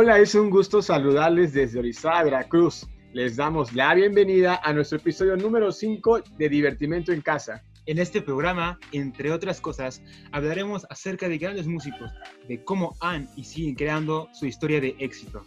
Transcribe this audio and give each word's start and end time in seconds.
Hola, 0.00 0.20
es 0.20 0.36
un 0.36 0.48
gusto 0.48 0.80
saludarles 0.80 1.52
desde 1.52 1.80
Orizaba, 1.80 2.22
Veracruz. 2.22 2.86
Les 3.12 3.34
damos 3.34 3.72
la 3.72 3.92
bienvenida 3.96 4.60
a 4.62 4.72
nuestro 4.72 4.98
episodio 4.98 5.36
número 5.36 5.72
5 5.72 6.22
de 6.38 6.48
Divertimento 6.48 7.10
en 7.10 7.20
Casa. 7.20 7.64
En 7.84 7.98
este 7.98 8.22
programa, 8.22 8.78
entre 8.92 9.32
otras 9.32 9.60
cosas, 9.60 10.00
hablaremos 10.30 10.86
acerca 10.88 11.28
de 11.28 11.38
grandes 11.38 11.66
músicos, 11.66 12.12
de 12.46 12.62
cómo 12.62 12.94
han 13.00 13.28
y 13.34 13.42
siguen 13.42 13.74
creando 13.74 14.28
su 14.32 14.46
historia 14.46 14.80
de 14.80 14.94
éxito. 15.00 15.42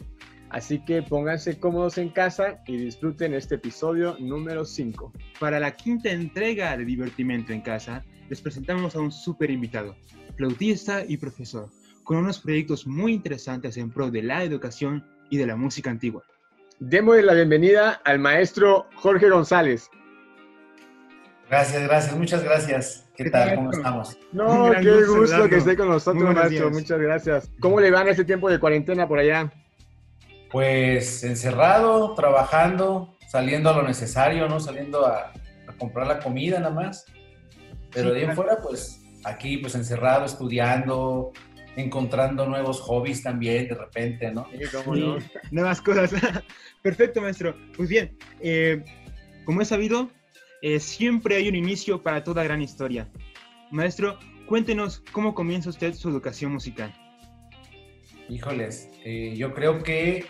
Así 0.49 0.83
que 0.83 1.01
pónganse 1.01 1.57
cómodos 1.57 1.97
en 1.97 2.09
casa 2.09 2.61
y 2.67 2.75
disfruten 2.75 3.33
este 3.33 3.55
episodio 3.55 4.17
número 4.19 4.65
5. 4.65 5.13
Para 5.39 5.61
la 5.61 5.77
quinta 5.77 6.11
entrega 6.11 6.75
de 6.75 6.83
Divertimento 6.83 7.53
en 7.53 7.61
Casa, 7.61 8.03
les 8.29 8.41
presentamos 8.41 8.97
a 8.97 8.99
un 8.99 9.13
súper 9.13 9.49
invitado, 9.49 9.95
flautista 10.35 11.05
y 11.07 11.15
profesor, 11.15 11.69
con 12.03 12.17
unos 12.17 12.39
proyectos 12.39 12.87
muy 12.87 13.13
interesantes 13.13 13.77
en 13.77 13.89
pro 13.89 14.11
de 14.11 14.23
la 14.23 14.43
educación 14.43 15.05
y 15.29 15.37
de 15.37 15.47
la 15.47 15.55
música 15.55 15.89
antigua. 15.89 16.23
Démosle 16.79 17.23
la 17.23 17.33
bienvenida 17.33 18.01
al 18.03 18.19
maestro 18.19 18.87
Jorge 18.95 19.29
González. 19.29 19.89
Gracias, 21.49 21.83
gracias, 21.83 22.15
muchas 22.15 22.43
gracias. 22.43 23.09
¿Qué, 23.15 23.29
tal? 23.29 23.55
¿Cómo 23.55 23.71
estamos? 23.71 24.17
No, 24.31 24.71
qué 24.71 25.03
gusto, 25.03 25.49
que 25.49 25.57
esté 25.57 25.75
con 25.75 25.89
nosotros, 25.89 26.33
maestro. 26.33 26.71
Muchas 26.71 26.99
gracias. 26.99 27.51
¿Cómo 27.59 27.79
le 27.79 27.91
van 27.91 28.07
ese 28.07 28.23
tiempo 28.23 28.49
de 28.49 28.59
cuarentena 28.59 29.07
por 29.07 29.19
allá? 29.19 29.51
Pues 30.49 31.23
encerrado, 31.23 32.15
trabajando, 32.15 33.15
saliendo 33.27 33.69
a 33.69 33.73
lo 33.73 33.83
necesario, 33.83 34.47
¿no? 34.47 34.59
Saliendo 34.59 35.05
a, 35.05 35.33
comprar 35.77 36.07
la 36.07 36.19
comida 36.19 36.59
nada 36.59 36.73
más. 36.73 37.05
Pero 37.93 38.11
de 38.13 38.19
ahí 38.19 38.25
en 38.25 38.35
fuera, 38.35 38.57
pues 38.61 39.01
aquí, 39.23 39.57
pues 39.57 39.75
encerrado, 39.75 40.25
estudiando, 40.25 41.31
encontrando 41.75 42.45
nuevos 42.45 42.81
hobbies 42.81 43.23
también 43.23 43.67
de 43.67 43.75
repente, 43.75 44.31
¿no? 44.31 44.47
Sí, 44.51 45.05
Nuevas 45.51 45.81
cosas. 45.81 46.11
Perfecto, 46.81 47.21
maestro. 47.21 47.55
Pues 47.75 47.89
bien, 47.89 48.17
eh, 48.41 48.83
como 49.45 49.61
he 49.61 49.65
sabido, 49.65 50.09
eh, 50.61 50.79
siempre 50.79 51.35
hay 51.35 51.47
un 51.47 51.55
inicio 51.55 52.01
para 52.01 52.23
toda 52.23 52.43
gran 52.43 52.61
historia. 52.61 53.07
Maestro, 53.71 54.19
cuéntenos 54.47 55.03
cómo 55.11 55.33
comienza 55.33 55.69
usted 55.69 55.93
su 55.93 56.09
educación 56.09 56.51
musical. 56.51 56.93
Híjoles, 58.29 58.89
eh, 59.03 59.33
yo 59.37 59.53
creo 59.53 59.83
que 59.83 60.25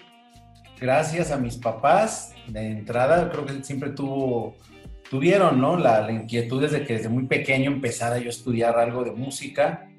gracias 0.80 1.32
a 1.32 1.38
mis 1.38 1.58
papás, 1.58 2.34
de 2.48 2.68
entrada, 2.68 3.30
creo 3.30 3.46
que 3.46 3.64
siempre 3.64 3.92
tuvo, 3.92 4.56
tuvieron, 5.10 5.60
¿no? 5.60 5.78
La, 5.78 6.02
la 6.02 6.12
inquietud 6.12 6.62
desde 6.62 6.84
que 6.84 6.94
desde 6.94 7.10
muy 7.10 7.28
pequeño 7.28 7.72
empezara 7.72 8.18
yo 8.18 8.28
a 8.28 8.30
estudiar 8.30 8.78
algo 8.78 9.04
de 9.04 9.12
música 9.12 9.91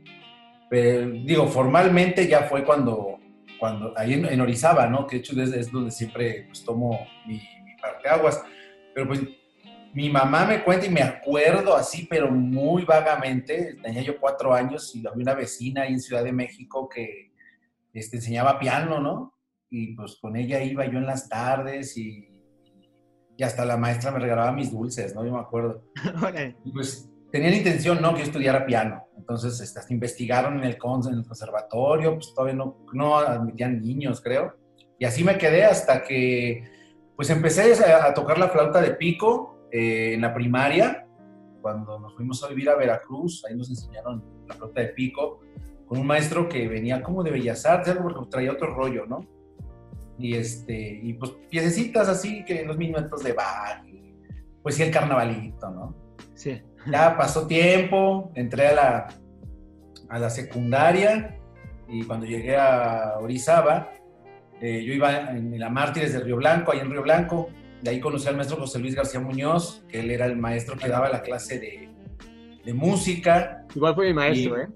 pero, 0.72 1.10
digo, 1.10 1.48
formalmente 1.48 2.26
ya 2.26 2.44
fue 2.44 2.64
cuando, 2.64 3.18
cuando 3.60 3.92
ahí 3.94 4.14
en, 4.14 4.40
Orizaba, 4.40 4.86
¿no? 4.86 5.06
Que 5.06 5.16
de 5.16 5.20
hecho 5.20 5.38
es, 5.42 5.70
donde 5.70 5.90
siempre 5.90 6.44
pues, 6.46 6.64
tomo 6.64 6.98
mi, 7.26 7.34
mi 7.34 7.76
parteaguas. 7.78 8.42
Pero 8.94 9.06
pues 9.06 9.20
mi 9.92 10.08
mamá 10.08 10.46
me 10.46 10.64
cuenta 10.64 10.86
y 10.86 10.88
me 10.88 11.02
acuerdo 11.02 11.76
así, 11.76 12.06
pero 12.08 12.30
muy 12.30 12.86
vagamente. 12.86 13.76
Tenía 13.82 14.00
yo 14.00 14.18
cuatro 14.18 14.54
años 14.54 14.96
y 14.96 15.06
había 15.06 15.22
una 15.22 15.34
vecina 15.34 15.82
ahí 15.82 15.92
en 15.92 16.00
Ciudad 16.00 16.24
de 16.24 16.32
México 16.32 16.88
que 16.88 17.34
este, 17.92 18.16
enseñaba 18.16 18.58
piano, 18.58 18.98
¿no? 18.98 19.34
Y 19.68 19.94
pues 19.94 20.16
con 20.22 20.36
ella 20.36 20.62
iba 20.62 20.86
yo 20.86 20.96
en 20.96 21.04
las 21.04 21.28
tardes 21.28 21.98
y, 21.98 22.30
y 23.36 23.42
hasta 23.42 23.66
la 23.66 23.76
maestra 23.76 24.10
me 24.10 24.20
regalaba 24.20 24.52
mis 24.52 24.72
dulces, 24.72 25.14
¿no? 25.14 25.22
Yo 25.22 25.32
me 25.32 25.40
acuerdo. 25.40 25.84
y 26.64 26.72
pues 26.72 27.11
tenía 27.32 27.50
la 27.50 27.56
intención, 27.56 28.00
¿no? 28.00 28.12
Que 28.12 28.20
yo 28.20 28.26
estudiara 28.26 28.66
piano. 28.66 29.06
Entonces, 29.16 29.58
este, 29.60 29.80
hasta 29.80 29.92
investigaron 29.92 30.58
en 30.58 30.64
el, 30.64 30.76
en 30.76 31.14
el 31.14 31.26
conservatorio, 31.26 32.14
pues 32.14 32.34
todavía 32.34 32.54
no, 32.54 32.84
no 32.92 33.16
admitían 33.16 33.80
niños, 33.80 34.20
creo. 34.20 34.54
Y 34.98 35.06
así 35.06 35.24
me 35.24 35.38
quedé 35.38 35.64
hasta 35.64 36.02
que, 36.02 36.62
pues 37.16 37.30
empecé 37.30 37.72
a, 37.84 38.12
tocar 38.14 38.38
la 38.38 38.48
flauta 38.48 38.80
de 38.80 38.92
pico 38.92 39.66
eh, 39.72 40.12
en 40.14 40.20
la 40.20 40.34
primaria, 40.34 41.08
cuando 41.62 41.98
nos 41.98 42.14
fuimos 42.14 42.42
a 42.44 42.48
vivir 42.48 42.68
a 42.68 42.76
Veracruz, 42.76 43.44
ahí 43.48 43.56
nos 43.56 43.70
enseñaron 43.70 44.22
la 44.46 44.54
flauta 44.54 44.80
de 44.82 44.88
pico, 44.88 45.40
con 45.86 45.98
un 45.98 46.06
maestro 46.06 46.48
que 46.48 46.68
venía 46.68 47.02
como 47.02 47.22
de 47.22 47.30
Bellas 47.30 47.64
Artes, 47.64 47.96
porque 47.96 48.28
traía 48.30 48.52
otro 48.52 48.74
rollo, 48.74 49.06
¿no? 49.06 49.26
Y, 50.18 50.34
este, 50.34 51.00
y 51.02 51.14
pues 51.14 51.32
piececitas 51.48 52.08
así, 52.08 52.44
que 52.44 52.64
los 52.64 52.76
minutos 52.76 53.22
de 53.22 53.32
Bach, 53.32 53.84
pues 54.62 54.74
sí 54.74 54.82
el 54.82 54.90
carnavalito, 54.90 55.70
¿no? 55.70 55.94
Sí. 56.34 56.60
Ya 56.86 57.16
pasó 57.16 57.46
tiempo, 57.46 58.32
entré 58.34 58.68
a 58.68 58.74
la, 58.74 59.08
a 60.08 60.18
la 60.18 60.30
secundaria 60.30 61.38
y 61.88 62.04
cuando 62.04 62.26
llegué 62.26 62.56
a 62.56 63.18
Orizaba, 63.20 63.92
eh, 64.60 64.84
yo 64.84 64.92
iba 64.92 65.30
en 65.30 65.58
la 65.58 65.68
Mártires 65.68 66.12
de 66.12 66.20
Río 66.20 66.36
Blanco, 66.36 66.72
ahí 66.72 66.80
en 66.80 66.90
Río 66.90 67.02
Blanco, 67.02 67.50
de 67.82 67.90
ahí 67.90 68.00
conocí 68.00 68.28
al 68.28 68.36
maestro 68.36 68.56
José 68.58 68.78
Luis 68.78 68.94
García 68.94 69.20
Muñoz, 69.20 69.84
que 69.88 70.00
él 70.00 70.10
era 70.10 70.26
el 70.26 70.36
maestro 70.36 70.76
que 70.76 70.88
daba 70.88 71.08
la 71.08 71.22
clase 71.22 71.58
de, 71.58 71.88
de 72.64 72.74
música. 72.74 73.66
Igual 73.74 73.94
fue 73.94 74.08
mi 74.08 74.14
maestro, 74.14 74.60
¿eh? 74.60 74.68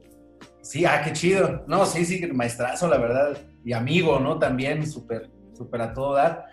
Sí, 0.60 0.84
ah, 0.84 1.00
qué 1.04 1.12
chido. 1.12 1.64
No, 1.68 1.86
sí, 1.86 2.04
sí, 2.04 2.26
maestrazo, 2.32 2.88
la 2.88 2.98
verdad. 2.98 3.38
Y 3.64 3.72
amigo, 3.72 4.18
¿no? 4.18 4.38
También, 4.38 4.84
súper, 4.84 5.30
súper 5.52 5.80
a 5.80 5.92
todo 5.92 6.14
dar. 6.14 6.46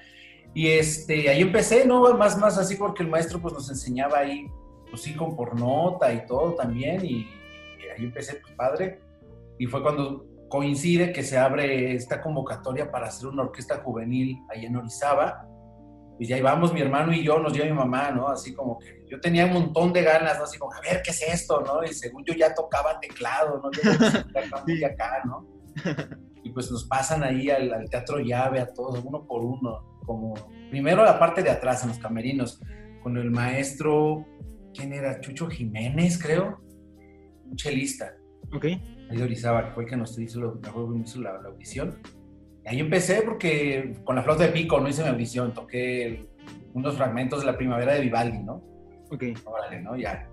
Y 0.54 0.68
este, 0.68 1.30
ahí 1.30 1.42
empecé, 1.42 1.86
¿no? 1.88 2.14
Más, 2.14 2.38
más 2.38 2.60
así 2.60 2.76
porque 2.76 3.02
el 3.02 3.10
maestro 3.10 3.42
pues 3.42 3.56
nos 3.56 3.68
enseñaba 3.72 4.20
ahí 4.20 4.46
pues 4.94 5.02
sí, 5.02 5.16
con 5.16 5.36
por 5.36 5.60
nota 5.60 6.14
y 6.14 6.24
todo 6.28 6.54
también, 6.54 7.04
y, 7.04 7.28
ahí 7.98 8.06
empecé, 8.06 8.36
pues 8.36 8.54
padre, 8.54 9.02
y 9.58 9.66
fue 9.66 9.82
cuando 9.82 10.28
coincide 10.50 11.12
que 11.12 11.24
se 11.24 11.36
abre 11.36 11.96
esta 11.96 12.22
convocatoria 12.22 12.92
para 12.92 13.08
hacer 13.08 13.30
una 13.30 13.42
orquesta 13.42 13.80
juvenil 13.80 14.38
ahí 14.52 14.68
en 14.68 14.76
Orizaba, 14.76 15.48
y 16.20 16.28
ya 16.28 16.38
íbamos 16.38 16.72
mi 16.72 16.82
hermano 16.82 17.12
y 17.12 17.24
yo, 17.24 17.40
nos 17.40 17.54
lleva 17.54 17.66
mi 17.66 17.74
mamá, 17.74 18.12
¿no? 18.12 18.28
Así 18.28 18.54
como 18.54 18.78
que 18.78 19.04
yo 19.10 19.20
tenía 19.20 19.48
un 19.48 19.54
montón 19.54 19.94
de 19.94 20.04
ganas, 20.04 20.38
¿no? 20.38 20.44
Así 20.44 20.60
como, 20.60 20.72
a 20.72 20.80
ver, 20.80 21.02
¿qué 21.04 21.10
es 21.10 21.24
esto, 21.24 21.62
no? 21.62 21.84
Y 21.84 21.92
según 21.92 22.24
yo 22.24 22.36
ya 22.36 22.54
tocaba 22.54 23.00
teclado, 23.00 23.60
¿no? 23.64 23.72
Yo 23.72 23.82
acá, 24.88 25.24
¿no? 25.26 25.48
Y 26.46 26.52
pues 26.52 26.70
nos 26.70 26.84
pasan 26.84 27.24
ahí 27.24 27.50
al, 27.50 27.74
al, 27.74 27.90
teatro 27.90 28.20
llave 28.20 28.60
a 28.60 28.68
todos, 28.68 29.02
uno 29.04 29.26
por 29.26 29.44
uno, 29.44 29.98
como 30.06 30.34
primero 30.70 31.04
la 31.04 31.18
parte 31.18 31.42
de 31.42 31.50
atrás, 31.50 31.82
en 31.84 31.90
los 31.90 32.00
camerinos, 32.00 32.62
con 33.02 33.18
el 33.18 33.32
maestro 33.32 34.26
¿quién 34.74 34.94
era? 34.94 35.20
Chucho 35.22 35.48
Jiménez, 35.48 36.22
creo, 36.22 36.62
un 37.46 37.56
chelista. 37.56 38.16
Ok. 38.54 38.66
Ahí 38.66 39.18
de 39.18 39.24
Orizaba, 39.24 39.66
que 39.66 39.72
fue 39.72 39.84
el 39.84 39.90
que 39.90 39.98
nos 39.98 40.18
hizo, 40.18 40.40
la, 40.42 41.34
la, 41.42 41.50
audición. 41.50 42.00
Y 42.66 42.70
ahí 42.70 42.80
empecé 42.80 43.22
porque 43.22 43.96
con 44.04 44.16
la 44.16 44.24
flauta 44.24 44.44
de 44.44 44.52
pico 44.52 44.80
no 44.80 44.90
hice 44.90 45.04
mi 45.04 45.10
audición, 45.10 45.54
toqué 45.54 46.28
unos 46.74 46.96
fragmentos 46.96 47.42
de 47.42 47.46
la 47.46 47.58
primavera 47.58 47.94
de 47.94 48.02
Vivaldi, 48.02 48.40
¿no? 48.40 48.64
Ok. 49.12 49.24
Órale, 49.46 49.82
¿no? 49.82 49.96
Ya. 49.96 50.28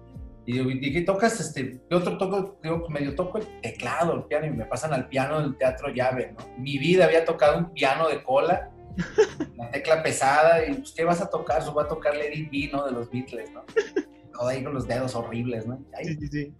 Y 0.46 0.78
dije, 0.78 1.02
¿tocas 1.02 1.38
este? 1.38 1.80
Yo 1.90 1.98
otro 1.98 2.16
toco, 2.18 2.58
yo 2.64 2.86
medio 2.88 3.14
toco 3.14 3.38
el 3.38 3.60
teclado, 3.60 4.14
el 4.14 4.24
piano, 4.24 4.46
y 4.46 4.50
me 4.50 4.64
pasan 4.64 4.92
al 4.92 5.08
piano 5.08 5.40
del 5.40 5.56
teatro 5.56 5.90
llave, 5.90 6.34
¿no? 6.36 6.44
Mi 6.58 6.78
vida 6.78 7.04
había 7.04 7.24
tocado 7.24 7.58
un 7.58 7.72
piano 7.72 8.08
de 8.08 8.22
cola, 8.22 8.70
una 9.56 9.70
tecla 9.70 10.02
pesada, 10.02 10.66
y 10.66 10.74
pues, 10.74 10.92
¿qué 10.92 11.04
vas 11.04 11.20
a 11.20 11.28
tocar? 11.28 11.64
Yo 11.64 11.72
voy 11.72 11.84
a 11.84 11.88
tocar 11.88 12.16
Lady 12.16 12.48
B, 12.50 12.70
¿no? 12.72 12.84
De 12.86 12.92
los 12.92 13.10
Beatles, 13.10 13.52
¿no? 13.52 13.64
Ahí 14.48 14.62
con 14.64 14.74
los 14.74 14.86
dedos 14.86 15.14
horribles, 15.14 15.66
¿no? 15.66 15.84
sí, 16.02 16.16
sí, 16.16 16.28
sí. 16.28 16.54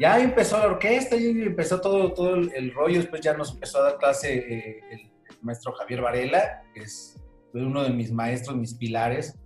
Ya 0.00 0.18
empezó 0.18 0.56
la 0.56 0.64
orquesta 0.64 1.14
y 1.14 1.28
empezó 1.28 1.78
todo, 1.78 2.14
todo 2.14 2.34
el, 2.34 2.72
rollo. 2.72 3.00
Después 3.00 3.20
ya 3.20 3.34
nos 3.34 3.52
empezó 3.52 3.80
a 3.80 3.90
dar 3.90 3.98
clase 3.98 4.34
eh, 4.34 4.80
el, 4.92 5.10
maestro 5.42 5.72
Javier 5.72 6.00
Varela, 6.00 6.62
que 6.72 6.80
es 6.80 7.18
uno 7.52 7.82
de 7.82 7.90
mis 7.90 8.10
maestros, 8.10 8.56
mis 8.56 8.74
pilares, 8.74 9.38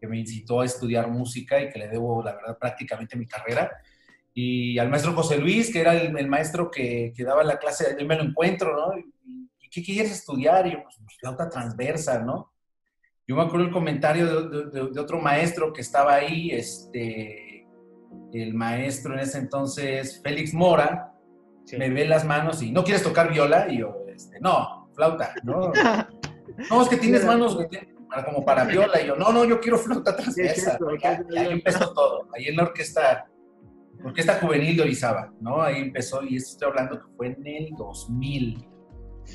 que 0.00 0.06
me 0.06 0.18
incitó 0.18 0.60
a 0.60 0.64
estudiar 0.64 1.08
música 1.08 1.60
y 1.60 1.68
que 1.68 1.80
le 1.80 1.88
debo, 1.88 2.22
la 2.22 2.34
verdad, 2.36 2.58
prácticamente 2.58 3.16
mi 3.16 3.26
carrera. 3.26 3.72
Y 4.34 4.78
al 4.78 4.88
maestro 4.88 5.14
José 5.14 5.38
Luis, 5.38 5.72
que 5.72 5.80
era 5.80 5.94
el, 5.94 6.28
maestro 6.28 6.70
que, 6.70 7.12
que, 7.16 7.24
daba 7.24 7.42
la 7.42 7.58
clase, 7.58 7.96
él 7.98 8.06
me 8.06 8.14
lo 8.14 8.22
encuentro, 8.22 8.76
¿no? 8.76 8.96
¿Y, 8.96 9.68
qué 9.68 9.82
quieres 9.82 10.12
estudiar? 10.12 10.66
Y 10.68 10.72
yo, 10.72 10.82
pues, 10.82 10.96
pues 11.04 11.16
flauta 11.18 11.48
transversa, 11.50 12.20
¿no? 12.20 12.52
Yo 13.28 13.36
me 13.36 13.42
acuerdo 13.42 13.66
el 13.66 13.72
comentario 13.72 14.48
de, 14.48 14.80
otro 14.98 15.20
maestro 15.20 15.70
que 15.74 15.82
estaba 15.82 16.14
ahí, 16.14 16.50
este, 16.50 17.66
el 18.32 18.54
maestro 18.54 19.12
en 19.12 19.20
ese 19.20 19.36
entonces, 19.36 20.22
Félix 20.22 20.54
Mora, 20.54 21.12
me 21.76 21.90
ve 21.90 22.06
las 22.06 22.24
manos 22.24 22.62
y, 22.62 22.72
¿no 22.72 22.82
quieres 22.82 23.02
tocar 23.02 23.30
viola? 23.30 23.70
Y 23.70 23.80
yo, 23.80 23.98
este, 24.08 24.40
no, 24.40 24.88
flauta, 24.94 25.34
¿no? 25.42 25.70
no, 26.70 26.82
es 26.82 26.88
que 26.88 26.96
tienes 26.96 27.22
manos 27.26 27.58
como 28.24 28.46
para 28.46 28.64
viola. 28.64 28.98
Y 29.02 29.08
yo, 29.08 29.14
no, 29.14 29.30
no, 29.30 29.44
yo 29.44 29.60
quiero 29.60 29.76
flauta 29.76 30.16
transversa. 30.16 30.78
y 31.30 31.36
ahí 31.36 31.52
empezó 31.52 31.92
todo, 31.92 32.30
ahí 32.34 32.46
en 32.46 32.56
la 32.56 32.62
orquesta, 32.62 33.28
orquesta 34.02 34.40
juvenil 34.40 34.74
de 34.74 34.82
Orizaba, 34.84 35.34
¿no? 35.38 35.60
Ahí 35.60 35.82
empezó, 35.82 36.22
y 36.22 36.36
esto 36.36 36.52
estoy 36.52 36.68
hablando 36.70 36.98
que 36.98 37.12
fue 37.14 37.26
en 37.26 37.46
el 37.46 37.74
2000, 37.76 38.68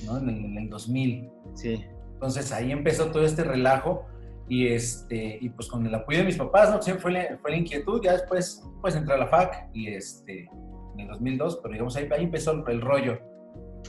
¿no? 0.07 0.17
En 0.17 0.29
el, 0.29 0.45
en 0.45 0.57
el 0.57 0.69
2000. 0.71 1.29
Sí. 1.53 1.85
Entonces 2.23 2.53
ahí 2.53 2.71
empezó 2.71 3.11
todo 3.11 3.25
este 3.25 3.43
relajo 3.43 4.05
y, 4.47 4.67
este, 4.67 5.39
y 5.41 5.49
pues 5.49 5.67
con 5.67 5.85
el 5.85 5.93
apoyo 5.93 6.19
de 6.19 6.23
mis 6.23 6.37
papás, 6.37 6.71
¿no? 6.71 6.81
Siempre 6.81 7.01
fue 7.01 7.11
la, 7.11 7.37
fue 7.41 7.51
la 7.51 7.57
inquietud, 7.57 8.01
ya 8.01 8.13
después 8.13 8.63
pues 8.79 8.95
entré 8.95 9.15
a 9.15 9.17
la 9.17 9.27
FAC 9.27 9.69
y 9.73 9.89
este, 9.89 10.49
en 10.93 11.01
el 11.01 11.07
2002, 11.09 11.59
pero 11.61 11.73
digamos 11.73 11.97
ahí, 11.97 12.07
ahí 12.15 12.23
empezó 12.23 12.65
el, 12.65 12.79
rollo. 12.79 13.19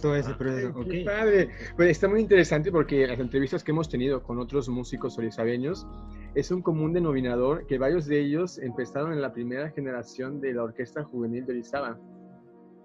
todo 0.02 0.16
ese 0.16 0.34
proceso. 0.34 0.72
Ay, 0.74 0.82
ok. 0.82 0.90
qué 0.90 1.04
padre. 1.04 1.48
Pues 1.76 1.90
está 1.90 2.08
muy 2.08 2.22
interesante 2.22 2.72
porque 2.72 3.06
las 3.06 3.20
entrevistas 3.20 3.62
que 3.62 3.70
hemos 3.70 3.88
tenido 3.88 4.20
con 4.24 4.40
otros 4.40 4.68
músicos 4.68 5.16
orizabeños 5.16 5.86
es 6.34 6.50
un 6.50 6.60
común 6.60 6.92
denominador 6.92 7.68
que 7.68 7.78
varios 7.78 8.06
de 8.06 8.18
ellos 8.18 8.58
empezaron 8.58 9.12
en 9.12 9.22
la 9.22 9.32
primera 9.32 9.70
generación 9.70 10.40
de 10.40 10.54
la 10.54 10.64
Orquesta 10.64 11.04
Juvenil 11.04 11.46
de 11.46 11.52
Orizaba. 11.52 12.00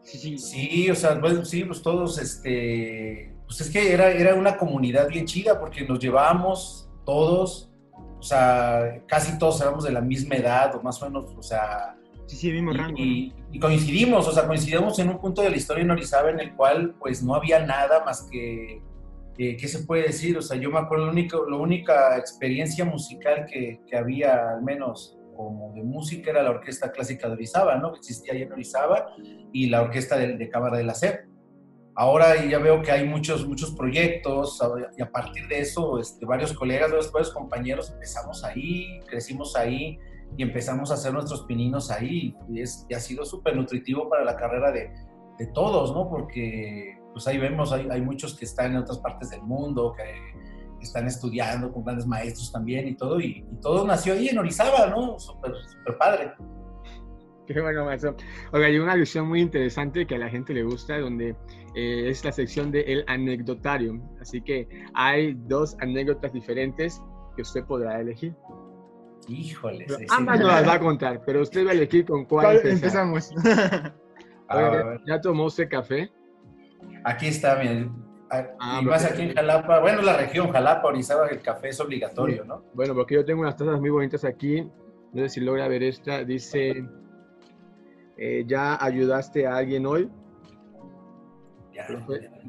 Sí, 0.04 0.20
sí. 0.20 0.38
Sí, 0.38 0.92
o 0.92 0.96
sea, 0.96 1.20
pues, 1.20 1.50
sí, 1.50 1.64
pues 1.64 1.82
todos, 1.82 2.22
este, 2.22 3.39
pues 3.50 3.62
es 3.62 3.72
que 3.72 3.92
era, 3.92 4.12
era 4.12 4.36
una 4.36 4.58
comunidad 4.58 5.08
bien 5.08 5.26
chida 5.26 5.60
porque 5.60 5.84
nos 5.84 5.98
llevábamos 5.98 6.88
todos, 7.04 7.72
o 8.20 8.22
sea, 8.22 9.02
casi 9.08 9.40
todos 9.40 9.60
éramos 9.60 9.84
de 9.84 9.92
la 9.92 10.02
misma 10.02 10.36
edad 10.36 10.76
o 10.76 10.84
más 10.84 11.02
o 11.02 11.06
menos, 11.10 11.34
o 11.36 11.42
sea, 11.42 11.96
Sí, 12.28 12.36
sí, 12.36 12.52
mismo 12.52 12.72
rango. 12.74 12.96
y, 12.96 13.34
y 13.52 13.58
coincidimos, 13.60 14.28
o 14.28 14.32
sea, 14.32 14.46
coincidimos 14.46 15.00
en 15.00 15.10
un 15.10 15.18
punto 15.18 15.42
de 15.42 15.50
la 15.50 15.58
historia 15.58 15.84
en 15.84 15.90
Orizaba 15.90 16.30
en 16.30 16.40
el 16.40 16.56
cual 16.56 16.94
pues 17.00 17.24
no 17.24 17.34
había 17.34 17.66
nada 17.66 18.06
más 18.06 18.28
que, 18.32 18.84
eh, 19.40 19.58
¿qué 19.58 19.68
se 19.68 19.80
puede 19.80 20.04
decir? 20.04 20.38
O 20.38 20.42
sea, 20.44 20.56
yo 20.56 20.70
me 20.70 20.78
acuerdo, 20.78 21.08
la 21.08 21.12
única, 21.12 21.38
la 21.50 21.58
única 21.58 22.18
experiencia 22.20 22.86
musical 22.86 23.48
que, 23.52 23.82
que 23.90 23.98
había, 23.98 24.52
al 24.52 24.62
menos 24.62 25.18
como 25.36 25.74
de 25.74 25.82
música, 25.82 26.30
era 26.30 26.44
la 26.44 26.52
Orquesta 26.52 26.92
Clásica 26.92 27.28
de 27.28 27.34
Orizaba, 27.34 27.78
¿no? 27.78 27.94
Que 27.94 27.98
existía 27.98 28.34
ahí 28.34 28.44
en 28.44 28.52
Orizaba, 28.52 29.08
y 29.52 29.68
la 29.68 29.82
Orquesta 29.82 30.16
de, 30.18 30.38
de 30.38 30.50
Cámara 30.50 30.78
de 30.78 30.84
la 30.84 30.94
SEP. 30.94 31.29
Ahora 32.00 32.46
ya 32.46 32.60
veo 32.60 32.82
que 32.82 32.94
hay 32.94 33.06
muchos, 33.06 33.46
muchos 33.46 33.72
proyectos 33.72 34.58
y 34.96 35.02
a 35.02 35.12
partir 35.12 35.46
de 35.50 35.60
eso 35.60 36.00
este, 36.00 36.26
varios 36.26 36.54
colegas, 36.54 36.90
varios, 37.12 37.34
compañeros 37.34 37.92
empezamos 37.92 38.42
ahí, 38.46 39.02
crecimos 39.10 39.54
ahí 39.58 40.00
y 40.38 40.44
empezamos 40.44 40.92
a 40.92 40.94
hacer 40.94 41.12
nuestros 41.12 41.44
pininos 41.44 41.92
ahí 41.92 42.34
y, 42.48 42.62
es, 42.62 42.86
y 42.88 42.94
ha 42.94 43.02
sido 43.02 43.26
súper 43.26 43.58
nutritivo 43.58 44.08
para 44.08 44.24
la 44.24 44.38
carrera 44.38 44.72
de, 44.72 44.90
de, 45.40 45.48
todos, 45.48 45.94
¿no? 45.94 46.10
Porque 46.10 46.98
pues 47.12 47.28
ahí 47.28 47.38
vemos, 47.38 47.74
hay, 47.74 47.86
hay, 47.92 48.02
muchos 48.02 48.34
que 48.34 48.46
están 48.46 48.72
en 48.72 48.78
otras 48.78 49.00
partes 49.00 49.32
del 49.32 49.42
mundo, 49.42 49.94
que 49.94 50.82
están 50.82 51.06
estudiando 51.06 51.70
con 51.70 51.84
grandes 51.84 52.08
maestros 52.08 52.50
también 52.50 52.88
y 52.88 52.96
todo, 52.96 53.20
y, 53.20 53.46
y 53.52 53.56
todo 53.60 53.86
nació 53.86 54.14
ahí 54.14 54.30
en 54.30 54.38
Orizaba, 54.38 54.88
¿no? 54.88 55.20
Súper, 55.20 55.52
súper 55.68 55.98
padre. 55.98 56.32
Qué 57.50 57.60
bueno, 57.62 57.84
maestro. 57.84 58.16
Oiga, 58.52 58.68
hay 58.68 58.78
una 58.78 58.94
visión 58.94 59.28
muy 59.28 59.42
interesante 59.42 60.06
que 60.06 60.14
a 60.14 60.20
la 60.20 60.30
gente 60.30 60.54
le 60.54 60.62
gusta, 60.62 61.00
donde 61.00 61.36
eh, 61.74 62.08
es 62.08 62.24
la 62.24 62.32
sección 62.32 62.72
de 62.72 62.82
El 62.82 63.04
Anecdotario. 63.08 64.00
Así 64.22 64.40
que 64.40 64.68
hay 64.94 65.34
dos 65.48 65.76
anécdotas 65.80 66.32
diferentes 66.32 67.02
que 67.36 67.42
usted 67.42 67.64
podrá 67.64 68.00
elegir. 68.00 68.36
Híjole. 69.28 69.88
Sí, 69.90 70.06
ambas 70.10 70.38
sí. 70.38 70.44
no 70.44 70.50
las 70.50 70.68
va 70.68 70.74
a 70.74 70.80
contar, 70.90 71.24
pero 71.26 71.42
usted 71.42 71.66
va 71.66 71.72
a 71.72 71.74
elegir 71.74 72.06
con 72.06 72.26
cuál 72.26 72.58
empezar. 72.58 72.72
empezamos. 72.72 73.32
Oiga, 74.52 75.02
¿Ya 75.08 75.20
tomó 75.20 75.46
usted 75.46 75.68
café? 75.70 76.12
Aquí 77.04 77.28
está, 77.30 77.56
bien. 77.56 77.92
Ah, 78.30 78.80
y 78.80 78.86
más 78.86 79.06
aquí 79.06 79.24
en 79.24 79.34
Jalapa, 79.34 79.80
bueno, 79.80 80.04
la 80.04 80.18
región 80.18 80.52
Jalapa, 80.52 80.88
Orizaba, 80.88 81.28
el 81.30 81.42
café 81.42 81.70
es 81.70 81.80
obligatorio, 81.80 82.46
¿no? 82.46 82.64
Bueno, 82.76 82.94
porque 82.94 83.16
yo 83.16 83.26
tengo 83.26 83.42
unas 83.42 83.58
tazas 83.58 83.80
muy 83.80 83.90
bonitas 83.90 84.24
aquí. 84.24 84.70
No 85.14 85.24
sé 85.24 85.30
si 85.30 85.40
logra 85.40 85.68
ver 85.68 85.82
esta. 85.82 86.24
Dice, 86.24 86.86
eh, 88.20 88.44
¿ya 88.46 88.84
ayudaste 88.84 89.48
a 89.48 89.58
alguien 89.58 89.86
hoy? 89.86 90.10
Ya, 91.74 91.88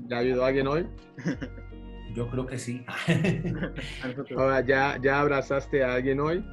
¿Ya 0.08 0.18
ayudó 0.18 0.44
a 0.44 0.48
alguien 0.48 0.66
hoy? 0.66 0.86
Yo 2.14 2.28
creo 2.28 2.46
que 2.46 2.58
sí. 2.58 2.84
Ahora, 4.36 4.60
¿ya, 4.60 4.98
¿ya 5.00 5.20
abrazaste 5.20 5.84
a 5.84 5.94
alguien 5.94 6.20
hoy? 6.20 6.44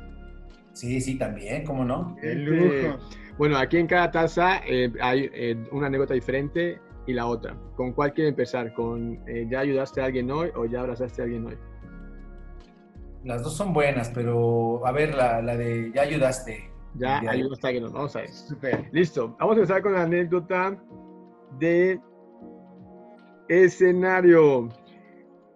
Sí, 0.73 1.01
sí, 1.01 1.17
también, 1.17 1.65
¿cómo 1.65 1.83
no? 1.83 2.15
Lujo. 2.21 2.99
Bueno, 3.37 3.57
aquí 3.57 3.77
en 3.77 3.87
cada 3.87 4.11
taza 4.11 4.61
eh, 4.67 4.91
hay 4.99 5.29
eh, 5.33 5.55
una 5.71 5.87
anécdota 5.87 6.13
diferente 6.13 6.79
y 7.05 7.13
la 7.13 7.27
otra. 7.27 7.55
¿Con 7.75 7.93
cuál 7.93 8.13
quiere 8.13 8.29
empezar? 8.29 8.73
¿Con 8.73 9.19
eh, 9.27 9.47
ya 9.49 9.59
ayudaste 9.59 10.01
a 10.01 10.05
alguien 10.05 10.29
hoy 10.29 10.51
o 10.55 10.65
ya 10.65 10.81
abrazaste 10.81 11.21
a 11.21 11.25
alguien 11.25 11.45
hoy? 11.45 11.57
Las 13.23 13.43
dos 13.43 13.55
son 13.55 13.73
buenas, 13.73 14.09
pero 14.09 14.85
a 14.85 14.91
ver, 14.91 15.15
la, 15.15 15.41
la 15.41 15.55
de 15.55 15.91
ya 15.93 16.03
ayudaste. 16.03 16.71
Ya, 16.97 17.21
ya 17.23 17.31
ayudaste 17.31 17.65
a 17.65 17.69
alguien 17.69 17.85
hoy. 17.85 17.91
Vamos 17.93 18.15
a 18.15 18.21
ver. 18.21 18.29
Super. 18.29 18.89
Listo. 18.91 19.35
Vamos 19.39 19.57
a 19.57 19.59
empezar 19.59 19.81
con 19.81 19.93
la 19.93 20.03
anécdota 20.03 20.77
de 21.59 21.99
escenario. 23.47 24.69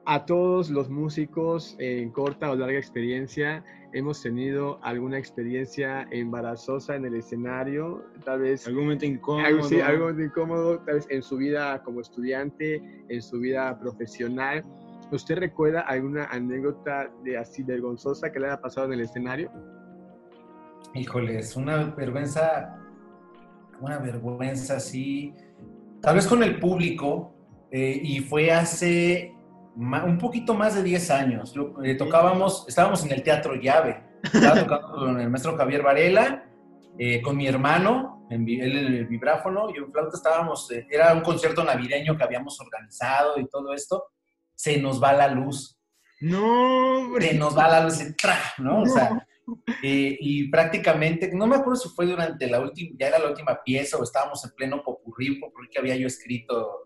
A 0.06 0.26
todos 0.26 0.70
los 0.72 0.90
músicos 0.90 1.76
en 1.78 2.10
corta 2.12 2.50
o 2.50 2.56
larga 2.56 2.78
experiencia 2.78 3.64
hemos 3.94 4.22
tenido 4.22 4.80
alguna 4.84 5.18
experiencia 5.18 6.08
embarazosa 6.12 6.96
en 6.96 7.06
el 7.06 7.16
escenario, 7.16 8.04
tal 8.24 8.42
vez 8.42 8.66
algún 8.68 8.84
momento 8.84 9.06
incómodo, 9.06 9.46
algo, 9.46 9.64
sí, 9.64 9.80
algo 9.80 10.10
incómodo, 10.10 10.80
tal 10.80 10.96
vez 10.96 11.08
en 11.10 11.22
su 11.22 11.38
vida 11.38 11.82
como 11.84 12.02
estudiante, 12.02 12.82
en 13.10 13.22
su 13.22 13.40
vida 13.40 13.78
profesional. 13.80 14.64
¿Usted 15.12 15.38
recuerda 15.38 15.82
alguna 15.82 16.26
anécdota 16.26 17.12
de 17.24 17.38
así 17.38 17.64
vergonzosa 17.64 18.32
que 18.32 18.40
le 18.40 18.48
haya 18.48 18.62
pasado 18.62 18.88
en 18.88 18.94
el 18.94 19.02
escenario? 19.02 19.52
Híjole, 20.94 21.40
es 21.40 21.56
una 21.56 21.86
vergüenza, 21.96 22.78
una 23.80 23.98
vergüenza 24.00 24.78
así, 24.78 25.34
tal 26.02 26.16
vez 26.16 26.28
con 26.28 26.44
el 26.44 26.60
público, 26.60 27.34
eh, 27.72 28.00
y 28.04 28.20
fue 28.20 28.52
hace 28.52 29.34
un 29.76 30.18
poquito 30.18 30.54
más 30.54 30.76
de 30.76 30.84
10 30.84 31.12
años. 31.12 31.54
Yo, 31.54 31.74
eh, 31.84 31.96
tocábamos, 31.96 32.66
estábamos 32.68 33.04
en 33.06 33.12
el 33.12 33.24
Teatro 33.24 33.56
Llave, 33.56 34.04
estaba 34.24 34.60
tocando 34.66 34.92
con 34.92 35.20
el 35.20 35.30
maestro 35.30 35.56
Javier 35.58 35.82
Varela, 35.82 36.46
eh, 36.98 37.22
con 37.22 37.38
mi 37.38 37.48
hermano, 37.48 38.28
en, 38.30 38.48
él 38.48 38.78
en 38.78 38.94
el 38.94 39.08
vibráfono, 39.08 39.70
y 39.70 39.78
en 39.78 39.92
flauta 39.92 40.18
estábamos, 40.18 40.70
eh, 40.72 40.86
era 40.90 41.14
un 41.14 41.22
concierto 41.22 41.64
navideño 41.64 42.18
que 42.18 42.24
habíamos 42.24 42.60
organizado 42.60 43.40
y 43.40 43.48
todo 43.48 43.74
esto, 43.74 44.06
se 44.54 44.80
nos 44.80 45.02
va 45.02 45.14
la 45.14 45.28
luz. 45.28 45.78
No, 46.20 47.10
se 47.20 47.34
nos 47.34 47.58
va 47.58 47.68
la 47.68 47.84
luz, 47.84 48.00
¡tra! 48.22 48.38
¿no? 48.60 48.84
O 48.84 48.86
sea, 48.86 49.26
eh, 49.84 50.18
y 50.20 50.50
prácticamente, 50.50 51.32
no 51.34 51.48
me 51.48 51.56
acuerdo 51.56 51.76
si 51.76 51.90
fue 51.90 52.06
durante 52.06 52.48
la 52.48 52.60
última, 52.60 52.92
ya 53.00 53.08
era 53.08 53.20
la 53.20 53.30
última 53.30 53.60
pieza 53.64 53.98
o 53.98 54.04
estábamos 54.04 54.44
en 54.46 54.52
pleno 54.52 54.84
popurrí, 54.84 55.40
popurrí 55.40 55.70
que 55.70 55.80
había 55.80 55.96
yo 55.96 56.08
escrito 56.08 56.86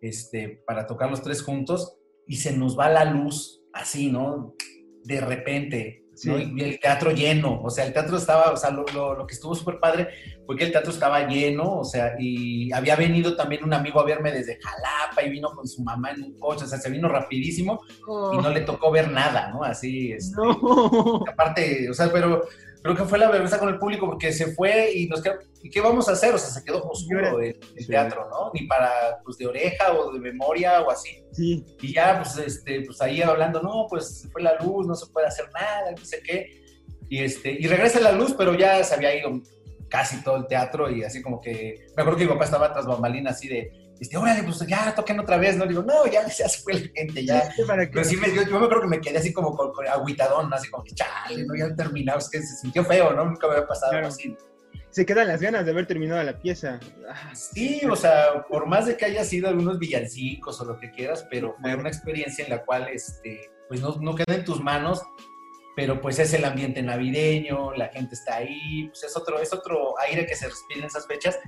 este, 0.00 0.62
para 0.66 0.86
tocar 0.86 1.10
los 1.10 1.22
tres 1.22 1.42
juntos, 1.42 1.98
y 2.26 2.36
se 2.36 2.56
nos 2.56 2.78
va 2.78 2.88
la 2.88 3.04
luz 3.04 3.62
así, 3.72 4.10
¿no? 4.10 4.54
De 5.02 5.20
repente, 5.20 6.03
sí. 6.14 6.28
¿no? 6.28 6.38
Y 6.38 6.62
el 6.62 6.80
teatro 6.80 7.10
lleno, 7.10 7.60
o 7.62 7.70
sea, 7.70 7.84
el 7.84 7.92
teatro 7.92 8.16
estaba, 8.16 8.52
o 8.52 8.56
sea, 8.56 8.70
lo, 8.70 8.84
lo, 8.94 9.14
lo 9.14 9.26
que 9.26 9.34
estuvo 9.34 9.54
súper 9.54 9.78
padre 9.78 10.08
fue 10.46 10.56
que 10.56 10.64
el 10.64 10.72
teatro 10.72 10.92
estaba 10.92 11.26
lleno, 11.26 11.78
o 11.78 11.84
sea, 11.84 12.14
y 12.18 12.72
había 12.72 12.96
venido 12.96 13.36
también 13.36 13.64
un 13.64 13.72
amigo 13.72 14.00
a 14.00 14.04
verme 14.04 14.32
desde 14.32 14.58
Jalapa 14.60 15.22
y 15.22 15.30
vino 15.30 15.50
con 15.50 15.66
su 15.66 15.82
mamá 15.82 16.10
en 16.10 16.22
un 16.22 16.38
coche, 16.38 16.64
o 16.64 16.68
sea, 16.68 16.78
se 16.78 16.90
vino 16.90 17.08
rapidísimo 17.08 17.80
oh. 18.06 18.34
y 18.34 18.38
no 18.38 18.50
le 18.50 18.60
tocó 18.60 18.90
ver 18.90 19.10
nada, 19.10 19.50
¿no? 19.50 19.62
Así, 19.64 20.12
este, 20.12 20.36
no. 20.36 21.24
aparte, 21.26 21.88
o 21.90 21.94
sea, 21.94 22.10
pero 22.12 22.42
creo 22.84 22.96
que 22.96 23.04
fue 23.04 23.18
la 23.18 23.30
vergüenza 23.30 23.58
con 23.58 23.70
el 23.70 23.78
público 23.78 24.04
porque 24.04 24.30
se 24.30 24.52
fue 24.52 24.92
y 24.92 25.06
nos 25.06 25.22
quedó, 25.22 25.36
¿y 25.62 25.70
qué 25.70 25.80
vamos 25.80 26.06
a 26.06 26.12
hacer? 26.12 26.34
O 26.34 26.38
sea, 26.38 26.50
se 26.50 26.62
quedó 26.62 26.84
oscuro 26.84 27.40
el, 27.40 27.58
el, 27.76 27.86
teatro, 27.86 28.28
¿no? 28.28 28.50
Ni 28.52 28.66
para, 28.66 29.22
pues, 29.24 29.38
de 29.38 29.46
oreja 29.46 29.94
o 29.94 30.12
de 30.12 30.20
memoria 30.20 30.82
o 30.82 30.90
así. 30.90 31.24
Sí. 31.32 31.64
Y 31.80 31.94
ya, 31.94 32.20
pues, 32.22 32.36
este, 32.36 32.82
pues 32.82 33.00
ahí 33.00 33.22
hablando, 33.22 33.62
no, 33.62 33.86
pues 33.88 34.20
se 34.20 34.28
fue 34.28 34.42
la 34.42 34.58
luz, 34.60 34.86
no 34.86 34.94
se 34.94 35.06
puede 35.06 35.26
hacer 35.26 35.46
nada, 35.54 35.92
no 35.92 36.04
sé 36.04 36.20
qué. 36.22 36.62
Y, 37.08 37.22
este, 37.22 37.52
y 37.52 37.66
regresa 37.68 38.00
la 38.00 38.12
luz, 38.12 38.34
pero 38.36 38.52
ya 38.52 38.84
se 38.84 38.94
había 38.94 39.16
ido 39.16 39.40
casi 39.88 40.22
todo 40.22 40.36
el 40.36 40.46
teatro 40.46 40.90
y 40.90 41.04
así 41.04 41.22
como 41.22 41.40
que, 41.40 41.86
me 41.96 42.02
acuerdo 42.02 42.18
que 42.18 42.24
mi 42.24 42.32
papá 42.32 42.44
estaba 42.44 42.70
tras 42.70 42.84
bambalina 42.84 43.30
así 43.30 43.48
de, 43.48 43.72
este, 44.04 44.16
órale, 44.16 44.42
pues 44.42 44.60
ya 44.66 44.94
toquen 44.94 45.20
otra 45.20 45.36
vez, 45.36 45.56
¿no? 45.56 45.66
Digo, 45.66 45.82
no, 45.82 46.06
ya, 46.06 46.28
se 46.28 46.48
fue 46.48 46.74
la 46.74 46.88
gente, 46.94 47.24
ya. 47.24 47.50
Sí, 47.52 47.62
¿para 47.66 47.88
Pero 47.90 48.04
sí, 48.04 48.16
me, 48.16 48.28
yo, 48.28 48.42
yo, 48.42 48.58
me 48.58 48.66
acuerdo 48.66 48.82
que 48.82 48.88
me 48.88 49.00
quedé 49.00 49.18
así 49.18 49.32
como 49.32 49.54
con, 49.56 49.72
con 49.72 49.86
agüitadón, 49.86 50.52
así 50.52 50.70
como 50.70 50.84
que, 50.84 50.94
chale, 50.94 51.44
no, 51.46 51.54
ya 51.54 51.74
terminado, 51.74 52.18
es 52.18 52.28
que 52.28 52.40
se 52.40 52.56
sintió 52.56 52.84
feo, 52.84 53.12
¿no? 53.12 53.24
Nunca 53.24 53.46
me 53.46 53.54
había 53.54 53.66
pasado 53.66 53.92
claro. 53.92 54.08
así. 54.08 54.36
Se 54.90 55.04
quedan 55.04 55.26
las 55.26 55.40
ganas 55.40 55.64
de 55.64 55.72
haber 55.72 55.86
terminado 55.86 56.22
la 56.22 56.38
pieza. 56.38 56.78
Ah, 57.10 57.34
sí, 57.34 57.80
o 57.84 57.96
sea, 57.96 58.44
por 58.48 58.66
más 58.66 58.86
de 58.86 58.96
que 58.96 59.04
haya 59.04 59.24
sido 59.24 59.48
algunos 59.48 59.78
villancicos 59.78 60.60
o 60.60 60.64
lo 60.64 60.78
que 60.78 60.90
quieras, 60.92 61.26
pero 61.28 61.56
fue 61.60 61.74
una 61.74 61.88
experiencia 61.88 62.44
en 62.44 62.50
la 62.50 62.64
cual, 62.64 62.88
este, 62.92 63.50
pues 63.68 63.80
no, 63.80 63.96
no 64.00 64.14
queda 64.14 64.36
en 64.36 64.44
tus 64.44 64.60
manos 64.60 65.02
pero 65.76 66.00
pues 66.00 66.18
es 66.18 66.32
el 66.34 66.44
ambiente 66.44 66.82
navideño, 66.82 67.72
la 67.74 67.88
gente 67.88 68.14
está 68.14 68.36
ahí, 68.36 68.88
pues 68.88 69.02
es 69.04 69.16
otro, 69.16 69.40
es 69.40 69.52
otro 69.52 69.98
aire 70.00 70.26
que 70.26 70.36
se 70.36 70.46
respira 70.46 70.80
en 70.80 70.86
esas 70.86 71.06
fechas. 71.06 71.38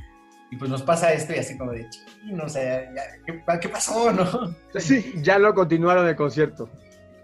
Y 0.50 0.56
pues 0.56 0.70
nos 0.70 0.82
pasa 0.82 1.12
esto 1.12 1.34
y 1.34 1.38
así 1.38 1.58
como 1.58 1.72
de, 1.72 1.88
no 2.24 2.44
o 2.44 2.48
sea, 2.48 2.84
ya, 2.94 3.02
¿qué, 3.26 3.42
¿qué, 3.60 3.68
pasó, 3.68 4.12
no? 4.12 4.54
Sí, 4.78 5.14
ya 5.16 5.38
lo 5.38 5.54
continuaron 5.54 6.06
el 6.06 6.16
concierto. 6.16 6.68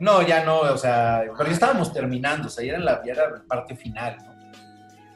No, 0.01 0.23
ya 0.27 0.45
no, 0.45 0.61
o 0.61 0.77
sea, 0.77 1.23
pero 1.37 1.49
ya 1.49 1.55
estábamos 1.55 1.93
terminando, 1.93 2.49
o 2.49 2.51
sea, 2.51 2.65
ya 2.65 2.73
era 2.73 2.81
la, 2.81 3.03
ya 3.05 3.13
era 3.13 3.31
la 3.31 3.43
parte 3.45 3.77
final, 3.77 4.17
¿no? 4.25 4.33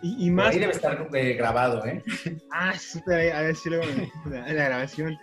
Y, 0.02 0.26
y 0.26 0.30
más... 0.30 0.52
ahí 0.52 0.60
debe 0.60 0.72
estar 0.72 1.08
eh, 1.12 1.34
grabado, 1.34 1.84
¿eh? 1.84 2.02
Ah, 2.52 2.78
súper, 2.78 3.32
a 3.32 3.40
ver 3.40 3.56
si 3.56 3.70
luego 3.70 3.84
la, 4.26 4.52
la 4.52 4.64
grabación. 4.64 5.18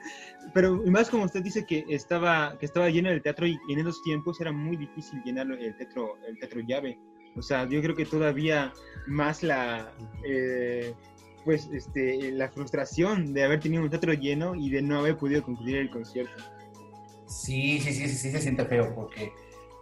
Pero 0.54 0.82
y 0.86 0.90
más 0.90 1.10
como 1.10 1.24
usted 1.24 1.42
dice 1.42 1.66
que 1.66 1.86
estaba, 1.88 2.58
que 2.60 2.66
estaba 2.66 2.90
lleno 2.90 3.10
el 3.10 3.22
teatro 3.22 3.48
y, 3.48 3.58
y 3.70 3.74
en 3.74 3.80
esos 3.80 4.02
tiempos 4.04 4.42
era 4.42 4.52
muy 4.52 4.76
difícil 4.76 5.22
llenar 5.24 5.48
el 5.52 5.78
teatro, 5.78 6.18
el 6.28 6.38
teatro 6.40 6.60
llave. 6.68 7.00
O 7.36 7.42
sea, 7.42 7.68
yo 7.68 7.82
creo 7.82 7.96
que 7.96 8.06
todavía 8.06 8.74
más 9.08 9.42
la, 9.42 9.92
eh, 10.26 10.94
pues 11.44 11.70
este, 11.74 12.32
la 12.32 12.50
frustración 12.50 13.34
de 13.34 13.44
haber 13.44 13.60
tenido 13.60 13.84
un 13.84 13.90
teatro 13.90 14.14
lleno 14.14 14.56
y 14.56 14.70
de 14.70 14.82
no 14.82 15.00
haber 15.00 15.18
podido 15.18 15.44
concluir 15.44 15.78
el 15.78 15.90
concierto. 15.90 16.44
Sí, 17.28 17.80
sí, 17.80 17.94
sí, 17.94 18.08
sí, 18.08 18.16
sí 18.16 18.32
se 18.32 18.42
siente 18.42 18.66
feo 18.66 18.94
porque 18.94 19.32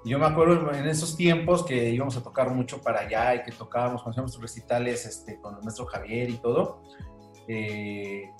yo 0.03 0.17
me 0.17 0.25
acuerdo 0.25 0.73
en 0.73 0.87
esos 0.87 1.15
tiempos 1.15 1.63
que 1.63 1.91
íbamos 1.91 2.17
a 2.17 2.23
tocar 2.23 2.49
mucho 2.49 2.81
para 2.81 3.01
allá 3.01 3.35
y 3.35 3.43
que 3.43 3.51
tocábamos, 3.51 4.01
cuando 4.01 4.21
hacíamos 4.21 4.41
recitales 4.41 5.05
este, 5.05 5.39
con 5.39 5.55
el 5.55 5.61
maestro 5.61 5.85
Javier 5.85 6.29
y 6.29 6.37
todo, 6.37 6.81
eh, 7.47 8.31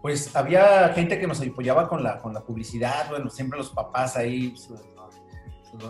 pues 0.00 0.34
había 0.36 0.88
gente 0.90 1.18
que 1.18 1.26
nos 1.26 1.40
apoyaba 1.40 1.88
con 1.88 2.04
la, 2.04 2.20
con 2.20 2.32
la 2.32 2.44
publicidad, 2.44 3.08
bueno, 3.10 3.30
siempre 3.30 3.58
los 3.58 3.70
papás 3.70 4.16
ahí, 4.16 4.54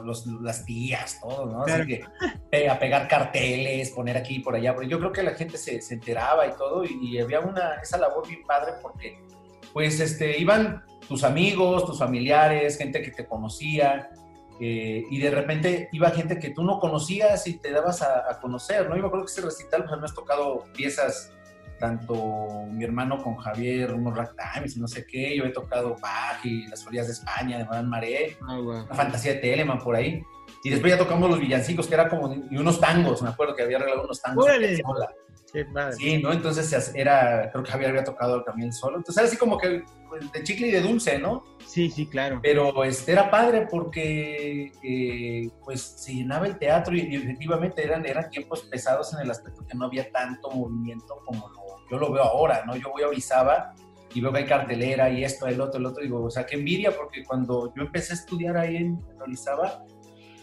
los, 0.05 0.27
las 0.27 0.65
tías, 0.65 1.19
todo, 1.21 1.47
¿no? 1.47 1.63
Así 1.63 1.87
que 1.87 2.69
a 2.69 2.79
pegar 2.79 3.09
carteles, 3.09 3.91
poner 3.91 4.17
aquí 4.17 4.37
y 4.37 4.39
por 4.41 4.55
allá, 4.55 4.75
pero 4.75 4.89
yo 4.89 4.99
creo 4.99 5.13
que 5.13 5.23
la 5.23 5.35
gente 5.35 5.59
se, 5.59 5.81
se 5.81 5.95
enteraba 5.95 6.47
y 6.47 6.53
todo, 6.53 6.85
y, 6.85 7.19
había 7.19 7.41
una, 7.41 7.75
esa 7.75 7.99
labor 7.99 8.27
bien 8.27 8.45
padre 8.45 8.73
porque, 8.83 9.19
pues, 9.73 10.01
este, 10.01 10.39
iban 10.39 10.85
tus 11.09 11.25
amigos, 11.25 11.87
tus 11.87 11.99
familiares, 11.99 12.77
gente 12.77 13.03
que 13.03 13.11
te 13.11 13.27
conocía, 13.27 14.11
eh, 14.61 15.05
y 15.09 15.19
de 15.19 15.31
repente 15.31 15.89
iba 15.93 16.11
gente 16.11 16.39
que 16.39 16.51
tú 16.51 16.65
no 16.65 16.81
conocías 16.81 17.47
y 17.47 17.59
te 17.59 17.71
dabas 17.71 18.03
a, 18.03 18.39
conocer, 18.41 18.89
¿no? 18.89 18.97
Yo 18.97 19.03
me 19.03 19.07
acuerdo 19.07 19.25
que 19.25 19.33
ese 19.33 19.41
recital, 19.41 19.85
pues 19.85 20.01
me 20.01 20.05
has 20.05 20.15
tocado 20.15 20.65
piezas, 20.77 21.33
tanto 21.79 22.67
mi 22.71 22.85
hermano 22.85 23.23
con 23.23 23.37
Javier, 23.37 23.93
unos 23.95 24.17
ragtimes 24.17 24.77
y 24.77 24.81
no 24.81 24.89
sé 24.89 25.07
qué, 25.07 25.37
yo 25.37 25.45
he 25.45 25.51
tocado 25.51 25.97
Bach 26.01 26.45
y 26.45 26.67
las 26.67 26.87
orillas 26.87 27.07
de 27.07 27.13
España, 27.13 27.59
de 27.59 27.65
Madame 27.65 27.89
Maré, 27.89 28.37
la 28.89 28.95
fantasía 28.95 29.35
de 29.35 29.41
Telemann 29.41 29.79
por 29.79 29.97
ahí, 29.97 30.23
y 30.65 30.71
después 30.71 30.93
ya 30.93 30.99
tocamos 30.99 31.31
los 31.31 31.41
villancicos, 31.41 31.87
que 31.87 31.95
era 31.95 32.09
como, 32.09 32.33
y 32.33 32.57
unos 32.57 32.81
tangos, 32.81 33.23
me 33.23 33.29
acuerdo 33.29 33.55
que 33.55 33.63
había 33.63 33.77
arreglado 33.77 34.05
unos 34.05 34.21
tangos. 34.21 34.47
Qué 35.53 35.65
madre. 35.65 35.97
Sí, 35.97 36.23
¿no? 36.23 36.33
Entonces 36.33 36.93
era, 36.95 37.51
creo 37.51 37.65
que 37.65 37.71
Javier 37.71 37.91
había 37.91 38.05
tocado 38.05 38.43
también 38.45 38.73
solo. 38.73 38.99
Entonces 38.99 39.17
era 39.17 39.29
así 39.29 39.37
como 39.37 39.57
que 39.57 39.83
pues, 40.09 40.31
de 40.31 40.43
chicle 40.43 40.69
y 40.69 40.71
de 40.73 40.83
dulce, 40.83 41.19
¿no? 41.19 41.45
Sí, 41.65 41.91
sí, 41.91 42.07
claro. 42.07 42.41
Pero 42.43 42.85
este, 42.85 43.13
era 43.13 43.31
padre 43.31 43.67
porque 43.71 44.73
eh, 44.83 45.51
pues 45.65 45.81
se 45.81 46.15
llenaba 46.15 46.47
el 46.47 46.59
teatro 46.59 46.95
y, 46.95 47.15
efectivamente 47.15 47.83
eran, 47.83 48.05
eran 48.05 48.29
tiempos 48.31 48.63
pesados 48.63 49.13
en 49.15 49.21
el 49.21 49.31
aspecto 49.31 49.65
que 49.67 49.77
no 49.77 49.87
había 49.87 50.11
tanto 50.13 50.51
movimiento 50.51 51.23
como 51.25 51.49
yo 51.91 51.99
lo 51.99 52.13
veo 52.13 52.23
ahora, 52.23 52.65
¿no? 52.67 52.77
Yo 52.77 52.91
voy 52.91 53.03
a 53.03 53.09
Orizaba 53.09 53.75
y 54.15 54.21
veo 54.21 54.33
que 54.33 54.39
hay 54.39 54.47
cartelera 54.47 55.11
y 55.11 55.25
esto, 55.25 55.47
el 55.47 55.61
otro, 55.61 55.79
el 55.79 55.87
otro, 55.87 56.03
digo, 56.03 56.23
o 56.25 56.31
sea, 56.31 56.47
qué 56.47 56.57
envidia 56.57 56.97
porque 56.97 57.25
cuando 57.25 57.73
yo 57.75 57.83
empecé 57.83 58.13
a 58.13 58.17
estudiar 58.17 58.57
ahí 58.57 58.77
en, 58.77 59.01
en 59.11 59.23
Orizaba, 59.23 59.85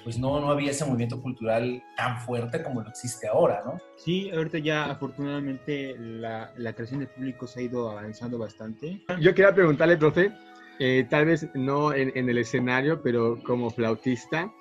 pues 0.06 0.20
no, 0.20 0.40
no 0.40 0.52
había 0.52 0.70
ese 0.70 0.86
movimiento 0.86 1.20
cultural 1.20 1.82
tan 1.98 2.20
fuerte 2.20 2.62
como 2.62 2.82
lo 2.82 2.90
existe 2.90 3.28
ahora, 3.28 3.64
¿no? 3.66 3.80
Sí, 3.98 4.30
ahorita 4.30 4.60
ya 4.60 4.86
afortunadamente 4.86 5.96
la, 5.98 6.54
la 6.58 6.74
creación 6.74 7.00
de 7.00 7.08
público 7.08 7.48
se 7.48 7.60
ha 7.60 7.64
ido 7.64 7.90
avanzando 7.90 8.38
bastante. 8.38 9.02
Yo 9.20 9.34
quería 9.34 9.56
preguntarle, 9.56 9.98
profe, 9.98 10.32
eh, 10.78 11.08
tal 11.10 11.26
vez 11.26 11.50
no 11.56 11.92
en, 11.92 12.12
en, 12.14 12.30
el 12.30 12.38
escenario, 12.38 13.02
pero 13.02 13.42
como 13.44 13.72
flautista, 13.72 14.54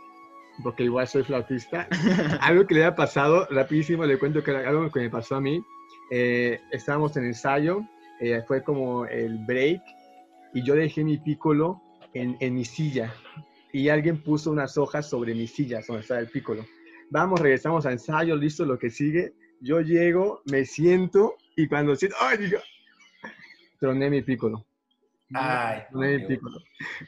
porque 0.62 0.84
igual 0.84 1.06
soy 1.06 1.25
flautista, 1.25 1.88
algo 2.40 2.66
que 2.66 2.75
le 2.75 2.84
ha 2.84 2.94
pasado, 2.94 3.46
rapidísimo 3.50 4.04
le 4.04 4.18
cuento 4.18 4.42
que 4.42 4.52
algo 4.52 4.90
que 4.90 5.00
me 5.00 5.11
pasó 5.11 5.37
a 5.37 5.40
mí, 5.40 5.62
eh, 6.11 6.61
estábamos 6.70 7.16
en 7.16 7.25
ensayo, 7.25 7.80
eh, 8.20 8.42
fue 8.46 8.62
como 8.62 9.06
el 9.06 9.38
break, 9.44 9.82
y 10.54 10.62
yo 10.62 10.75
dejé 10.75 11.02
mi 11.02 11.18
pícolo 11.18 11.82
en, 12.12 12.37
en 12.40 12.54
mi 12.54 12.64
silla 12.64 13.12
y 13.75 13.88
alguien 13.88 14.23
puso 14.23 14.52
unas 14.52 14.78
hojas 14.78 15.11
sobre 15.11 15.34
mis 15.34 15.52
sillas 15.52 15.88
donde 15.88 16.02
está 16.02 16.20
el 16.20 16.28
pícolo. 16.28 16.64
Vamos, 17.11 17.40
regresamos 17.40 17.84
a 17.87 17.92
ensayo, 17.92 18.37
listo, 18.37 18.64
lo 18.64 18.78
que 18.78 18.88
sigue. 18.88 19.34
Yo 19.61 19.80
llego, 19.80 20.42
me 20.44 20.64
siento 20.64 21.34
y 21.56 21.66
cuando 21.66 21.96
siento, 21.96 22.16
¡ay! 22.20 22.38
Digo, 22.38 22.58
troné 23.80 24.11
mi 24.11 24.23
pícolo. 24.23 24.64
Ay. 25.34 25.82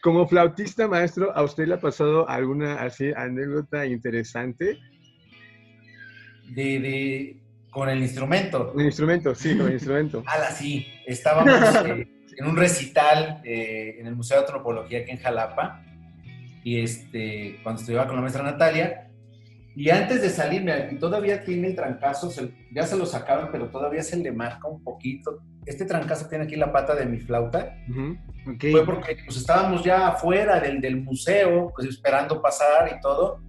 Como 0.03 0.27
flautista, 0.27 0.89
maestro, 0.89 1.35
¿a 1.37 1.43
usted 1.43 1.67
le 1.67 1.75
ha 1.75 1.81
pasado 1.81 2.29
alguna 2.29 2.83
así 2.83 3.13
anécdota 3.17 3.87
interesante? 3.87 4.79
De, 6.49 6.81
de, 6.81 7.37
con 7.71 7.89
el 7.89 8.01
instrumento. 8.01 8.73
El 8.77 8.87
instrumento, 8.87 9.35
sí, 9.35 9.57
con 9.57 9.67
el 9.69 9.75
instrumento. 9.75 10.25
Ah, 10.27 10.51
sí. 10.51 10.87
Estábamos 11.07 11.55
eh, 11.87 12.09
en 12.37 12.47
un 12.47 12.57
recital 12.57 13.41
eh, 13.45 13.97
en 14.01 14.07
el 14.07 14.17
Museo 14.17 14.39
de 14.39 14.45
Antropología 14.45 15.01
aquí 15.01 15.13
en 15.13 15.19
Jalapa 15.19 15.83
y 16.65 16.81
este, 16.81 17.61
cuando 17.63 17.81
estudiaba 17.81 18.07
con 18.07 18.17
la 18.17 18.23
maestra 18.23 18.43
Natalia. 18.43 19.06
Y 19.79 19.91
antes 19.91 20.23
de 20.23 20.31
salirme, 20.31 20.73
todavía 20.99 21.45
tiene 21.45 21.69
el 21.69 21.77
trancazo, 21.77 22.33
ya 22.73 22.85
se 22.85 22.97
lo 22.97 23.05
sacaron, 23.05 23.51
pero 23.53 23.69
todavía 23.69 24.03
se 24.03 24.17
le 24.17 24.33
marca 24.33 24.67
un 24.67 24.83
poquito. 24.83 25.43
Este 25.67 25.85
trancazo 25.85 26.27
tiene 26.31 26.45
aquí 26.45 26.57
la 26.57 26.73
pata 26.73 26.95
de 26.95 27.05
mi 27.05 27.19
flauta. 27.19 27.77
Fue 28.59 28.87
porque 28.87 29.19
pues, 29.27 29.37
estábamos 29.37 29.85
ya 29.85 30.09
afuera 30.09 30.61
del, 30.61 30.81
del, 30.81 31.03
museo, 31.03 31.75
pues 31.77 31.89
esperando 31.89 32.41
pasar 32.41 32.91
y 32.97 33.01
todo. 33.03 33.43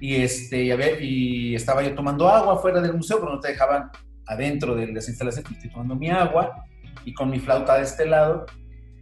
Y, 0.00 0.14
este, 0.14 0.62
y, 0.62 0.70
a 0.70 0.76
ver, 0.76 1.02
y 1.02 1.56
estaba 1.56 1.82
yo 1.82 1.92
tomando 1.92 2.28
agua 2.28 2.54
afuera 2.54 2.80
del 2.80 2.94
museo, 2.94 3.18
pero 3.18 3.34
no 3.34 3.40
te 3.40 3.48
dejaban 3.48 3.90
adentro 4.28 4.76
de 4.76 4.92
las 4.92 5.08
instalaciones. 5.08 5.50
Estoy 5.50 5.70
tomando 5.70 5.96
mi 5.96 6.08
agua 6.08 6.66
y 7.04 7.12
con 7.12 7.30
mi 7.30 7.40
flauta 7.40 7.78
de 7.78 7.82
este 7.82 8.06
lado. 8.06 8.46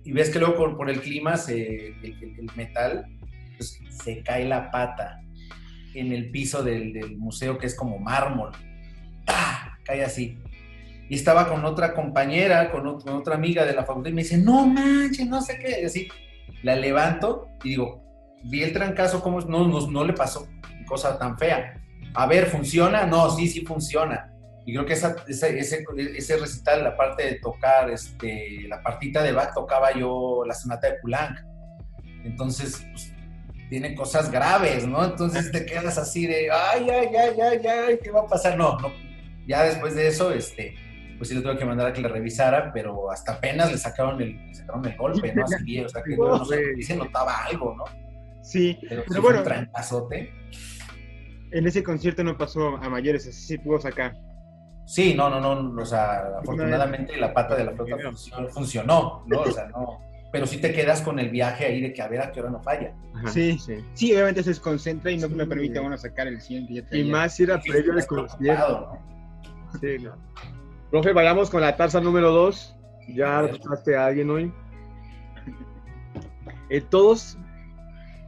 Y 0.04 0.12
ves 0.12 0.30
que 0.30 0.38
luego 0.38 0.54
por, 0.54 0.74
por 0.78 0.88
el 0.88 1.02
clima 1.02 1.36
se, 1.36 1.88
el, 1.88 2.38
el 2.38 2.50
metal 2.56 3.04
pues, 3.58 3.78
se 3.90 4.22
cae 4.22 4.46
la 4.46 4.70
pata 4.70 5.20
en 6.00 6.12
el 6.12 6.30
piso 6.30 6.62
del, 6.62 7.16
museo 7.18 7.58
que 7.58 7.66
es 7.66 7.74
como 7.74 7.98
mármol. 7.98 8.52
Cae 9.84 10.04
así. 10.04 10.38
Y 11.08 11.14
estaba 11.14 11.48
con 11.48 11.64
otra 11.64 11.94
compañera, 11.94 12.70
con, 12.70 12.86
otra 12.86 13.34
amiga 13.34 13.64
de 13.64 13.74
la 13.74 13.84
facultad 13.84 14.10
y 14.10 14.14
me 14.14 14.22
dice, 14.22 14.38
no 14.38 14.66
manches, 14.66 15.26
no 15.26 15.40
sé 15.40 15.58
qué. 15.58 15.80
Y 15.82 15.84
así, 15.84 16.08
la 16.62 16.74
levanto 16.74 17.48
y 17.62 17.70
digo, 17.70 18.02
vi 18.44 18.62
el 18.62 18.72
trancazo, 18.72 19.22
como 19.22 19.40
no, 19.40 19.68
no, 19.68 19.88
no 19.88 20.04
le 20.04 20.12
pasó 20.12 20.48
cosa 20.86 21.18
tan 21.18 21.38
fea. 21.38 21.74
A 22.14 22.26
ver, 22.26 22.46
¿funciona? 22.46 23.04
No, 23.04 23.28
sí, 23.30 23.46
sí 23.48 23.60
funciona. 23.66 24.32
Y 24.64 24.72
creo 24.72 24.86
que 24.86 24.94
esa, 24.94 25.16
ese, 25.28 25.58
ese, 25.60 26.36
recital, 26.38 26.82
la 26.82 26.96
parte 26.96 27.24
de 27.24 27.34
tocar, 27.40 27.90
este, 27.90 28.66
la 28.68 28.82
partita 28.82 29.22
de 29.22 29.32
Bach, 29.32 29.52
tocaba 29.54 29.92
yo 29.92 30.42
la 30.46 30.54
sonata 30.54 30.88
de 30.88 30.94
Poulenc. 30.94 31.38
Entonces, 32.24 32.84
pues, 32.90 33.12
tiene 33.68 33.94
cosas 33.94 34.30
graves, 34.30 34.86
¿no? 34.86 35.04
Entonces 35.04 35.50
te 35.50 35.66
quedas 35.66 35.98
así 35.98 36.26
de, 36.26 36.50
ay, 36.50 36.88
ay, 36.88 37.08
ay, 37.16 37.40
ay, 37.40 37.66
ay, 37.66 37.98
¿qué 38.02 38.10
va 38.10 38.20
a 38.20 38.26
pasar? 38.26 38.56
No, 38.56 38.78
no. 38.78 38.92
Ya 39.46 39.64
después 39.64 39.94
de 39.94 40.08
eso, 40.08 40.30
este, 40.32 40.74
pues 41.18 41.28
sí 41.28 41.34
le 41.34 41.42
tuve 41.42 41.58
que 41.58 41.64
mandar 41.64 41.88
a 41.88 41.92
que 41.92 42.00
le 42.00 42.08
revisara, 42.08 42.72
pero 42.72 43.10
hasta 43.10 43.34
apenas 43.34 43.70
le 43.70 43.78
sacaron 43.78 44.20
el, 44.20 44.54
sacaron 44.54 44.84
el 44.86 44.96
golpe, 44.96 45.34
¿no? 45.34 45.44
Así 45.44 45.64
bien, 45.64 45.86
o 45.86 45.88
sea, 45.88 46.02
que 46.02 46.16
no, 46.16 46.44
se 46.44 46.96
notaba 46.96 47.44
algo, 47.44 47.74
¿no? 47.76 47.84
Sí, 48.42 48.78
pero, 48.88 49.02
pero 49.08 49.22
bueno. 49.22 49.38
Un 49.38 49.44
trancazote. 49.44 50.32
En 51.52 51.66
ese 51.66 51.82
concierto 51.82 52.22
no 52.22 52.36
pasó 52.36 52.76
a 52.76 52.88
mayores, 52.88 53.26
así 53.26 53.40
sí 53.40 53.58
pudo 53.58 53.80
sacar. 53.80 54.14
Sí, 54.86 55.14
no, 55.14 55.28
no, 55.28 55.40
no, 55.40 55.82
o 55.82 55.84
sea, 55.84 56.38
afortunadamente 56.40 57.16
la 57.16 57.34
pata 57.34 57.56
de 57.56 57.64
la 57.64 57.72
flota 57.72 58.12
funcionó, 58.52 59.24
¿no? 59.26 59.40
O 59.40 59.50
sea, 59.50 59.66
no 59.68 60.06
pero 60.36 60.46
sí 60.46 60.58
te 60.58 60.70
quedas 60.70 61.00
con 61.00 61.18
el 61.18 61.30
viaje 61.30 61.64
ahí 61.64 61.80
de 61.80 61.94
que 61.94 62.02
a 62.02 62.08
ver 62.08 62.20
a 62.20 62.30
qué 62.30 62.40
hora 62.40 62.50
no 62.50 62.60
falla. 62.60 62.94
sí, 63.32 63.58
sí. 63.58 63.76
Sí, 63.94 64.12
obviamente 64.12 64.42
se 64.42 64.50
desconcentra 64.50 65.10
y 65.10 65.16
no 65.16 65.30
me 65.30 65.46
permite 65.46 65.78
a 65.78 65.80
uno 65.80 65.96
sacar 65.96 66.26
el 66.26 66.42
100 66.42 66.86
Y 66.92 67.04
más 67.04 67.36
si 67.36 67.44
era 67.44 67.58
previo 67.58 67.94
al 67.94 68.06
concierto. 68.06 68.98
Sí, 69.80 69.96
no. 69.98 70.14
Profe, 70.90 71.14
vayamos 71.14 71.48
con 71.48 71.62
la 71.62 71.74
taza 71.74 72.02
número 72.02 72.30
2. 72.32 72.76
Ya 73.14 73.46
escuchaste 73.46 73.96
a 73.96 74.04
alguien 74.04 74.28
hoy. 74.28 74.52
Eh, 76.68 76.82
todos 76.82 77.38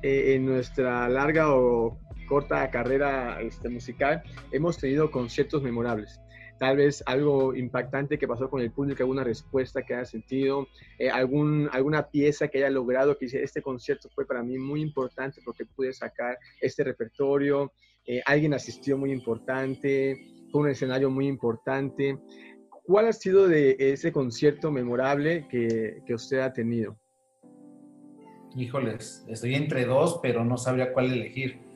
eh, 0.03 0.35
en 0.35 0.47
nuestra 0.47 1.11
larga 1.11 1.55
o 1.55 1.99
corta 2.27 2.71
carrera 2.71 3.39
este, 3.43 3.69
musical 3.69 4.23
hemos 4.51 4.79
tenido 4.79 5.11
conciertos 5.11 5.63
memorables 5.63 6.23
tal 6.59 6.77
vez 6.77 7.03
algo 7.07 7.55
impactante 7.55 8.19
que 8.19 8.29
pasó 8.29 8.51
con 8.51 8.61
el 8.61 8.71
público, 8.71 9.03
alguna 9.03 9.25
respuesta 9.25 9.83
que 9.83 9.95
haya 9.95 10.05
sentido, 10.05 10.69
eh, 10.99 11.11
algún, 11.11 11.69
alguna 11.73 12.09
pieza 12.09 12.49
que 12.49 12.59
haya 12.59 12.71
logrado, 12.71 13.17
que 13.17 13.27
dice, 13.27 13.43
este 13.43 13.63
concierto 13.63 14.09
fue 14.15 14.27
para 14.27 14.43
mí 14.43 14.59
muy 14.59 14.83
importante 14.83 15.41
porque 15.45 15.65
pude 15.65 15.93
sacar 15.93 16.39
este 16.61 16.85
repertorio, 16.85 17.73
eh, 18.07 18.23
alguien 18.27 18.55
asistió 18.55 18.97
muy 18.97 19.13
importante, 19.13 20.17
fue 20.51 20.63
un 20.63 20.69
escenario 20.69 21.11
muy 21.11 21.27
importante. 21.27 22.19
¿Cuál 22.85 23.09
ha 23.09 23.13
sido 23.13 23.49
de 23.49 23.77
ese 23.79 24.13
concierto 24.13 24.71
memorable 24.71 25.47
que, 25.51 26.03
que 26.07 26.15
usted 26.15 26.39
ha 26.39 26.53
tenido? 26.53 26.99
Híjoles, 28.57 29.25
estoy 29.29 29.55
entre 29.55 29.85
dos, 29.85 30.21
pero 30.23 30.45
no 30.45 30.57
sabría 30.57 30.93
cuál 30.93 31.13
elegir. 31.13 31.68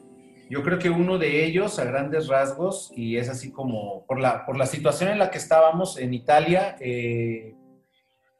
Yo 0.52 0.62
creo 0.62 0.78
que 0.78 0.90
uno 0.90 1.16
de 1.16 1.47
ellos, 1.47 1.78
a 1.78 1.85
grandes 1.87 2.28
rasgos, 2.28 2.92
y 2.94 3.16
es 3.16 3.30
así 3.30 3.50
como 3.50 4.04
por 4.04 4.21
la, 4.21 4.44
por 4.44 4.59
la 4.59 4.66
situación 4.66 5.09
en 5.09 5.18
la 5.18 5.30
que 5.30 5.38
estábamos 5.38 5.99
en 5.99 6.12
Italia, 6.12 6.76
eh, 6.78 7.54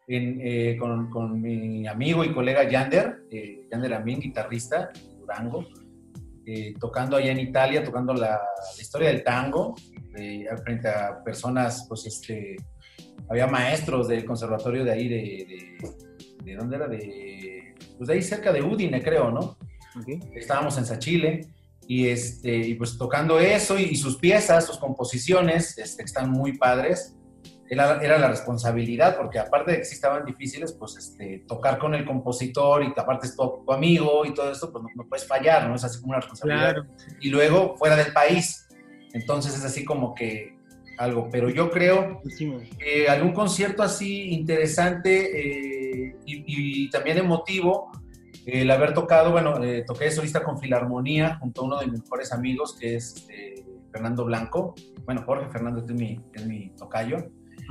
eh, 0.09 0.77
con, 0.79 1.41
mi 1.41 1.87
amigo 1.87 2.23
y 2.23 2.35
colega 2.35 2.69
Yander, 2.69 3.23
eh, 3.31 3.67
Yander 3.73 3.95
Amin, 3.95 4.21
guitarrista, 4.21 4.91
Durango, 5.21 5.67
tocando 6.79 7.17
allá 7.17 7.33
en 7.33 7.41
Italia, 7.41 7.83
tocando 7.83 8.13
la, 8.13 8.43
historia 8.79 9.09
del 9.09 9.25
tango, 9.25 9.75
frente 10.63 10.89
a 10.91 11.25
personas, 11.25 11.87
pues, 11.89 12.05
este, 12.05 12.57
había 13.31 13.47
maestros 13.47 14.09
del 14.09 14.27
conservatorio 14.27 14.85
de 14.85 14.93
ahí, 14.93 15.09
de, 15.09 15.79
de, 16.45 16.57
¿dónde 16.57 16.77
era? 16.77 16.89
De, 16.89 17.75
pues 17.97 18.07
de 18.07 18.13
ahí 18.13 18.21
cerca 18.21 18.53
de 18.53 18.61
Udine, 18.61 19.03
creo, 19.03 19.31
¿no? 19.31 19.57
Estábamos 20.35 20.77
en 20.77 20.85
Sachile 20.85 21.49
y, 21.87 22.09
este, 22.09 22.57
y 22.57 22.75
pues 22.75 22.97
tocando 22.97 23.39
eso 23.39 23.79
y, 23.79 23.97
sus 23.97 24.17
piezas, 24.17 24.67
sus 24.67 24.79
composiciones, 24.79 25.77
este, 25.79 26.03
están 26.03 26.31
muy 26.31 26.57
padres. 26.57 27.17
Era, 27.69 28.03
era, 28.03 28.19
la 28.19 28.29
responsabilidad, 28.29 29.17
porque 29.17 29.39
aparte 29.39 29.73
de 29.73 29.79
que 29.79 29.85
sí 29.87 29.95
estaban 29.95 30.27
difíciles, 30.27 30.73
pues 30.73 30.97
este, 30.97 31.45
tocar 31.49 31.79
con 31.79 31.95
el 31.95 32.05
compositor 32.05 32.85
y 32.85 32.93
aparte 32.95 33.27
es 33.27 33.35
tu, 33.35 33.65
amigo 33.73 34.27
y 34.27 34.35
todo 34.35 34.53
esto, 34.53 34.71
pues 34.71 34.85
no, 34.95 35.09
puedes 35.09 35.27
fallar, 35.27 35.69
¿no? 35.69 35.75
Es 35.75 35.85
así 35.85 35.99
como 36.01 36.11
una 36.11 36.21
responsabilidad. 36.21 36.77
Y 37.21 37.31
luego 37.31 37.75
fuera 37.79 37.97
del 37.97 38.13
país. 38.13 38.69
Entonces 39.15 39.57
es 39.57 39.65
así 39.65 39.85
como 39.87 40.15
que 40.15 40.57
algo, 40.99 41.29
pero 41.31 41.49
yo 41.49 41.71
creo 41.71 42.21
que 42.79 43.09
algún 43.09 43.33
concierto 43.33 43.83
así 43.83 44.31
interesante 44.31 46.11
eh, 46.11 46.17
y, 46.25 46.91
también 46.91 47.19
emotivo, 47.19 47.91
el 48.47 48.71
haber 48.71 48.95
tocado, 48.95 49.31
bueno, 49.31 49.63
eh, 49.63 49.85
toqué 49.87 50.11
solista 50.11 50.43
con 50.43 50.59
Filarmonía 50.59 51.37
junto 51.37 51.61
a 51.61 51.65
uno 51.65 51.79
de 51.79 51.87
mis 51.87 52.03
mejores 52.03 52.33
amigos, 52.33 52.77
que 52.79 52.97
es 52.97 53.15
este, 53.17 53.65
Fernando 53.93 54.25
Blanco. 54.25 54.75
Bueno, 55.05 55.23
Jorge 55.25 55.51
Fernando 55.51 55.81
es 55.81 55.87
mi, 55.93 56.21
es 56.33 56.47
mi 56.47 56.71
tocayo. 56.71 57.19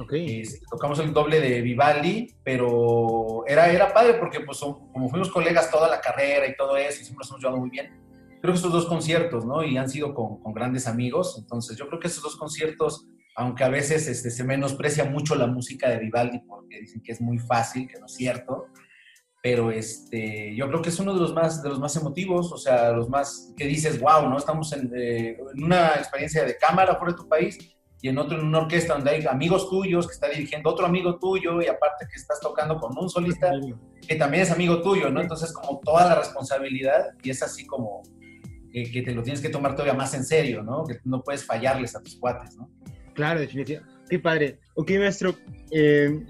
Okay. 0.03 0.41
Este, 0.41 0.59
tocamos 0.69 0.99
el 0.99 1.13
doble 1.13 1.41
de 1.41 1.61
Vivaldi, 1.61 2.33
pero 2.43 3.43
era, 3.45 3.69
era 3.69 3.93
padre 3.93 4.13
porque 4.15 4.39
pues 4.39 4.59
como 4.59 5.09
fuimos 5.09 5.29
colegas 5.29 5.69
toda 5.69 5.89
la 5.89 5.99
carrera 5.99 6.47
y 6.47 6.55
todo 6.55 6.77
eso, 6.77 7.01
y 7.01 7.03
siempre 7.03 7.19
nos 7.19 7.29
hemos 7.29 7.41
llevado 7.41 7.59
muy 7.59 7.69
bien. 7.69 7.99
Creo 8.41 8.53
que 8.53 8.57
estos 8.57 8.71
dos 8.71 8.85
conciertos, 8.85 9.45
¿no? 9.45 9.63
Y 9.63 9.77
han 9.77 9.89
sido 9.89 10.13
con, 10.13 10.41
con 10.41 10.53
grandes 10.53 10.87
amigos, 10.87 11.37
entonces 11.37 11.77
yo 11.77 11.87
creo 11.87 11.99
que 11.99 12.07
estos 12.07 12.23
dos 12.23 12.37
conciertos, 12.37 13.05
aunque 13.35 13.63
a 13.63 13.69
veces 13.69 14.07
este, 14.07 14.31
se 14.31 14.43
menosprecia 14.43 15.05
mucho 15.05 15.35
la 15.35 15.47
música 15.47 15.89
de 15.89 15.99
Vivaldi 15.99 16.39
porque 16.39 16.79
dicen 16.79 17.01
que 17.03 17.11
es 17.11 17.21
muy 17.21 17.37
fácil, 17.37 17.87
que 17.87 17.99
no 17.99 18.05
es 18.05 18.13
cierto, 18.13 18.67
pero 19.41 19.71
este, 19.71 20.55
yo 20.55 20.67
creo 20.67 20.81
que 20.81 20.89
es 20.89 20.99
uno 20.99 21.13
de 21.13 21.19
los 21.19 21.33
más, 21.33 21.63
de 21.63 21.69
los 21.69 21.79
más 21.79 21.95
emotivos, 21.95 22.51
o 22.51 22.57
sea, 22.57 22.91
los 22.91 23.09
más 23.09 23.53
que 23.57 23.65
dices, 23.65 23.99
wow, 23.99 24.29
¿no? 24.29 24.37
Estamos 24.37 24.71
en, 24.73 24.91
eh, 24.95 25.37
en 25.55 25.63
una 25.63 25.95
experiencia 25.95 26.45
de 26.45 26.57
cámara 26.57 26.95
fuera 26.95 27.13
de 27.13 27.17
tu 27.17 27.27
país 27.27 27.57
y 28.01 28.09
en 28.09 28.17
otro 28.17 28.39
en 28.39 28.45
una 28.45 28.59
orquesta 28.59 28.93
donde 28.93 29.11
hay 29.11 29.25
amigos 29.25 29.69
tuyos 29.69 30.07
que 30.07 30.13
está 30.13 30.27
dirigiendo 30.29 30.69
otro 30.69 30.85
amigo 30.85 31.17
tuyo 31.17 31.61
y 31.61 31.67
aparte 31.67 32.07
que 32.07 32.15
estás 32.15 32.39
tocando 32.39 32.79
con 32.79 32.97
un 32.97 33.09
solista 33.09 33.51
que 34.07 34.15
también 34.15 34.43
es 34.43 34.51
amigo 34.51 34.81
tuyo, 34.81 35.09
¿no? 35.09 35.21
Entonces 35.21 35.51
como 35.53 35.79
toda 35.79 36.07
la 36.07 36.15
responsabilidad 36.15 37.11
y 37.23 37.29
es 37.29 37.41
así 37.41 37.65
como 37.65 38.03
que 38.71 39.01
te 39.03 39.11
lo 39.13 39.21
tienes 39.21 39.41
que 39.41 39.49
tomar 39.49 39.73
todavía 39.73 39.93
más 39.93 40.13
en 40.13 40.23
serio, 40.23 40.63
¿no? 40.63 40.85
Que 40.85 40.97
no 41.03 41.21
puedes 41.21 41.45
fallarles 41.45 41.95
a 41.95 42.01
tus 42.01 42.15
cuates, 42.15 42.55
¿no? 42.55 42.69
Claro, 43.13 43.39
definitivamente. 43.39 43.93
Qué 44.09 44.19
padre. 44.19 44.59
Ok, 44.75 44.91
maestro, 44.91 45.35
eh, 45.71 46.25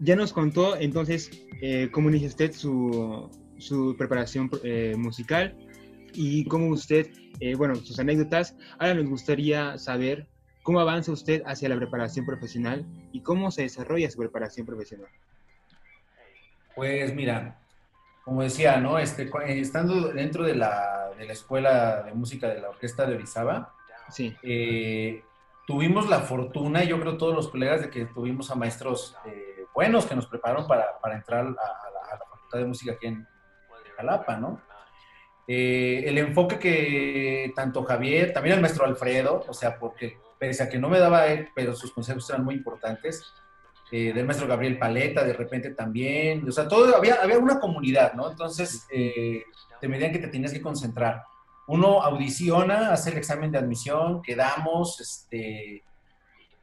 ya 0.00 0.16
nos 0.16 0.32
contó 0.32 0.76
entonces 0.76 1.30
eh, 1.60 1.88
cómo 1.90 2.08
inicia 2.10 2.28
usted 2.28 2.52
su, 2.52 3.30
su 3.58 3.94
preparación 3.96 4.50
eh, 4.62 4.94
musical 4.96 5.56
y 6.12 6.44
cómo 6.46 6.68
usted, 6.68 7.10
eh, 7.40 7.54
bueno, 7.54 7.74
sus 7.76 7.98
anécdotas. 7.98 8.56
Ahora 8.78 8.94
nos 8.94 9.06
gustaría 9.06 9.78
saber 9.78 10.26
cómo 10.62 10.80
avanza 10.80 11.12
usted 11.12 11.42
hacia 11.46 11.68
la 11.68 11.76
preparación 11.76 12.26
profesional 12.26 12.86
y 13.12 13.20
cómo 13.20 13.50
se 13.50 13.62
desarrolla 13.62 14.10
su 14.10 14.18
preparación 14.18 14.66
profesional. 14.66 15.08
Pues 16.74 17.14
mira, 17.14 17.58
como 18.24 18.42
decía, 18.42 18.78
¿no? 18.78 18.98
Este, 18.98 19.30
estando 19.60 20.08
dentro 20.08 20.44
de 20.44 20.54
la, 20.54 21.10
de 21.18 21.26
la 21.26 21.32
escuela 21.32 22.02
de 22.02 22.14
música 22.14 22.48
de 22.48 22.60
la 22.60 22.70
orquesta 22.70 23.06
de 23.06 23.14
Orizaba, 23.14 23.74
sí. 24.08 24.34
tuvimos 25.66 26.08
la 26.08 26.20
fortuna, 26.20 26.82
yo 26.84 26.98
creo 27.00 27.16
todos 27.16 27.34
los 27.34 27.48
colegas, 27.48 27.82
de 27.82 27.90
que 27.90 28.06
tuvimos 28.06 28.50
a 28.50 28.54
maestros 28.54 29.14
buenos 29.74 30.06
que 30.06 30.14
nos 30.14 30.26
prepararon 30.26 30.66
para, 30.66 30.98
para 31.00 31.16
entrar 31.16 31.40
a, 31.40 31.46
la, 31.48 32.18
Facultad 32.30 32.58
de 32.58 32.64
Música 32.64 32.92
aquí 32.92 33.06
en 33.08 33.26
Jalapa, 33.96 34.36
¿no? 34.36 34.60
Eh, 35.46 36.04
el 36.06 36.16
enfoque 36.18 36.58
que 36.58 37.52
tanto 37.54 37.84
Javier, 37.84 38.32
también 38.32 38.56
el 38.56 38.62
maestro 38.62 38.86
Alfredo, 38.86 39.44
o 39.46 39.52
sea, 39.52 39.78
porque 39.78 40.18
pese 40.38 40.62
a 40.62 40.68
que 40.68 40.78
no 40.78 40.88
me 40.88 40.98
daba 40.98 41.26
él, 41.26 41.48
pero 41.54 41.74
sus 41.74 41.92
consejos 41.92 42.28
eran 42.30 42.44
muy 42.44 42.54
importantes, 42.54 43.22
eh, 43.92 44.12
del 44.12 44.24
maestro 44.24 44.48
Gabriel 44.48 44.78
Paleta, 44.78 45.22
de 45.22 45.34
repente 45.34 45.70
también, 45.70 46.48
o 46.48 46.52
sea, 46.52 46.66
todo, 46.66 46.96
había, 46.96 47.16
había 47.16 47.38
una 47.38 47.60
comunidad, 47.60 48.14
¿no? 48.14 48.30
Entonces, 48.30 48.86
eh, 48.90 49.44
te 49.80 49.88
medían 49.88 50.12
que 50.12 50.18
te 50.18 50.28
tenías 50.28 50.52
que 50.52 50.62
concentrar. 50.62 51.22
Uno 51.66 52.02
audiciona, 52.02 52.92
hace 52.92 53.10
el 53.10 53.18
examen 53.18 53.50
de 53.52 53.58
admisión, 53.58 54.22
quedamos, 54.22 55.00
este, 55.00 55.84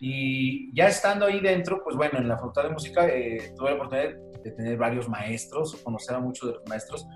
y 0.04 0.76
ya 0.76 0.88
estando 0.88 1.28
ahí 1.28 1.40
dentro, 1.40 1.84
pues 1.84 1.96
bueno, 1.96 2.18
en 2.18 2.28
la 2.28 2.36
Facultad 2.36 2.64
de 2.64 2.70
Música 2.72 3.08
eh, 3.08 3.54
tuve 3.56 3.70
la 3.70 3.76
oportunidad 3.76 4.16
de 4.44 4.52
tener 4.52 4.76
varios 4.76 5.08
maestros, 5.08 5.76
conocer 5.84 6.16
a 6.16 6.20
muchos 6.20 6.50
de 6.50 6.56
los 6.56 6.68
maestros, 6.68 7.08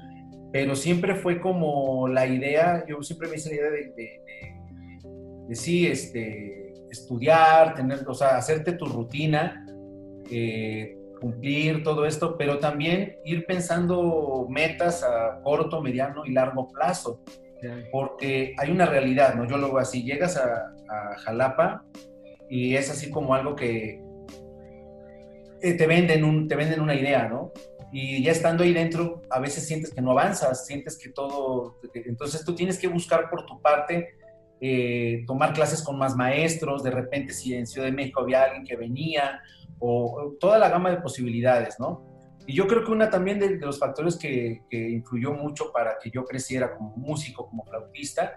pero 0.53 0.75
siempre 0.75 1.15
fue 1.15 1.41
como 1.41 2.07
la 2.07 2.27
idea, 2.27 2.85
yo 2.87 3.01
siempre 3.01 3.27
me 3.27 3.37
hice 3.37 3.49
la 3.49 3.55
idea 3.55 3.71
de, 3.71 4.21
de, 5.47 5.55
sí, 5.55 5.87
este, 5.87 6.73
estudiar, 6.91 7.73
tener, 7.73 8.07
o 8.07 8.13
sea, 8.13 8.37
hacerte 8.37 8.73
tu 8.73 8.85
rutina, 8.85 9.65
eh, 10.29 10.95
cumplir 11.19 11.83
todo 11.83 12.05
esto, 12.05 12.37
pero 12.37 12.59
también 12.59 13.15
ir 13.25 13.47
pensando 13.47 14.45
metas 14.47 15.03
a 15.03 15.41
corto, 15.41 15.81
mediano 15.81 16.23
y 16.23 16.33
largo 16.33 16.67
plazo, 16.67 17.19
porque 17.91 18.53
hay 18.59 18.69
una 18.69 18.85
realidad, 18.85 19.33
¿no? 19.33 19.47
Yo 19.47 19.57
lo 19.57 19.69
veo 19.69 19.79
así, 19.79 20.03
llegas 20.03 20.37
a, 20.37 20.71
a 20.87 21.17
Jalapa, 21.17 21.83
y 22.49 22.75
es 22.75 22.89
así 22.89 23.09
como 23.09 23.33
algo 23.33 23.55
que 23.55 24.01
eh, 25.61 25.73
te 25.73 25.87
venden, 25.87 26.23
un, 26.23 26.47
te 26.47 26.55
venden 26.55 26.81
una 26.81 26.95
idea, 26.95 27.27
¿no? 27.27 27.51
Y 27.91 28.21
ya 28.23 28.31
estando 28.31 28.63
ahí 28.63 28.73
dentro, 28.73 29.21
a 29.29 29.39
veces 29.39 29.65
sientes 29.65 29.93
que 29.93 30.01
no 30.01 30.11
avanzas, 30.11 30.65
sientes 30.65 30.97
que 30.97 31.09
todo... 31.09 31.79
Entonces 31.93 32.43
tú 32.43 32.53
tienes 32.53 32.77
que 32.77 32.87
buscar 32.87 33.29
por 33.29 33.45
tu 33.45 33.61
parte, 33.61 34.09
eh, 34.59 35.23
tomar 35.25 35.53
clases 35.53 35.81
con 35.81 35.97
más 35.97 36.15
maestros, 36.15 36.83
de 36.83 36.91
repente 36.91 37.33
si 37.33 37.53
en 37.53 37.65
Ciudad 37.65 37.87
de 37.87 37.93
México 37.93 38.21
había 38.21 38.43
alguien 38.43 38.65
que 38.65 38.75
venía, 38.75 39.41
o, 39.79 40.35
toda 40.39 40.57
la 40.57 40.69
gama 40.69 40.91
de 40.91 40.97
posibilidades, 40.97 41.79
¿no? 41.79 42.03
Y 42.47 42.53
yo 42.53 42.67
creo 42.67 42.83
que 42.83 42.91
una 42.91 43.09
también 43.09 43.39
de, 43.39 43.57
los 43.57 43.79
factores 43.79 44.17
que, 44.17 44.61
influyó 44.71 45.33
mucho 45.33 45.71
para 45.71 45.97
que 46.01 46.11
yo 46.11 46.25
creciera 46.25 46.75
como 46.75 46.95
músico, 46.95 47.47
como 47.47 47.63
flautista, 47.63 48.35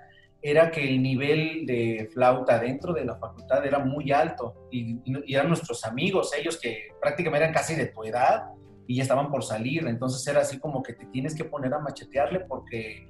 era 0.50 0.70
que 0.70 0.86
el 0.88 1.02
nivel 1.02 1.66
de 1.66 2.08
flauta 2.12 2.58
dentro 2.58 2.92
de 2.92 3.04
la 3.04 3.16
facultad 3.16 3.64
era 3.64 3.78
muy 3.78 4.12
alto 4.12 4.68
y, 4.70 5.00
eran 5.32 5.48
nuestros 5.48 5.84
amigos, 5.84 6.32
ellos 6.38 6.58
que 6.58 6.88
prácticamente 7.00 7.44
eran 7.44 7.54
casi 7.54 7.74
de 7.74 7.86
tu 7.86 8.04
edad 8.04 8.44
y 8.86 8.96
ya 8.96 9.02
estaban 9.02 9.30
por 9.30 9.44
salir, 9.44 9.86
entonces 9.86 10.26
era 10.26 10.40
así 10.40 10.58
como 10.58 10.82
que 10.82 10.94
te 10.94 11.06
tienes 11.06 11.34
que 11.34 11.44
poner 11.44 11.74
a 11.74 11.78
machetearle 11.78 12.40
porque 12.40 13.08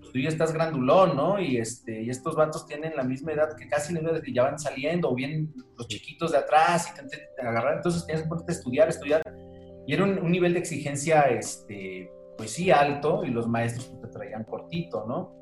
pues, 0.00 0.12
tú 0.12 0.18
ya 0.18 0.28
estás 0.28 0.52
grandulón, 0.52 1.16
¿no? 1.16 1.40
Y, 1.40 1.56
este, 1.58 2.02
y 2.02 2.10
estos 2.10 2.34
vatos 2.34 2.66
tienen 2.66 2.96
la 2.96 3.04
misma 3.04 3.32
edad 3.32 3.56
que 3.56 3.68
casi 3.68 3.96
edad 3.96 4.20
que 4.20 4.32
ya 4.32 4.42
van 4.42 4.58
saliendo 4.58 5.10
o 5.10 5.14
bien 5.14 5.52
los 5.76 5.86
chiquitos 5.86 6.32
de 6.32 6.38
atrás 6.38 6.92
y 6.92 7.08
te, 7.08 7.16
te, 7.36 7.46
agarrar, 7.46 7.76
entonces 7.76 8.04
tienes 8.06 8.22
que 8.24 8.28
ponerte 8.28 8.52
a 8.52 8.56
estudiar, 8.56 8.88
estudiar. 8.88 9.22
Y 9.86 9.94
era 9.94 10.04
un, 10.04 10.30
nivel 10.30 10.52
de 10.52 10.58
exigencia, 10.58 11.22
este, 11.22 12.10
pues 12.36 12.50
sí, 12.50 12.70
alto 12.70 13.24
y 13.24 13.30
los 13.30 13.48
maestros 13.48 13.92
te 14.00 14.08
traían 14.08 14.44
cortito, 14.44 15.04
¿no? 15.06 15.39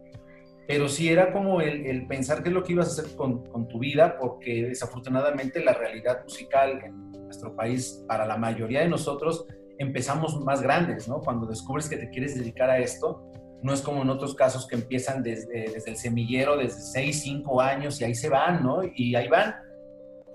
Pero 0.69 0.87
sí 0.87 1.09
era 1.09 1.33
como 1.33 1.63
el, 1.63 2.07
pensar 2.07 2.43
qué 2.43 2.51
es 2.51 2.55
lo 2.55 2.63
que 2.63 2.75
ibas 2.75 2.89
a 2.89 3.01
hacer 3.01 3.17
con, 3.17 3.43
tu 3.69 3.79
vida, 3.79 4.19
porque 4.19 4.67
desafortunadamente 4.67 5.65
la 5.65 5.73
realidad 5.73 6.23
musical 6.25 6.83
en 6.85 7.11
nuestro 7.25 7.57
país, 7.57 8.05
para 8.07 8.27
la 8.27 8.37
mayoría 8.37 8.81
de 8.81 8.89
nosotros, 8.89 9.47
empezamos 9.79 10.39
más 10.45 10.61
grandes, 10.61 11.09
¿no? 11.09 11.21
Cuando 11.21 11.47
descubres 11.47 11.89
que 11.89 11.97
te 11.97 12.11
quieres 12.11 12.35
dedicar 12.35 12.69
a 12.69 12.79
esto, 12.81 13.33
no 13.63 13.73
es 13.73 13.81
como 13.81 14.03
en 14.03 14.11
otros 14.11 14.35
casos 14.35 14.67
que 14.69 14.75
empiezan 14.75 15.23
desde, 15.23 15.71
desde 15.73 15.91
el 15.91 15.97
semillero, 15.97 16.59
desde 16.59 16.83
6, 16.83 17.23
5 17.23 17.63
años 17.63 17.99
y 18.03 18.05
ahí 18.05 18.15
se 18.15 18.29
van, 18.29 18.63
¿no? 18.63 18.83
Y 18.95 19.15
ahí 19.15 19.27
van. 19.27 19.55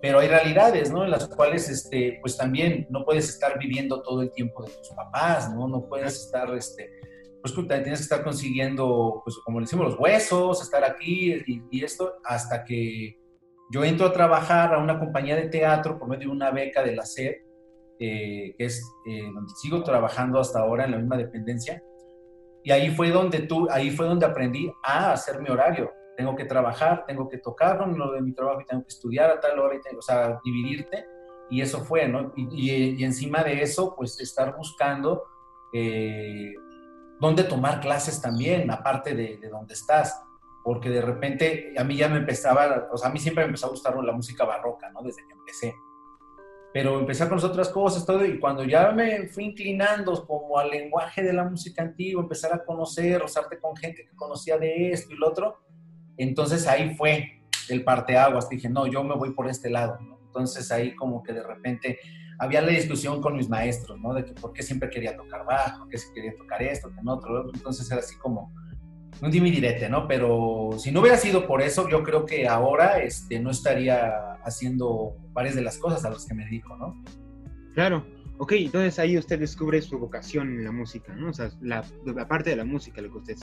Pero 0.02 0.18
hay 0.18 0.30
realidades, 0.30 0.92
¿no? 0.92 1.04
En 1.04 1.12
las 1.12 1.28
cuales, 1.28 1.70
este, 1.70 2.18
pues 2.22 2.36
también 2.36 2.88
no 2.90 3.06
puedes 3.06 3.30
estar 3.30 3.60
viviendo 3.60 4.02
todo 4.02 4.24
el 4.24 4.32
tiempo 4.32 4.64
de 4.64 4.72
tus 4.72 4.90
papás, 4.90 5.54
¿no? 5.54 5.68
No 5.68 5.86
puedes 5.88 6.16
estar, 6.26 6.52
este, 6.56 6.90
pues 7.44 7.68
tienes 7.68 8.00
que 8.00 8.04
estar 8.04 8.24
consiguiendo, 8.24 9.22
pues 9.26 9.38
como 9.40 9.60
le 9.60 9.66
decimos, 9.66 9.88
los 9.88 10.00
huesos, 10.00 10.62
estar 10.62 10.82
aquí 10.86 11.44
y, 11.46 11.84
esto, 11.84 12.14
hasta 12.24 12.64
que 12.64 13.18
yo 13.70 13.84
entro 13.84 14.08
a 14.08 14.14
trabajar 14.14 14.74
a 14.74 14.78
una 14.78 14.98
compañía 14.98 15.36
de 15.36 15.50
teatro 15.50 16.00
por 16.00 16.08
medio 16.08 16.30
de 16.30 16.36
una 16.36 16.52
beca 16.52 16.82
de 16.82 16.96
la 16.96 17.06
SED, 17.06 17.34
eh, 18.00 18.56
que 18.58 18.66
es 18.66 18.82
eh, 19.06 19.24
donde 19.34 19.54
sigo 19.62 19.84
trabajando 19.84 20.40
hasta 20.40 20.60
ahora 20.60 20.86
en 20.86 20.92
la 20.92 20.98
misma 20.98 21.18
dependencia. 21.18 21.84
Y 22.64 22.72
ahí 22.72 22.96
fue 22.96 23.10
donde 23.10 23.40
tú, 23.40 23.68
ahí 23.70 23.92
fue 23.92 24.06
donde 24.06 24.26
aprendí 24.26 24.72
a 24.82 25.12
hacer 25.12 25.42
mi 25.42 25.50
horario. 25.50 25.92
Tengo 26.16 26.38
que 26.38 26.46
trabajar, 26.46 27.04
tengo 27.06 27.28
que 27.28 27.40
tocar 27.40 27.78
con 27.78 27.98
lo 28.00 28.14
de 28.14 28.22
mi 28.22 28.32
trabajo 28.32 28.62
y 28.62 28.66
tengo 28.66 28.84
que 28.84 28.94
estudiar 28.94 29.30
a 29.30 29.42
tal 29.42 29.60
hora, 29.60 29.76
y 29.76 29.82
tengo, 29.82 30.00
o 30.00 30.02
sea, 30.02 30.40
dividirte. 30.46 31.06
Y 31.50 31.60
eso 31.60 31.84
fue, 31.84 32.08
¿no? 32.08 32.32
Y, 32.38 32.96
y, 32.98 33.04
encima 33.04 33.44
de 33.44 33.62
eso, 33.62 33.94
pues 33.98 34.18
estar 34.22 34.56
buscando 34.56 35.24
eh, 35.74 36.54
dónde 37.24 37.44
tomar 37.46 37.80
clases 37.80 38.22
también, 38.22 38.70
aparte 38.70 39.16
de, 39.16 39.38
de 39.38 39.50
dónde 39.50 39.74
estás. 39.74 40.22
Porque 40.64 40.90
de 40.90 41.02
repente 41.02 41.74
a 41.78 41.84
mí 41.84 41.96
ya 41.98 42.08
me 42.08 42.18
empezaba, 42.18 42.88
o 42.92 42.98
sea, 42.98 43.10
a 43.10 43.12
mí 43.14 43.20
siempre 43.20 43.44
me 43.44 43.48
empezó 43.48 43.68
a 43.68 43.70
gustar 43.70 43.96
la 44.04 44.14
música 44.14 44.46
barroca, 44.46 44.90
¿no? 44.92 45.02
Desde 45.02 45.26
que 45.28 45.34
empecé. 45.34 45.76
pero 46.74 47.00
empecé 47.00 47.30
con 47.30 47.38
otras 47.38 47.70
cosas, 47.70 48.06
todo, 48.06 48.26
y 48.26 48.40
cuando 48.40 48.64
ya 48.64 48.92
me 48.92 49.28
fui 49.28 49.46
inclinando 49.46 50.26
como 50.26 50.58
al 50.58 50.70
lenguaje 50.72 51.22
de 51.22 51.32
la 51.32 51.44
música 51.44 51.84
antigua, 51.84 52.24
empezar 52.24 52.52
a 52.54 52.66
conocer, 52.66 53.22
rozarte 53.22 53.60
con 53.60 53.76
gente 53.76 54.04
que 54.06 54.16
conocía 54.16 54.58
de 54.58 54.92
esto 54.92 55.14
y 55.14 55.18
lo 55.18 55.30
otro, 55.30 55.60
entonces 56.18 56.68
ahí 56.68 56.96
fue 56.96 57.44
el 57.70 57.84
parteaguas, 57.84 58.50
dije, 58.50 58.70
no, 58.70 58.88
yo 58.88 59.04
me 59.04 59.16
voy 59.16 59.32
por 59.34 59.48
este 59.50 59.70
lado, 59.70 60.00
Entonces 60.26 60.72
ahí 60.72 60.96
como 60.96 61.22
que 61.22 61.34
de 61.34 61.44
repente 61.44 62.00
había 62.40 62.62
la 62.62 62.72
discusión 62.72 63.22
con 63.22 63.36
mis 63.36 63.50
maestros, 63.50 64.00
¿no? 64.00 64.14
De 64.14 64.26
que 64.26 64.34
por 64.34 64.54
qué 64.54 64.64
siempre 64.64 64.90
quería 64.90 65.16
tocar 65.16 65.46
bajo, 65.46 65.88
que 65.88 65.98
si 65.98 66.12
quería 66.14 66.36
tocar 66.36 66.62
esto, 66.62 66.90
que 66.90 67.02
no 67.04 67.14
otro, 67.14 67.52
entonces 67.54 67.90
era 67.92 68.00
así 68.00 68.16
como 68.18 68.54
un 69.22 69.32
dimidirete, 69.32 69.90
¿no? 69.90 70.08
Pero 70.08 70.72
si 70.78 70.92
no 70.92 71.02
hubiera 71.02 71.18
sido 71.18 71.48
por 71.48 71.62
eso, 71.62 71.88
yo 71.90 72.04
creo 72.04 72.26
que 72.26 72.48
ahora 72.48 73.00
este, 73.00 73.40
no 73.40 73.52
estaría 73.52 74.34
haciendo 74.44 75.16
varias 75.32 75.56
de 75.56 75.62
las 75.62 75.78
cosas 75.78 76.04
a 76.06 76.10
las 76.10 76.26
que 76.26 76.34
me 76.34 76.46
dedico, 76.46 76.76
¿no? 76.76 77.02
Claro, 77.74 78.06
ok, 78.38 78.54
entonces 78.54 79.00
ahí 79.00 79.18
usted 79.18 79.40
descubre 79.40 79.82
su 79.82 79.98
vocación 79.98 80.50
en 80.50 80.64
la 80.66 80.72
música, 80.72 81.16
¿no? 81.16 81.30
O 81.30 81.34
sea, 81.34 81.50
la, 81.62 81.84
parte 82.28 82.50
de 82.50 82.56
la 82.56 82.66
música, 82.66 83.02
lo 83.02 83.12
que 83.12 83.18
usted 83.18 83.38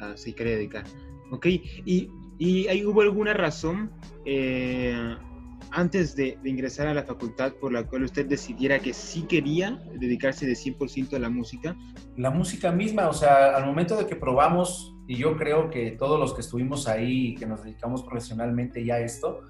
uh, 0.00 0.16
se 0.16 0.34
quiere 0.34 0.56
dedicar. 0.56 0.84
Ok, 1.30 1.46
y, 1.46 2.10
y 2.38 2.68
ahí 2.68 2.84
hubo 2.84 3.02
alguna 3.02 3.34
razón 3.34 3.90
eh, 4.24 5.16
antes 5.70 6.16
de, 6.16 6.38
ingresar 6.44 6.86
a 6.86 6.94
la 6.94 7.02
facultad 7.02 7.52
por 7.54 7.72
la 7.72 7.84
cual 7.84 8.04
usted 8.04 8.26
decidiera 8.26 8.78
que 8.78 8.92
sí 8.92 9.22
quería 9.22 9.78
dedicarse 9.94 10.46
de 10.46 10.54
100% 10.54 11.14
a 11.14 11.18
la 11.18 11.28
música? 11.28 11.76
La 12.16 12.30
música 12.30 12.72
misma, 12.72 13.08
o 13.08 13.12
sea, 13.12 13.56
al 13.56 13.66
momento 13.66 13.96
de 13.96 14.06
que 14.06 14.16
probamos, 14.16 14.94
y 15.06 15.16
yo 15.16 15.36
creo 15.36 15.70
que 15.70 15.92
todos 15.92 16.18
los 16.18 16.34
que 16.34 16.40
estuvimos 16.40 16.88
ahí 16.88 17.28
y 17.28 17.34
que 17.34 17.46
nos 17.46 17.62
dedicamos 17.62 18.02
profesionalmente 18.02 18.84
ya 18.84 18.94
a 18.94 19.00
esto, 19.00 19.42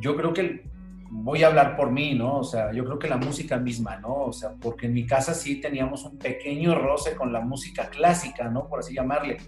yo 0.00 0.16
creo 0.16 0.32
que 0.32 0.64
voy 1.10 1.42
a 1.42 1.46
hablar 1.46 1.76
por 1.76 1.90
mí, 1.90 2.14
¿no? 2.14 2.38
O 2.38 2.44
sea, 2.44 2.72
yo 2.72 2.84
creo 2.84 2.98
que 2.98 3.08
la 3.08 3.16
música 3.16 3.56
misma, 3.56 3.96
¿no? 3.98 4.14
O 4.24 4.32
sea, 4.32 4.54
porque 4.60 4.86
en 4.86 4.94
mi 4.94 5.06
casa 5.06 5.34
sí 5.34 5.60
teníamos 5.60 6.04
un 6.04 6.18
pequeño 6.18 6.74
roce 6.74 7.14
con 7.14 7.32
la 7.32 7.40
música 7.40 7.88
clásica, 7.88 8.48
¿no? 8.48 8.68
Por 8.68 8.80
así 8.80 8.94
llamarle. 8.94 9.38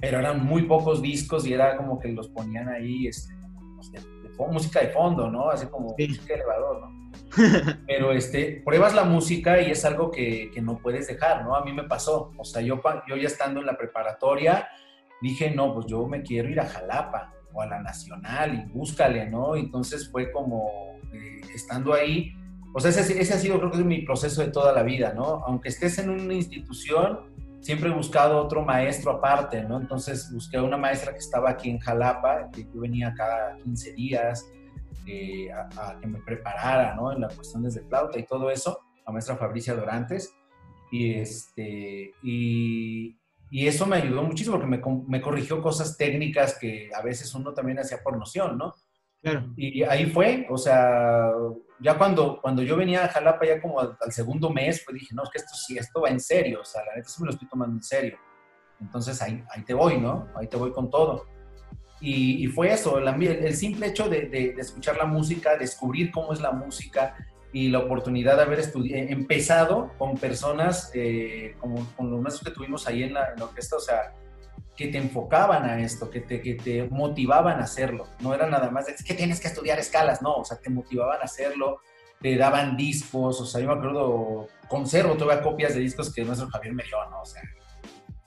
Pero 0.00 0.18
eran 0.18 0.44
muy 0.44 0.62
pocos 0.62 1.02
discos 1.02 1.46
y 1.46 1.52
era 1.52 1.76
como 1.76 1.98
que 1.98 2.08
los 2.08 2.28
ponían 2.28 2.68
ahí, 2.68 3.06
este, 3.06 3.34
música 4.38 4.80
de 4.80 4.88
fondo, 4.88 5.30
¿no? 5.30 5.50
Así 5.50 5.66
como 5.66 5.94
música 5.98 6.26
de 6.26 6.34
elevador, 6.34 6.80
¿no? 6.80 7.12
Pero 7.86 8.12
este, 8.12 8.62
pruebas 8.64 8.94
la 8.94 9.04
música 9.04 9.60
y 9.60 9.70
es 9.70 9.84
algo 9.84 10.10
que, 10.10 10.50
que, 10.52 10.60
no 10.60 10.78
puedes 10.78 11.06
dejar, 11.06 11.44
¿no? 11.44 11.56
A 11.56 11.64
mí 11.64 11.72
me 11.72 11.84
pasó, 11.84 12.32
o 12.36 12.44
sea, 12.44 12.62
yo, 12.62 12.80
yo 13.08 13.16
ya 13.16 13.26
estando 13.26 13.60
en 13.60 13.66
la 13.66 13.76
preparatoria, 13.76 14.68
dije, 15.22 15.50
no, 15.50 15.74
pues 15.74 15.86
yo 15.86 16.06
me 16.06 16.22
quiero 16.22 16.48
ir 16.48 16.60
a 16.60 16.66
Jalapa 16.66 17.32
o 17.52 17.62
a 17.62 17.66
la 17.66 17.80
Nacional 17.80 18.54
y 18.54 18.72
búscale, 18.72 19.28
¿no? 19.30 19.56
Entonces 19.56 20.10
fue 20.10 20.30
como, 20.30 20.68
eh, 21.12 21.40
estando 21.54 21.94
ahí, 21.94 22.32
o 22.74 22.80
sea, 22.80 22.90
ese, 22.90 23.20
ese 23.20 23.34
ha 23.34 23.38
sido 23.38 23.58
creo 23.58 23.70
que 23.70 23.78
es 23.78 23.84
mi 23.84 24.02
proceso 24.02 24.42
de 24.42 24.48
toda 24.48 24.72
la 24.72 24.82
vida, 24.82 25.14
¿no? 25.14 25.42
Aunque 25.46 25.70
estés 25.70 25.98
en 25.98 26.10
una 26.10 26.34
institución, 26.34 27.20
siempre 27.66 27.90
he 27.90 27.92
buscado 27.92 28.40
otro 28.40 28.64
maestro 28.64 29.10
aparte, 29.10 29.60
¿no? 29.64 29.80
Entonces 29.80 30.32
busqué 30.32 30.56
a 30.56 30.62
una 30.62 30.76
maestra 30.76 31.10
que 31.10 31.18
estaba 31.18 31.50
aquí 31.50 31.68
en 31.68 31.80
Jalapa, 31.80 32.48
que 32.52 32.62
yo 32.62 32.80
venía 32.80 33.12
cada 33.12 33.56
15 33.56 33.92
días 33.94 34.48
eh, 35.04 35.50
a, 35.50 35.98
que 36.00 36.06
me 36.06 36.20
preparara, 36.20 36.94
¿no? 36.94 37.10
En 37.10 37.22
las 37.22 37.34
cuestiones 37.34 37.74
de 37.74 37.80
flauta 37.80 38.20
y 38.20 38.22
todo 38.24 38.52
eso, 38.52 38.78
la 39.04 39.12
maestra 39.12 39.36
Fabricia 39.36 39.74
Dorantes. 39.74 40.32
Y, 40.92 41.14
este, 41.14 42.12
y, 42.22 43.18
y 43.50 43.66
eso 43.66 43.84
me 43.84 43.96
ayudó 43.96 44.22
muchísimo 44.22 44.60
porque 44.60 44.68
me, 44.68 44.80
me, 45.08 45.20
corrigió 45.20 45.60
cosas 45.60 45.96
técnicas 45.96 46.56
que 46.60 46.90
a 46.94 47.02
veces 47.02 47.34
uno 47.34 47.52
también 47.52 47.80
hacía 47.80 47.98
por 48.00 48.16
noción, 48.16 48.58
¿no? 48.58 48.74
Claro. 49.20 49.52
Y 49.56 49.82
ahí 49.82 50.06
fue, 50.06 50.46
o 50.48 50.56
sea, 50.56 51.32
ya 51.80 51.98
cuando, 51.98 52.40
cuando 52.40 52.62
yo 52.62 52.76
venía 52.76 53.04
a 53.04 53.08
Jalapa, 53.08 53.46
ya 53.46 53.60
como 53.60 53.80
al, 53.80 53.96
segundo 54.10 54.50
mes, 54.50 54.82
pues 54.84 54.98
dije, 54.98 55.14
no, 55.14 55.22
es 55.24 55.30
que 55.30 55.38
esto 55.38 55.54
sí, 55.54 55.76
esto 55.76 56.00
va 56.00 56.08
en 56.08 56.20
serio, 56.20 56.60
o 56.62 56.64
sea, 56.64 56.84
la 56.84 56.96
neta 56.96 57.08
sí 57.08 57.20
me 57.20 57.26
lo 57.26 57.32
estoy 57.32 57.48
tomando 57.48 57.76
en 57.76 57.82
serio. 57.82 58.18
Entonces 58.80 59.20
ahí, 59.22 59.42
ahí 59.50 59.62
te 59.62 59.74
voy, 59.74 59.98
¿no? 59.98 60.28
Ahí 60.34 60.48
te 60.48 60.56
voy 60.56 60.72
con 60.72 60.90
todo. 60.90 61.26
Y, 62.00 62.44
y 62.44 62.46
fue 62.48 62.72
eso, 62.72 62.98
el, 62.98 63.08
el, 63.08 63.56
simple 63.56 63.86
hecho 63.86 64.08
de, 64.08 64.26
de, 64.28 64.54
escuchar 64.58 64.96
la 64.96 65.06
música, 65.06 65.56
descubrir 65.56 66.10
cómo 66.10 66.32
es 66.32 66.40
la 66.40 66.52
música 66.52 67.16
y 67.52 67.68
la 67.70 67.78
oportunidad 67.78 68.36
de 68.36 68.42
haber 68.42 68.60
eh, 68.60 69.06
empezado 69.08 69.92
con 69.96 70.16
personas 70.16 70.90
eh, 70.94 71.54
como 71.58 71.86
con 71.96 72.10
los 72.10 72.20
maestros 72.20 72.46
que 72.46 72.54
tuvimos 72.54 72.86
ahí 72.86 73.02
en 73.02 73.14
la, 73.14 73.32
en 73.32 73.38
la 73.38 73.46
orquesta, 73.46 73.76
o 73.76 73.80
sea, 73.80 74.14
que 74.76 74.88
te 74.88 74.98
enfocaban 74.98 75.64
a 75.64 75.80
esto, 75.80 76.10
que 76.10 76.20
te, 76.20 76.42
que 76.42 76.54
te 76.54 76.84
motivaban 76.84 77.60
a 77.60 77.64
hacerlo. 77.64 78.06
No 78.20 78.34
era 78.34 78.46
nada 78.46 78.70
más 78.70 78.86
de, 78.86 78.94
que 78.94 79.14
tienes 79.14 79.40
que 79.40 79.48
estudiar 79.48 79.78
escalas, 79.78 80.20
no, 80.20 80.34
o 80.34 80.44
sea, 80.44 80.58
te 80.58 80.68
motivaban 80.68 81.20
a 81.20 81.24
hacerlo, 81.24 81.80
te 82.20 82.36
daban 82.36 82.76
discos, 82.76 83.40
o 83.40 83.46
sea, 83.46 83.60
yo 83.60 83.68
me 83.68 83.74
acuerdo, 83.74 84.48
conservo 84.68 85.14
todavía 85.14 85.42
copias 85.42 85.74
de 85.74 85.80
discos 85.80 86.12
que 86.12 86.24
nuestro 86.24 86.48
Javier 86.48 86.74
me 86.74 86.84
dio, 86.84 86.98
¿no? 87.10 87.22
O 87.22 87.24
sea, 87.24 87.42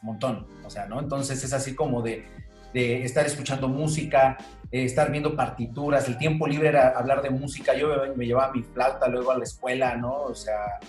un 0.01 0.07
montón, 0.07 0.47
o 0.65 0.69
sea, 0.69 0.87
¿no? 0.87 0.99
Entonces 0.99 1.43
es 1.43 1.53
así 1.53 1.75
como 1.75 2.01
de, 2.01 2.25
de 2.73 3.03
estar 3.03 3.25
escuchando 3.27 3.67
música, 3.67 4.37
eh, 4.71 4.85
estar 4.85 5.11
viendo 5.11 5.35
partituras, 5.35 6.07
el 6.07 6.17
tiempo 6.17 6.47
libre 6.47 6.69
era 6.69 6.89
hablar 6.89 7.21
de 7.21 7.29
música, 7.29 7.75
yo 7.75 7.89
me, 7.89 8.15
me 8.15 8.25
llevaba 8.25 8.51
mi 8.51 8.63
flauta 8.63 9.07
luego 9.07 9.31
a 9.31 9.37
la 9.37 9.43
escuela, 9.43 9.95
¿no? 9.97 10.23
O 10.23 10.35
sea, 10.35 10.79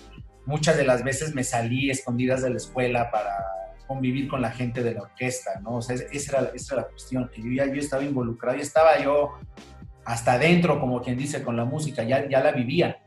muchas 0.47 0.79
de 0.79 0.85
las 0.85 1.05
veces 1.05 1.35
me 1.35 1.45
salí 1.45 1.91
escondidas 1.91 2.43
de 2.43 2.51
la 2.51 2.57
escuela 2.57 3.11
para 3.11 3.60
convivir 3.91 4.29
con 4.29 4.41
la 4.41 4.53
gente 4.53 4.85
de 4.85 4.95
la 4.95 5.03
orquesta, 5.03 5.59
¿no? 5.65 5.79
O 5.79 5.83
sea, 5.83 5.97
esa 5.97 6.39
era, 6.39 6.53
esa 6.55 6.75
era 6.75 6.83
la 6.85 6.89
cuestión, 6.91 7.29
que 7.29 7.43
yo 7.43 7.51
ya 7.51 7.67
yo 7.67 7.81
estaba 7.81 8.05
involucrado, 8.05 8.57
y 8.57 8.61
estaba 8.61 9.03
yo 9.03 9.33
hasta 10.05 10.35
adentro, 10.35 10.79
como 10.79 11.03
quien 11.03 11.19
dice, 11.19 11.43
con 11.43 11.57
la 11.57 11.65
música, 11.65 12.05
ya, 12.05 12.29
ya 12.29 12.41
la 12.41 12.53
vivía. 12.53 13.03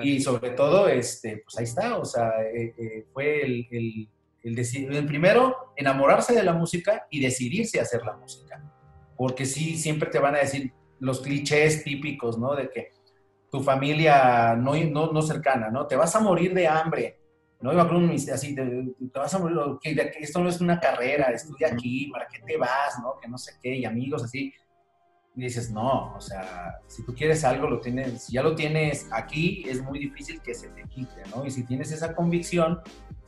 Y 0.00 0.20
sobre 0.20 0.50
todo, 0.50 0.86
este, 0.86 1.38
pues 1.38 1.58
ahí 1.58 1.64
está, 1.64 1.98
o 1.98 2.04
sea, 2.04 2.40
eh, 2.40 2.72
eh, 2.78 3.04
fue 3.12 3.42
el, 3.44 3.66
el, 3.72 4.08
el, 4.44 4.94
el, 4.94 5.06
primero, 5.06 5.72
enamorarse 5.74 6.32
de 6.32 6.44
la 6.44 6.52
música 6.52 7.04
y 7.10 7.20
decidirse 7.20 7.80
a 7.80 7.82
hacer 7.82 8.04
la 8.04 8.16
música. 8.16 8.62
Porque 9.16 9.44
sí, 9.44 9.76
siempre 9.76 10.08
te 10.08 10.20
van 10.20 10.36
a 10.36 10.38
decir 10.38 10.72
los 11.00 11.20
clichés 11.20 11.82
típicos, 11.82 12.38
¿no? 12.38 12.54
De 12.54 12.70
que 12.70 12.92
tu 13.50 13.60
familia 13.60 14.54
no, 14.54 14.76
no, 14.84 15.10
no 15.10 15.20
cercana, 15.20 15.68
¿no? 15.68 15.88
Te 15.88 15.96
vas 15.96 16.14
a 16.14 16.20
morir 16.20 16.54
de 16.54 16.68
hambre, 16.68 17.18
no 17.62 17.72
iba 17.72 17.88
con 17.88 18.10
así, 18.10 18.54
te, 18.54 18.94
vas 19.14 19.34
a 19.34 19.38
morir, 19.38 19.58
que, 19.80 19.94
esto 20.20 20.40
no 20.40 20.48
es 20.48 20.60
una 20.60 20.80
carrera, 20.80 21.30
estudia 21.30 21.68
aquí, 21.68 22.08
¿para 22.08 22.26
qué 22.26 22.40
te 22.40 22.56
vas? 22.56 22.98
¿no? 23.00 23.18
Que 23.20 23.28
no 23.28 23.38
sé 23.38 23.52
qué, 23.62 23.76
y 23.76 23.84
amigos 23.84 24.24
así. 24.24 24.52
Y 25.34 25.42
dices, 25.42 25.70
no, 25.70 26.14
o 26.14 26.20
sea, 26.20 26.80
si 26.88 27.06
tú 27.06 27.14
quieres 27.14 27.44
algo, 27.44 27.70
lo 27.70 27.80
tienes, 27.80 28.24
si 28.24 28.32
ya 28.34 28.42
lo 28.42 28.54
tienes 28.54 29.08
aquí, 29.12 29.64
es 29.66 29.80
muy 29.80 29.98
difícil 29.98 30.42
que 30.42 30.54
se 30.54 30.68
te 30.68 30.82
quite, 30.88 31.22
¿no? 31.34 31.46
Y 31.46 31.50
si 31.50 31.64
tienes 31.64 31.92
esa 31.92 32.14
convicción, 32.14 32.80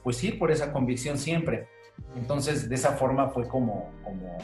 pues 0.02 0.22
ir 0.22 0.38
por 0.38 0.50
esa 0.50 0.72
convicción 0.72 1.16
siempre. 1.16 1.68
Entonces, 2.16 2.68
de 2.68 2.74
esa 2.74 2.92
forma 2.92 3.30
fue 3.30 3.46
como, 3.48 3.92
como 4.02 4.36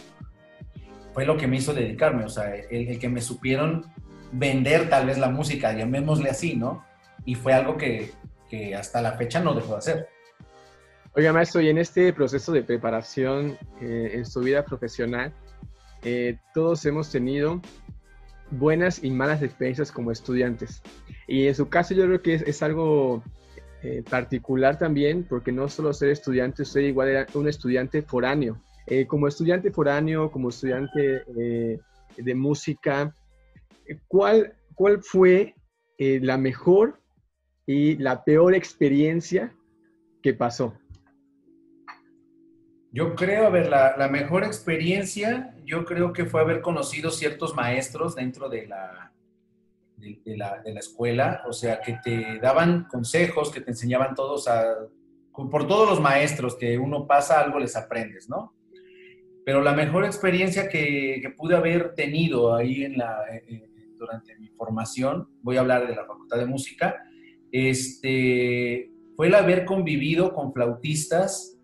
fue 1.12 1.26
lo 1.26 1.36
que 1.36 1.48
me 1.48 1.56
hizo 1.56 1.74
dedicarme, 1.74 2.24
o 2.24 2.28
sea, 2.28 2.54
el, 2.54 2.88
el 2.88 2.98
que 2.98 3.08
me 3.08 3.20
supieron 3.20 3.84
vender 4.32 4.88
tal 4.88 5.06
vez 5.06 5.18
la 5.18 5.28
música, 5.28 5.72
llamémosle 5.72 6.30
así, 6.30 6.54
¿no? 6.54 6.84
Y 7.24 7.34
fue 7.34 7.52
algo 7.52 7.76
que, 7.76 8.12
que 8.50 8.74
hasta 8.74 9.00
la 9.00 9.12
fecha 9.12 9.40
no 9.40 9.54
dejó 9.54 9.72
de 9.72 9.78
hacer. 9.78 10.08
Oiga, 11.14 11.32
maestro, 11.32 11.60
y 11.60 11.68
en 11.68 11.78
este 11.78 12.12
proceso 12.12 12.52
de 12.52 12.62
preparación 12.62 13.58
eh, 13.80 14.12
en 14.14 14.24
su 14.24 14.40
vida 14.40 14.64
profesional, 14.64 15.32
eh, 16.02 16.38
todos 16.54 16.84
hemos 16.86 17.10
tenido 17.10 17.60
buenas 18.52 19.02
y 19.02 19.10
malas 19.10 19.42
experiencias 19.42 19.90
como 19.90 20.12
estudiantes. 20.12 20.82
Y 21.26 21.48
en 21.48 21.54
su 21.54 21.68
caso 21.68 21.94
yo 21.94 22.04
creo 22.04 22.22
que 22.22 22.34
es, 22.34 22.62
algo 22.62 23.24
eh, 23.82 24.04
particular 24.08 24.78
también, 24.78 25.24
porque 25.28 25.50
no 25.50 25.68
solo 25.68 25.92
ser 25.92 26.10
estudiante, 26.10 26.62
usted 26.62 26.82
igual 26.82 27.26
un 27.34 27.48
estudiante 27.48 28.02
foráneo. 28.02 28.62
como 29.08 29.26
estudiante 29.26 29.70
foráneo, 29.70 30.30
como 30.30 30.48
estudiante 30.48 31.24
de 32.16 32.34
música, 32.34 33.14
¿cuál, 34.08 34.54
cuál 34.74 35.02
fue 35.02 35.54
la 35.98 36.38
mejor 36.38 37.00
y 37.70 37.96
la 37.98 38.24
peor 38.24 38.52
experiencia 38.56 39.54
que 40.20 40.34
pasó? 40.34 40.74
Yo 42.90 43.14
creo, 43.14 43.46
a 43.46 43.50
ver, 43.50 43.68
la, 43.68 44.08
mejor 44.10 44.42
experiencia, 44.42 45.54
yo 45.64 45.84
creo 45.84 46.12
que 46.12 46.24
fue 46.24 46.40
haber 46.40 46.62
conocido 46.62 47.12
ciertos 47.12 47.54
maestros 47.54 48.16
dentro 48.16 48.48
de 48.48 48.66
la, 48.66 49.12
de, 49.98 50.36
la, 50.36 50.80
escuela, 50.80 51.44
o 51.46 51.52
sea, 51.52 51.80
que 51.80 51.96
te 52.02 52.40
daban 52.40 52.88
consejos, 52.90 53.52
que 53.52 53.60
te 53.60 53.70
enseñaban 53.70 54.16
todos 54.16 54.48
a, 54.48 54.64
por 55.32 55.68
todos 55.68 55.88
los 55.88 56.00
maestros 56.00 56.56
que 56.56 56.76
uno 56.76 57.06
pasa, 57.06 57.40
algo 57.40 57.60
les 57.60 57.76
aprendes, 57.76 58.28
¿no? 58.28 58.52
Pero 59.44 59.62
la 59.62 59.74
mejor 59.74 60.04
experiencia 60.04 60.68
que, 60.68 61.22
pude 61.36 61.54
haber 61.54 61.94
tenido 61.94 62.52
ahí 62.52 62.82
en 62.82 62.98
la, 62.98 63.16
durante 63.96 64.36
mi 64.40 64.48
formación, 64.48 65.28
voy 65.42 65.56
a 65.56 65.60
hablar 65.60 65.86
de 65.86 65.94
la 65.94 66.04
Facultad 66.04 66.38
de 66.38 66.46
Música, 66.46 67.04
este, 67.52 68.90
fue 69.16 69.28
el 69.28 69.34
haber 69.34 69.64
convivido 69.64 70.32
con 70.32 70.52
flautistas 70.52 71.58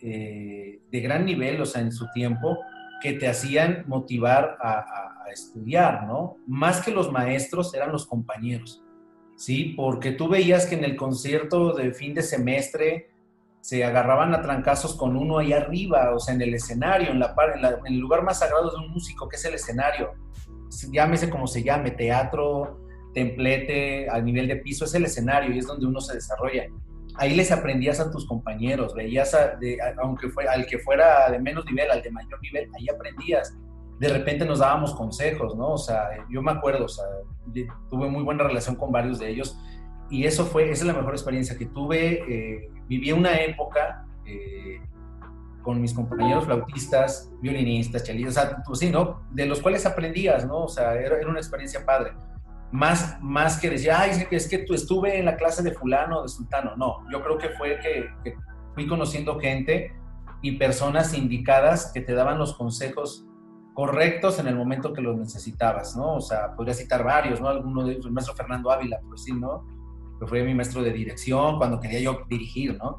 eh, 0.00 0.80
de 0.90 1.00
gran 1.00 1.24
nivel, 1.24 1.60
o 1.60 1.66
sea, 1.66 1.82
en 1.82 1.92
su 1.92 2.06
tiempo, 2.12 2.58
que 3.00 3.12
te 3.12 3.28
hacían 3.28 3.84
motivar 3.86 4.56
a, 4.60 5.04
estudiar, 5.32 6.06
¿no? 6.06 6.38
Más 6.46 6.80
que 6.80 6.90
los 6.90 7.12
maestros, 7.12 7.74
eran 7.74 7.92
los 7.92 8.06
compañeros. 8.06 8.82
¿sí? 9.36 9.74
Porque 9.76 10.12
tú 10.12 10.26
veías 10.26 10.64
que 10.64 10.74
en 10.74 10.84
el 10.84 10.96
concierto 10.96 11.74
de 11.74 11.92
fin 11.92 12.14
de 12.14 12.22
semestre 12.22 13.10
se 13.60 13.84
agarraban 13.84 14.34
a 14.34 14.40
trancazos 14.40 14.96
con 14.96 15.16
uno 15.16 15.38
ahí 15.38 15.52
arriba, 15.52 16.14
o 16.14 16.18
sea, 16.18 16.34
en 16.34 16.40
el 16.40 16.54
escenario, 16.54 17.10
en, 17.10 17.20
la, 17.20 17.34
en, 17.84 17.92
el 17.92 17.98
lugar 17.98 18.22
más 18.22 18.38
sagrado 18.38 18.70
de 18.70 18.78
un 18.78 18.90
músico, 18.90 19.28
que 19.28 19.36
es 19.36 19.44
el 19.44 19.54
escenario. 19.54 20.14
Llámese 20.90 21.28
como 21.28 21.46
se 21.46 21.62
llame, 21.62 21.90
teatro, 21.90 22.87
templete, 23.18 24.08
a 24.08 24.20
nivel 24.20 24.46
de 24.46 24.56
piso, 24.56 24.84
es 24.84 24.94
el 24.94 25.04
escenario 25.04 25.52
y 25.52 25.58
es 25.58 25.66
donde 25.66 25.86
uno 25.86 26.00
se 26.00 26.14
desarrolla. 26.14 26.66
Ahí 27.16 27.34
les 27.34 27.50
aprendías 27.50 27.98
a 27.98 28.12
tus 28.12 28.26
compañeros, 28.26 28.94
veías, 28.94 29.36
aunque 30.00 30.28
fue, 30.28 30.46
al 30.46 30.66
que 30.66 30.78
fuera 30.78 31.28
de 31.30 31.40
menos 31.40 31.64
nivel, 31.64 31.90
al 31.90 32.00
de 32.00 32.12
mayor 32.12 32.40
nivel, 32.40 32.70
ahí 32.78 32.86
aprendías. 32.88 33.56
De 33.98 34.08
repente 34.08 34.44
nos 34.44 34.60
dábamos 34.60 34.94
consejos, 34.94 35.56
¿no? 35.56 35.72
O 35.72 35.78
sea, 35.78 36.10
yo 36.30 36.40
me 36.40 36.52
acuerdo, 36.52 36.84
o 36.84 36.88
sea, 36.88 37.04
tuve 37.90 38.08
muy 38.08 38.22
buena 38.22 38.44
relación 38.44 38.76
con 38.76 38.92
varios 38.92 39.18
de 39.18 39.30
ellos 39.30 39.58
y 40.10 40.24
eso 40.24 40.46
fue, 40.46 40.70
esa 40.70 40.82
es 40.82 40.86
la 40.86 40.92
mejor 40.92 41.14
experiencia 41.14 41.58
que 41.58 41.66
tuve. 41.66 42.22
Eh, 42.28 42.70
viví 42.86 43.10
una 43.10 43.34
época 43.40 44.06
eh, 44.24 44.80
con 45.62 45.80
mis 45.80 45.92
compañeros 45.92 46.44
flautistas, 46.44 47.32
violinistas, 47.42 48.04
chelistas, 48.04 48.36
o 48.36 48.48
sea, 48.48 48.62
pues 48.64 48.78
sí, 48.78 48.90
¿no? 48.90 49.26
De 49.32 49.44
los 49.44 49.60
cuales 49.60 49.84
aprendías, 49.86 50.46
¿no? 50.46 50.64
O 50.64 50.68
sea, 50.68 50.94
era, 50.94 51.18
era 51.18 51.28
una 51.28 51.40
experiencia 51.40 51.84
padre. 51.84 52.12
Más, 52.70 53.18
más 53.20 53.58
que 53.58 53.70
decir, 53.70 53.90
ay, 53.92 54.26
es 54.30 54.48
que, 54.48 54.58
tú 54.58 54.74
estuve 54.74 55.18
en 55.18 55.24
la 55.24 55.36
clase 55.36 55.62
de 55.62 55.72
fulano, 55.72 56.22
de 56.22 56.28
sultano. 56.28 56.76
No, 56.76 56.98
yo 57.10 57.22
creo 57.22 57.38
que 57.38 57.48
fue 57.50 57.78
que, 57.80 58.10
que 58.22 58.36
fui 58.74 58.86
conociendo 58.86 59.38
gente 59.38 59.94
y 60.42 60.52
personas 60.52 61.14
indicadas 61.14 61.90
que 61.92 62.00
te 62.00 62.12
daban 62.12 62.38
los 62.38 62.54
consejos 62.54 63.26
correctos 63.74 64.38
en 64.38 64.48
el 64.48 64.56
momento 64.56 64.92
que 64.92 65.00
los 65.00 65.16
necesitabas, 65.16 65.96
¿no? 65.96 66.16
O 66.16 66.20
sea, 66.20 66.54
podría 66.54 66.74
citar 66.74 67.04
varios, 67.04 67.40
¿no? 67.40 67.48
Alguno 67.48 67.84
de 67.84 67.92
ellos, 67.92 68.06
el 68.06 68.12
maestro 68.12 68.34
Fernando 68.34 68.70
Ávila, 68.70 68.98
por 69.00 69.12
decir, 69.12 69.34
¿no? 69.34 69.64
que 70.18 70.26
fue 70.26 70.42
mi 70.42 70.54
maestro 70.54 70.82
de 70.82 70.92
dirección 70.92 71.58
cuando 71.58 71.80
quería 71.80 72.00
yo 72.00 72.22
dirigir, 72.28 72.76
¿no? 72.76 72.98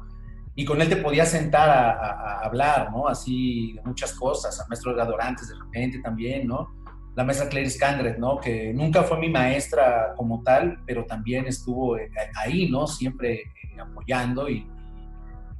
Y 0.54 0.64
con 0.64 0.80
él 0.80 0.88
te 0.88 0.96
podías 0.96 1.30
sentar 1.30 1.70
a, 1.70 2.40
hablar, 2.40 2.90
¿no? 2.90 3.08
Así 3.08 3.74
de 3.74 3.82
muchas 3.82 4.12
cosas, 4.14 4.58
a 4.60 4.66
maestros 4.68 4.96
de 4.96 5.02
adorantes 5.02 5.48
de 5.48 5.54
repente 5.54 6.00
también, 6.00 6.46
¿no? 6.46 6.74
La 7.16 7.24
maestra 7.24 7.48
Clarice 7.48 7.78
Candret, 7.78 8.18
¿no? 8.18 8.38
Que 8.38 8.72
nunca 8.72 9.02
fue 9.02 9.18
mi 9.18 9.28
maestra 9.28 10.14
como 10.16 10.42
tal, 10.42 10.78
pero 10.86 11.04
también 11.04 11.46
estuvo 11.46 11.98
eh, 11.98 12.10
ahí, 12.36 12.70
¿no? 12.70 12.86
Siempre 12.86 13.40
eh, 13.40 13.80
apoyando 13.80 14.48
y, 14.48 14.66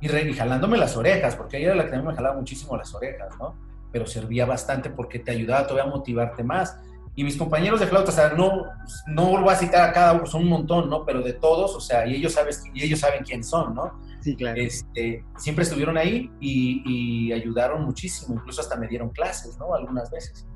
y, 0.01 0.33
jalándome 0.33 0.79
las 0.79 0.97
orejas, 0.97 1.37
porque 1.37 1.59
ella 1.59 1.69
era 1.69 1.77
la 1.77 1.85
que 1.85 1.91
también 1.91 2.09
me 2.09 2.15
jalaba 2.15 2.37
muchísimo 2.37 2.77
las 2.77 2.95
orejas, 2.95 3.29
¿no? 3.39 3.57
Pero 3.93 4.07
servía 4.07 4.47
bastante 4.47 4.91
porque 4.91 5.19
te 5.19 5.33
ayudaba 5.33 5.67
todavía 5.67 5.91
a 5.91 5.95
motivarte 5.95 6.45
más 6.45 6.77
y 7.17 7.25
mis 7.25 7.37
compañeros 7.37 7.81
de 7.81 7.87
flauta, 7.87 8.11
o 8.11 8.15
sea, 8.15 8.31
no, 8.31 8.65
no 9.09 9.41
voy 9.43 9.53
a 9.53 9.57
citar 9.57 9.89
a 9.89 9.93
cada 9.93 10.13
uno, 10.13 10.27
son 10.27 10.43
un 10.43 10.49
montón, 10.49 10.89
¿no? 10.89 11.05
Pero 11.05 11.23
de 11.23 11.33
todos, 11.33 11.75
o 11.75 11.81
sea, 11.81 12.07
y 12.07 12.15
ellos, 12.15 12.33
sabes, 12.33 12.63
y 12.73 12.83
ellos 12.83 13.01
saben 13.01 13.25
quién 13.25 13.43
son, 13.43 13.75
¿no? 13.75 14.01
Sí, 14.21 14.37
claro. 14.37 14.61
Este, 14.61 15.25
siempre 15.37 15.65
estuvieron 15.65 15.99
ahí 15.99 16.31
y, 16.41 17.33
ayudaron 17.33 17.85
muchísimo, 17.85 18.35
incluso 18.37 18.61
hasta 18.61 18.77
me 18.77 18.87
dieron 18.87 19.11
clases, 19.11 19.59
¿no? 19.59 19.75
Algunas 19.75 20.11
veces. 20.11 20.47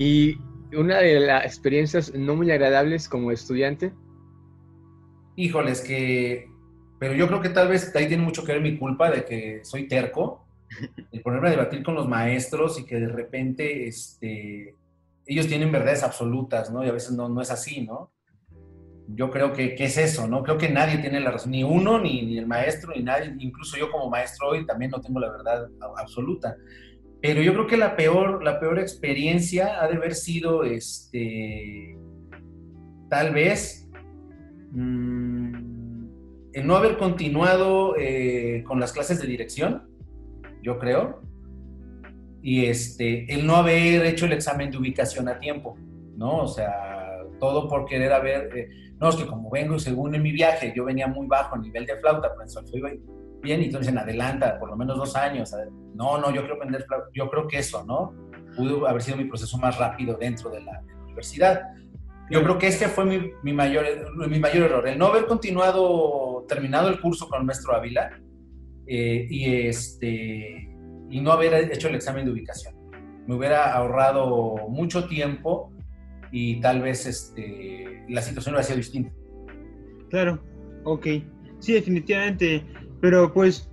Y 0.00 0.38
una 0.74 0.96
de 0.96 1.20
las 1.20 1.44
experiencias 1.44 2.14
no 2.14 2.34
muy 2.34 2.50
agradables 2.50 3.06
como 3.06 3.32
estudiante. 3.32 3.92
Híjoles, 5.36 5.82
que. 5.82 6.48
Pero 6.98 7.12
yo 7.12 7.28
creo 7.28 7.42
que 7.42 7.50
tal 7.50 7.68
vez 7.68 7.94
ahí 7.94 8.08
tiene 8.08 8.22
mucho 8.22 8.42
que 8.42 8.52
ver 8.52 8.62
mi 8.62 8.78
culpa 8.78 9.10
de 9.10 9.26
que 9.26 9.60
soy 9.62 9.88
terco, 9.88 10.46
el 11.12 11.20
ponerme 11.20 11.48
a 11.48 11.50
debatir 11.50 11.82
con 11.82 11.94
los 11.94 12.08
maestros 12.08 12.80
y 12.80 12.86
que 12.86 12.98
de 12.98 13.08
repente, 13.08 13.86
este 13.86 14.74
ellos 15.26 15.46
tienen 15.46 15.70
verdades 15.70 16.02
absolutas, 16.02 16.72
¿no? 16.72 16.82
Y 16.82 16.88
a 16.88 16.92
veces 16.92 17.12
no, 17.12 17.28
no 17.28 17.42
es 17.42 17.50
así, 17.50 17.82
¿no? 17.82 18.10
Yo 19.06 19.30
creo 19.30 19.52
que, 19.52 19.74
es 19.78 19.98
eso, 19.98 20.26
¿no? 20.26 20.42
Creo 20.42 20.56
que 20.56 20.70
nadie 20.70 20.96
tiene 20.96 21.20
la 21.20 21.30
razón, 21.30 21.50
ni 21.52 21.62
uno, 21.62 22.00
ni, 22.00 22.22
ni, 22.22 22.38
el 22.38 22.46
maestro, 22.46 22.92
ni 22.96 23.02
nadie, 23.02 23.36
incluso 23.38 23.76
yo 23.76 23.90
como 23.90 24.08
maestro 24.08 24.48
hoy 24.48 24.64
también 24.64 24.90
no 24.90 25.00
tengo 25.00 25.20
la 25.20 25.30
verdad 25.30 25.68
absoluta. 25.98 26.56
Pero 27.22 27.42
yo 27.42 27.52
creo 27.52 27.66
que 27.66 27.76
la 27.76 27.96
peor, 27.96 28.42
la 28.42 28.58
peor 28.58 28.78
experiencia 28.78 29.82
ha 29.82 29.88
de 29.88 29.96
haber 29.96 30.14
sido, 30.14 30.64
este, 30.64 31.98
tal 33.10 33.34
vez, 33.34 33.88
mm, 34.72 35.70
el 36.52 36.66
no 36.66 36.76
haber 36.76 36.96
continuado 36.96 37.94
eh, 37.98 38.64
con 38.66 38.80
las 38.80 38.92
clases 38.92 39.20
de 39.20 39.26
dirección, 39.26 39.88
yo 40.62 40.78
creo, 40.78 41.20
y 42.42 42.64
este, 42.64 43.32
el 43.32 43.46
no 43.46 43.56
haber 43.56 44.06
hecho 44.06 44.24
el 44.24 44.32
examen 44.32 44.70
de 44.70 44.78
ubicación 44.78 45.28
a 45.28 45.38
tiempo, 45.38 45.76
¿no? 46.16 46.38
O 46.38 46.48
sea, 46.48 47.18
todo 47.38 47.68
por 47.68 47.84
querer 47.84 48.12
haber, 48.12 48.56
eh, 48.56 48.68
no, 48.98 49.10
es 49.10 49.16
que 49.16 49.26
como 49.26 49.50
vengo 49.50 49.78
según 49.78 50.14
en 50.14 50.22
mi 50.22 50.32
viaje, 50.32 50.72
yo 50.74 50.86
venía 50.86 51.06
muy 51.06 51.26
bajo 51.26 51.54
a 51.56 51.58
nivel 51.58 51.84
de 51.84 51.96
flauta, 51.96 52.34
pues 52.34 52.56
fui 52.70 52.80
bien, 53.42 53.62
y 53.62 53.66
entonces 53.66 53.92
en 53.92 53.98
adelanta, 53.98 54.58
por 54.58 54.70
lo 54.70 54.76
menos 54.76 54.96
dos 54.96 55.16
años, 55.16 55.54
no, 55.94 56.18
no, 56.18 56.30
yo 56.30 56.40
quiero 56.40 56.54
aprender 56.56 56.84
yo 57.12 57.30
creo 57.30 57.46
que 57.48 57.58
eso, 57.58 57.84
¿no? 57.84 58.14
Pudo 58.56 58.86
haber 58.86 59.02
sido 59.02 59.16
mi 59.16 59.24
proceso 59.24 59.58
más 59.58 59.78
rápido 59.78 60.16
dentro 60.16 60.50
de 60.50 60.60
la, 60.60 60.82
universidad. 61.04 61.62
Yo 62.30 62.42
creo 62.44 62.56
que 62.56 62.68
este 62.68 62.86
fue 62.86 63.04
mi, 63.04 63.32
mi, 63.42 63.52
mayor, 63.52 63.84
mi 64.28 64.38
mayor 64.38 64.66
error, 64.66 64.88
el 64.88 64.96
no 64.96 65.06
haber 65.06 65.26
continuado, 65.26 66.44
terminado 66.46 66.88
el 66.88 67.00
curso 67.00 67.28
con 67.28 67.40
el 67.40 67.46
maestro 67.46 67.74
Ávila, 67.74 68.10
eh, 68.86 69.26
y 69.28 69.66
este 69.66 70.68
y 71.10 71.20
no 71.20 71.32
haber 71.32 71.72
hecho 71.72 71.88
el 71.88 71.96
examen 71.96 72.24
de 72.24 72.32
ubicación. 72.32 72.74
Me 73.26 73.34
hubiera 73.34 73.74
ahorrado 73.74 74.68
mucho 74.68 75.06
tiempo 75.06 75.72
y 76.32 76.60
tal 76.60 76.82
vez 76.82 77.06
este, 77.06 78.04
la 78.08 78.22
situación 78.22 78.54
hubiera 78.54 78.66
sido 78.66 78.78
distinta. 78.78 79.12
Claro, 80.08 80.42
ok. 80.84 81.06
Sí, 81.58 81.72
definitivamente. 81.74 82.64
Pero 83.00 83.32
pues, 83.32 83.70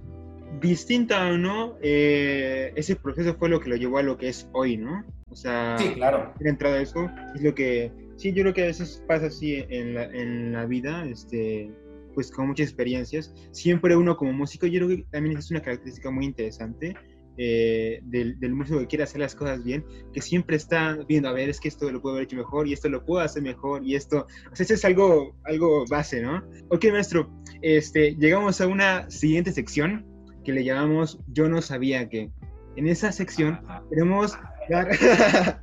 distinta 0.62 1.28
o 1.28 1.38
no, 1.38 1.78
eh, 1.82 2.72
ese 2.76 2.96
proceso 2.96 3.36
fue 3.36 3.50
lo 3.50 3.60
que 3.60 3.70
lo 3.70 3.76
llevó 3.76 3.98
a 3.98 4.04
lo 4.04 4.18
que 4.18 4.30
es 4.30 4.50
hoy, 4.54 4.78
¿no? 4.78 5.04
O 5.30 5.36
sea, 5.36 5.78
sí, 5.78 5.94
claro. 5.94 6.34
La 6.40 6.50
entrada 6.50 6.78
a 6.78 6.82
eso 6.82 7.10
es 7.36 7.42
lo 7.42 7.54
que, 7.54 7.92
sí, 8.16 8.34
yo 8.34 8.44
creo 8.44 8.54
que 8.54 8.64
a 8.64 8.68
veces 8.68 9.04
pasa 9.08 9.28
así 9.28 9.66
en 9.70 9.94
la, 9.94 10.06
en 10.06 10.54
la 10.54 10.66
vida, 10.66 11.06
este, 11.06 11.72
pues 12.16 12.32
con 12.32 12.48
muchas 12.48 12.68
experiencias. 12.68 13.34
Siempre 13.52 13.96
uno 13.96 14.18
como 14.18 14.34
músico, 14.34 14.66
yo 14.66 14.86
creo 14.86 14.98
que 14.98 15.06
también 15.12 15.38
es 15.38 15.52
una 15.52 15.62
característica 15.62 16.10
muy 16.10 16.26
interesante, 16.26 16.96
eh, 17.38 18.00
del, 18.04 18.54
músico 18.54 18.80
que 18.80 18.88
quiere 18.88 19.04
hacer 19.04 19.22
las 19.22 19.36
cosas 19.36 19.64
bien, 19.64 19.86
que 20.14 20.22
siempre 20.22 20.56
está 20.56 20.98
viendo, 21.08 21.30
a 21.30 21.34
ver, 21.34 21.50
es 21.50 21.60
que 21.60 21.68
esto 21.68 21.92
lo 21.92 22.02
puedo 22.02 22.16
haber 22.16 22.26
hecho 22.26 22.36
mejor 22.36 22.68
y 22.68 22.74
esto 22.74 22.90
lo 22.90 23.06
puedo 23.06 23.24
hacer 23.24 23.44
mejor 23.44 23.86
y 23.86 23.96
esto, 23.96 24.28
o 24.52 24.56
sea, 24.56 24.64
eso 24.64 24.74
es 24.74 24.86
algo, 24.86 25.36
algo 25.44 25.86
base, 25.90 26.22
¿no? 26.22 26.44
Ok, 26.70 26.86
maestro, 26.92 27.30
este, 27.62 28.16
llegamos 28.16 28.62
a 28.62 28.68
una 28.68 29.10
siguiente 29.10 29.52
sección 29.52 30.06
que 30.44 30.54
le 30.54 30.64
llamamos 30.64 31.20
Yo 31.34 31.50
no 31.50 31.62
sabía 31.62 32.08
que. 32.10 32.32
En 32.78 32.88
esa 32.88 33.12
sección 33.12 33.60
queremos 33.90 34.38
dar... 34.70 34.90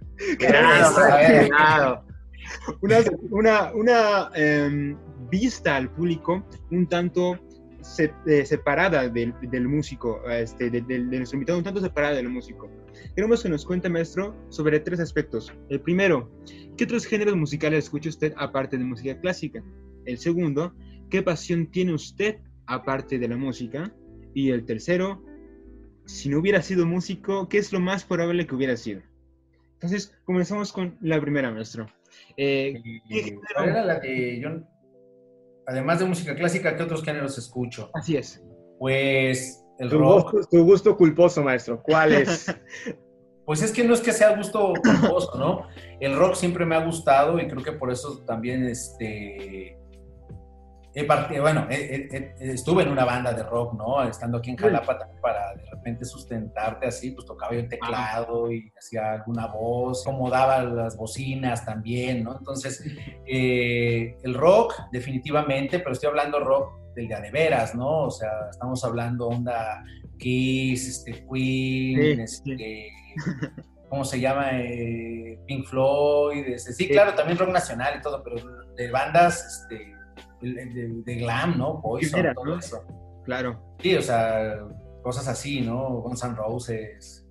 una, 2.82 2.96
una, 3.30 3.72
una 3.72 4.30
em, 4.34 4.96
vista 5.30 5.76
al 5.76 5.90
público 5.90 6.44
un 6.70 6.86
tanto 6.86 7.38
eh, 8.26 8.46
separada 8.46 9.08
del, 9.08 9.34
del 9.42 9.68
músico, 9.68 10.22
este, 10.30 10.70
del, 10.70 11.10
nuestro 11.10 11.36
invitado, 11.36 11.58
un 11.58 11.64
tanto 11.64 11.80
separada 11.80 12.14
del 12.14 12.28
músico. 12.28 12.70
Queremos 13.14 13.42
que 13.42 13.48
nos 13.48 13.64
cuente, 13.64 13.88
maestro, 13.88 14.34
sobre 14.48 14.80
tres 14.80 15.00
aspectos. 15.00 15.52
El 15.68 15.80
primero, 15.80 16.30
¿qué 16.76 16.84
otros 16.84 17.04
géneros 17.04 17.36
musicales 17.36 17.84
escucha 17.84 18.08
usted 18.08 18.32
aparte 18.36 18.78
de 18.78 18.84
música 18.84 19.20
clásica? 19.20 19.62
El 20.06 20.18
segundo, 20.18 20.74
¿qué 21.10 21.22
pasión 21.22 21.66
tiene 21.70 21.92
usted 21.92 22.38
aparte 22.66 23.18
de 23.18 23.28
la 23.28 23.36
música? 23.36 23.94
Y 24.32 24.50
el 24.50 24.64
tercero, 24.64 25.22
si 26.06 26.28
no 26.28 26.38
hubiera 26.38 26.62
sido 26.62 26.86
músico, 26.86 27.48
¿qué 27.48 27.58
es 27.58 27.72
lo 27.72 27.80
más 27.80 28.04
probable 28.04 28.46
que 28.46 28.54
hubiera 28.54 28.76
sido? 28.76 29.02
Entonces, 29.74 30.16
comenzamos 30.24 30.72
con 30.72 30.96
la 31.00 31.20
primera, 31.20 31.50
maestro. 31.50 31.86
Eh, 32.36 32.82
¿Cuál 33.54 33.68
era 33.68 33.84
la 33.84 34.00
que 34.00 34.40
yo 34.40 34.62
además 35.66 35.98
de 35.98 36.06
música 36.06 36.34
clásica, 36.34 36.76
¿qué 36.76 36.82
otros 36.82 37.02
géneros 37.02 37.38
escucho? 37.38 37.90
Así 37.94 38.16
es. 38.16 38.42
Pues 38.78 39.64
el 39.78 39.90
rock. 39.90 40.48
tu 40.50 40.64
gusto 40.64 40.96
culposo, 40.96 41.42
maestro, 41.42 41.82
¿cuál 41.82 42.12
es? 42.12 42.46
pues 43.46 43.62
es 43.62 43.72
que 43.72 43.84
no 43.84 43.94
es 43.94 44.00
que 44.00 44.12
sea 44.12 44.36
gusto 44.36 44.72
culposo, 44.82 45.38
¿no? 45.38 45.68
El 46.00 46.16
rock 46.16 46.34
siempre 46.34 46.64
me 46.64 46.76
ha 46.76 46.84
gustado 46.84 47.38
y 47.38 47.48
creo 47.48 47.62
que 47.62 47.72
por 47.72 47.90
eso 47.90 48.22
también 48.26 48.64
este, 48.66 49.78
bueno, 51.40 51.66
estuve 51.68 52.84
en 52.84 52.90
una 52.90 53.04
banda 53.04 53.32
de 53.32 53.42
rock, 53.42 53.74
¿no? 53.74 54.02
Estando 54.04 54.38
aquí 54.38 54.50
en 54.50 54.56
Jalapa 54.56 54.98
también 54.98 55.20
para 55.20 55.54
de 55.54 55.64
repente 55.64 56.04
sustentarte 56.04 56.86
así, 56.86 57.10
pues 57.10 57.26
tocaba 57.26 57.52
yo 57.52 57.60
el 57.60 57.68
teclado 57.68 58.52
y 58.52 58.72
hacía 58.78 59.12
alguna 59.14 59.48
voz, 59.48 60.02
acomodaba 60.06 60.62
las 60.62 60.96
bocinas 60.96 61.64
también, 61.64 62.22
¿no? 62.22 62.36
Entonces, 62.38 62.84
eh, 63.26 64.16
el 64.22 64.34
rock, 64.34 64.74
definitivamente, 64.92 65.80
pero 65.80 65.92
estoy 65.92 66.10
hablando 66.10 66.38
rock 66.38 66.84
del 66.94 67.08
de, 67.08 67.20
de 67.20 67.30
veras, 67.30 67.74
¿no? 67.74 68.04
O 68.04 68.10
sea, 68.10 68.30
estamos 68.50 68.84
hablando 68.84 69.26
onda 69.28 69.82
Kiss, 70.18 70.88
este, 70.88 71.26
Queen, 71.26 72.20
este, 72.20 72.88
¿cómo 73.88 74.04
se 74.04 74.20
llama? 74.20 74.60
Eh, 74.60 75.38
Pink 75.46 75.66
Floyd, 75.66 76.46
este, 76.46 76.72
sí, 76.72 76.88
claro, 76.88 77.14
también 77.14 77.38
rock 77.38 77.50
nacional 77.50 77.94
y 77.98 78.02
todo, 78.02 78.22
pero 78.22 78.36
de 78.76 78.90
bandas 78.90 79.62
este, 79.62 79.93
de, 80.44 81.14
glam, 81.16 81.58
¿no? 81.58 81.80
Poison, 81.80 82.22
todo 82.34 82.58
eso. 82.58 82.84
Claro. 83.24 83.76
Sí, 83.80 83.94
o 83.96 84.02
sea, 84.02 84.60
cosas 85.02 85.28
así, 85.28 85.60
¿no? 85.60 86.02
Guns 86.02 86.24
N' 86.24 86.34
Roses, 86.34 87.26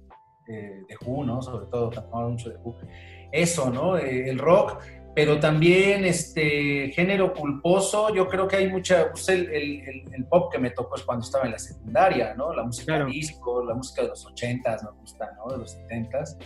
eh, 0.48 0.84
de 0.88 0.98
Who, 1.06 1.24
¿no? 1.24 1.42
Sobre 1.42 1.68
todo, 1.68 1.92
mucho 2.30 2.50
de 2.50 2.58
Who. 2.58 2.76
Eso, 3.32 3.70
¿no? 3.70 3.98
Eh, 3.98 4.30
el 4.30 4.40
rock, 4.40 4.80
pero 5.16 5.40
también 5.40 6.06
este 6.06 6.92
género 6.94 7.34
culposo, 7.34 8.14
yo 8.14 8.28
creo 8.28 8.48
que 8.48 8.56
hay 8.56 8.70
mucha, 8.70 9.12
pues 9.12 9.30
el, 9.30 9.48
el, 9.52 10.26
pop 10.26 10.52
que 10.52 10.58
me 10.58 10.72
tocó 10.72 10.96
es 10.96 11.04
cuando 11.04 11.24
estaba 11.24 11.46
en 11.46 11.52
la 11.52 11.60
secundaria, 11.60 12.34
¿no? 12.34 12.54
La 12.54 12.64
música 12.64 13.04
disco, 13.06 13.64
la 13.64 13.76
música 13.76 14.02
de 14.02 14.10
los 14.10 14.26
ochentas 14.26 14.84
me 14.84 14.92
gusta, 15.00 15.32
¿no? 15.38 15.52
De 15.52 15.60
los 15.60 15.72
setentas. 15.72 16.38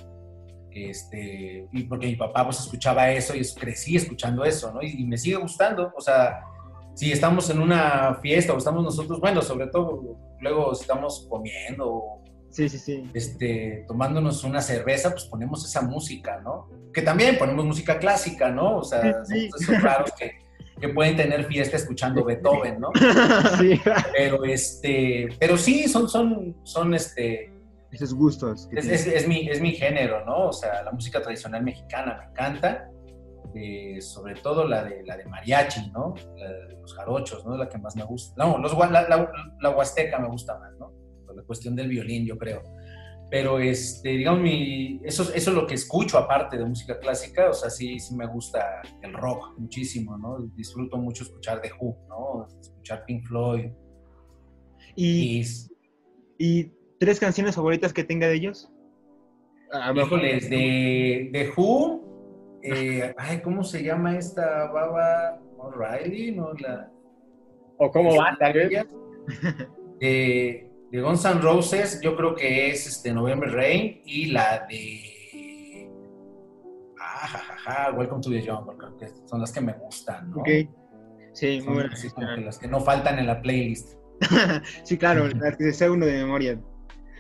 Este, 0.72 1.68
y 1.72 1.84
porque 1.84 2.08
mi 2.08 2.16
papá 2.16 2.44
pues 2.44 2.60
escuchaba 2.60 3.10
eso 3.10 3.34
y 3.36 3.42
crecí 3.56 3.96
escuchando 3.96 4.44
eso, 4.44 4.72
¿no? 4.74 4.82
Y, 4.84 5.02
y, 5.02 5.06
me 5.06 5.18
sigue 5.18 5.38
gustando, 5.38 5.92
o 5.96 6.02
sea, 6.02 6.42
si 6.98 7.12
estamos 7.12 7.48
en 7.52 7.60
una 7.60 8.16
fiesta 8.24 8.54
o 8.54 8.58
estamos 8.58 8.84
nosotros, 8.84 9.20
bueno, 9.20 9.44
sobre 9.44 9.68
todo 9.68 10.18
luego 10.42 10.72
estamos 10.74 11.28
comiendo 11.30 12.24
Sí, 12.50 12.70
sí, 12.70 12.80
sí. 12.80 13.04
Este, 13.14 13.86
tomándonos 13.88 14.44
una 14.44 14.62
cerveza, 14.62 15.12
pues 15.12 15.26
ponemos 15.26 15.64
esa 15.64 15.84
música, 15.84 16.40
¿no? 16.44 16.68
Que 16.92 17.04
también 17.04 17.38
ponemos 17.38 17.66
música 17.66 18.00
clásica, 18.00 18.50
¿no? 18.50 18.78
O 18.78 18.84
sea, 18.84 19.24
sí. 19.26 19.48
esos 19.56 19.80
raros 19.80 20.12
que, 20.18 20.32
que, 20.82 20.90
pueden 20.90 21.16
tener 21.16 21.46
fiesta 21.46 21.78
escuchando 21.78 22.24
Beethoven, 22.24 22.80
¿no? 22.80 22.90
Sí. 23.60 23.80
Pero 24.12 24.44
este, 24.44 25.28
pero 25.40 25.56
sí, 25.56 25.88
son, 25.88 26.10
son, 26.10 26.56
son 26.64 26.96
este. 26.96 27.54
Esos 27.92 28.16
gustos. 28.16 28.68
Es, 28.72 29.06
es, 29.06 29.28
mi, 29.28 29.48
es 29.50 29.62
mi 29.62 29.74
género, 29.74 30.26
¿no? 30.26 30.48
O 30.48 30.54
sea, 30.54 30.82
la 30.82 30.92
música 30.92 31.22
tradicional 31.22 31.64
mexicana 31.64 32.18
me 32.18 32.32
encanta. 32.32 32.90
Eh, 33.56 34.02
sobre 34.02 34.36
todo 34.36 34.68
la 34.68 34.84
de, 34.84 35.04
la 35.04 35.18
de 35.18 35.26
mariachi, 35.26 35.92
¿no? 35.92 36.14
La 36.36 36.52
de 36.52 36.78
los 36.80 36.94
jarochos, 36.94 37.46
¿no? 37.46 37.58
La 37.58 37.68
que 37.68 37.78
más 37.78 37.96
me 37.96 38.04
gusta. 38.04 38.44
No, 38.44 38.58
los, 38.58 38.78
la, 38.78 39.08
la, 39.08 39.32
la 39.62 39.70
huasteca 39.70 40.20
me 40.20 40.28
gusta 40.28 40.58
más, 40.60 40.74
¿no? 40.78 40.98
la 41.38 41.44
cuestión 41.44 41.76
del 41.76 41.88
violín, 41.88 42.26
yo 42.26 42.38
creo. 42.38 42.64
Pero, 43.30 43.60
este, 43.60 44.10
digamos, 44.10 44.42
mi, 44.42 45.02
eso, 45.04 45.24
eso 45.34 45.50
es 45.52 45.56
lo 45.56 45.68
que 45.68 45.76
escucho 45.76 46.18
aparte 46.18 46.58
de 46.58 46.66
música 46.66 46.98
clásica, 47.00 47.50
o 47.50 47.54
sea, 47.54 47.70
sí, 47.70 48.00
sí 48.00 48.16
me 48.16 48.26
gusta 48.26 48.82
el 49.02 49.14
rock 49.14 49.58
muchísimo, 49.58 50.18
¿no? 50.18 50.40
Disfruto 50.56 50.98
mucho 50.98 51.24
escuchar 51.24 51.62
The 51.62 51.72
Who, 51.80 51.98
¿no? 52.08 52.48
Escuchar 52.62 53.04
Pink 53.06 53.26
Floyd. 53.26 53.70
¿Y, 54.96 55.44
y, 56.40 56.72
tres 57.00 57.20
canciones 57.20 57.56
favoritas 57.56 57.94
que 57.94 58.04
tenga 58.04 58.28
de 58.28 58.36
ellos? 58.36 58.72
Ah, 59.74 59.94
Híjoles, 59.94 60.50
de, 60.50 61.30
de 61.34 61.54
Who, 61.56 62.07
eh, 62.74 63.16
ay, 63.18 63.42
¿cómo 63.42 63.64
se 63.64 63.84
llama 63.84 64.18
esta 64.18 64.72
baba? 64.72 65.40
O'Reilly, 65.58 66.36
¿no? 66.36 66.54
La, 66.54 66.92
¿O 67.78 67.92
cómo 67.92 68.16
va, 68.16 68.36
tal 68.40 68.54
vez? 68.54 68.86
Eh, 70.00 70.70
de 70.92 71.02
Guns 71.02 71.26
N' 71.26 71.42
Roses, 71.42 72.00
yo 72.02 72.16
creo 72.16 72.36
que 72.36 72.70
es 72.70 72.88
este 72.88 73.12
November 73.14 73.50
Rain 73.52 74.02
y 74.06 74.28
la 74.28 74.66
de. 74.70 75.90
Ah, 77.00 77.92
Welcome 77.96 78.22
to 78.22 78.30
the 78.30 78.42
Jungle, 78.46 78.78
creo 78.78 78.98
que 78.98 79.08
son 79.26 79.42
las 79.42 79.52
que 79.52 79.62
me 79.62 79.74
gustan, 79.74 80.30
¿no? 80.30 80.38
Ok. 80.38 80.50
Sí, 81.34 81.62
muy 81.66 81.76
buenas. 81.76 82.16
las 82.44 82.58
que 82.58 82.68
no 82.68 82.80
faltan 82.80 83.20
en 83.20 83.28
la 83.28 83.42
playlist. 83.42 83.98
sí, 84.84 84.98
claro, 84.98 85.28
las 85.28 85.58
que 85.58 85.72
sea 85.72 85.92
uno 85.92 86.06
de 86.06 86.14
memoria. 86.14 86.60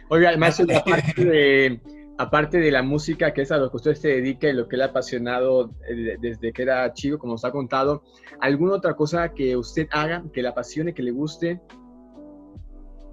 Oiga, 0.09 0.29
además, 0.29 0.59
aparte 0.75 1.23
de, 1.23 1.81
aparte 2.17 2.59
de 2.59 2.71
la 2.71 2.81
música, 2.81 3.33
que 3.33 3.41
es 3.43 3.51
a 3.51 3.57
lo 3.57 3.69
que 3.69 3.77
usted 3.77 3.95
se 3.95 4.07
dedica 4.09 4.47
y 4.47 4.53
lo 4.53 4.67
que 4.67 4.77
le 4.77 4.83
ha 4.83 4.87
apasionado 4.87 5.71
eh, 5.87 6.17
desde 6.19 6.51
que 6.51 6.63
era 6.63 6.91
chico, 6.93 7.19
como 7.19 7.33
nos 7.33 7.45
ha 7.45 7.51
contado, 7.51 8.03
¿alguna 8.41 8.73
otra 8.73 8.95
cosa 8.95 9.29
que 9.33 9.55
usted 9.55 9.87
haga, 9.91 10.23
que 10.33 10.41
le 10.41 10.47
apasione, 10.47 10.93
que 10.93 11.03
le 11.03 11.11
guste? 11.11 11.61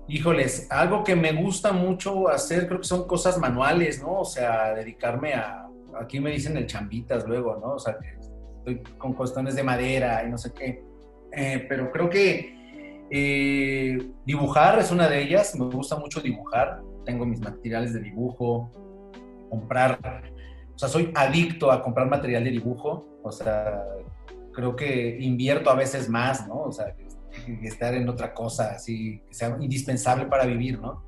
Híjoles, 0.09 0.71
algo 0.71 1.05
que 1.05 1.17
me 1.17 1.33
gusta 1.33 1.73
mucho 1.73 2.29
hacer, 2.29 2.67
creo 2.67 2.81
que 2.81 2.87
son 2.87 3.07
cosas 3.07 3.39
manuales, 3.39 4.03
¿no? 4.03 4.21
O 4.21 4.25
sea, 4.25 4.75
dedicarme 4.75 5.35
a, 5.35 5.67
aquí 5.99 6.21
me 6.21 6.31
dicen 6.31 6.57
el 6.57 6.67
chambitas 6.67 7.27
luego, 7.27 7.57
¿no? 7.57 7.75
O 7.75 7.79
sea, 7.79 7.99
que 7.99 8.19
estoy 8.59 8.97
con 8.99 9.15
cuestiones 9.15 9.55
de 9.55 9.63
madera 9.63 10.25
y 10.27 10.31
no 10.31 10.39
sé 10.39 10.53
qué. 10.53 10.83
Eh, 11.33 11.67
pero 11.69 11.91
creo 11.91 12.09
que 12.09 12.55
eh, 13.11 13.99
dibujar 14.25 14.79
es 14.79 14.91
una 14.91 15.09
de 15.09 15.23
ellas, 15.23 15.55
me 15.59 15.67
gusta 15.67 15.97
mucho 15.97 16.21
dibujar, 16.21 16.83
tengo 17.05 17.27
mis 17.27 17.41
materiales 17.41 17.93
de 17.93 18.01
dibujo, 18.01 18.71
comprar, 19.55 19.99
o 20.75 20.79
sea, 20.79 20.89
soy 20.89 21.13
adicto 21.15 21.71
a 21.71 21.81
comprar 21.81 22.09
material 22.09 22.43
de 22.43 22.51
dibujo, 22.51 23.07
o 23.23 23.31
sea, 23.31 23.85
creo 24.53 24.75
que 24.75 25.17
invierto 25.21 25.71
a 25.71 25.75
veces 25.75 26.09
más, 26.09 26.49
¿no? 26.49 26.63
O 26.63 26.73
sea, 26.73 26.95
estar 27.63 27.95
en 27.95 28.09
otra 28.09 28.33
cosa 28.33 28.73
así 28.73 29.21
que 29.29 29.35
sea 29.35 29.57
indispensable 29.61 30.27
para 30.27 30.45
vivir, 30.45 30.81
¿no? 30.81 31.05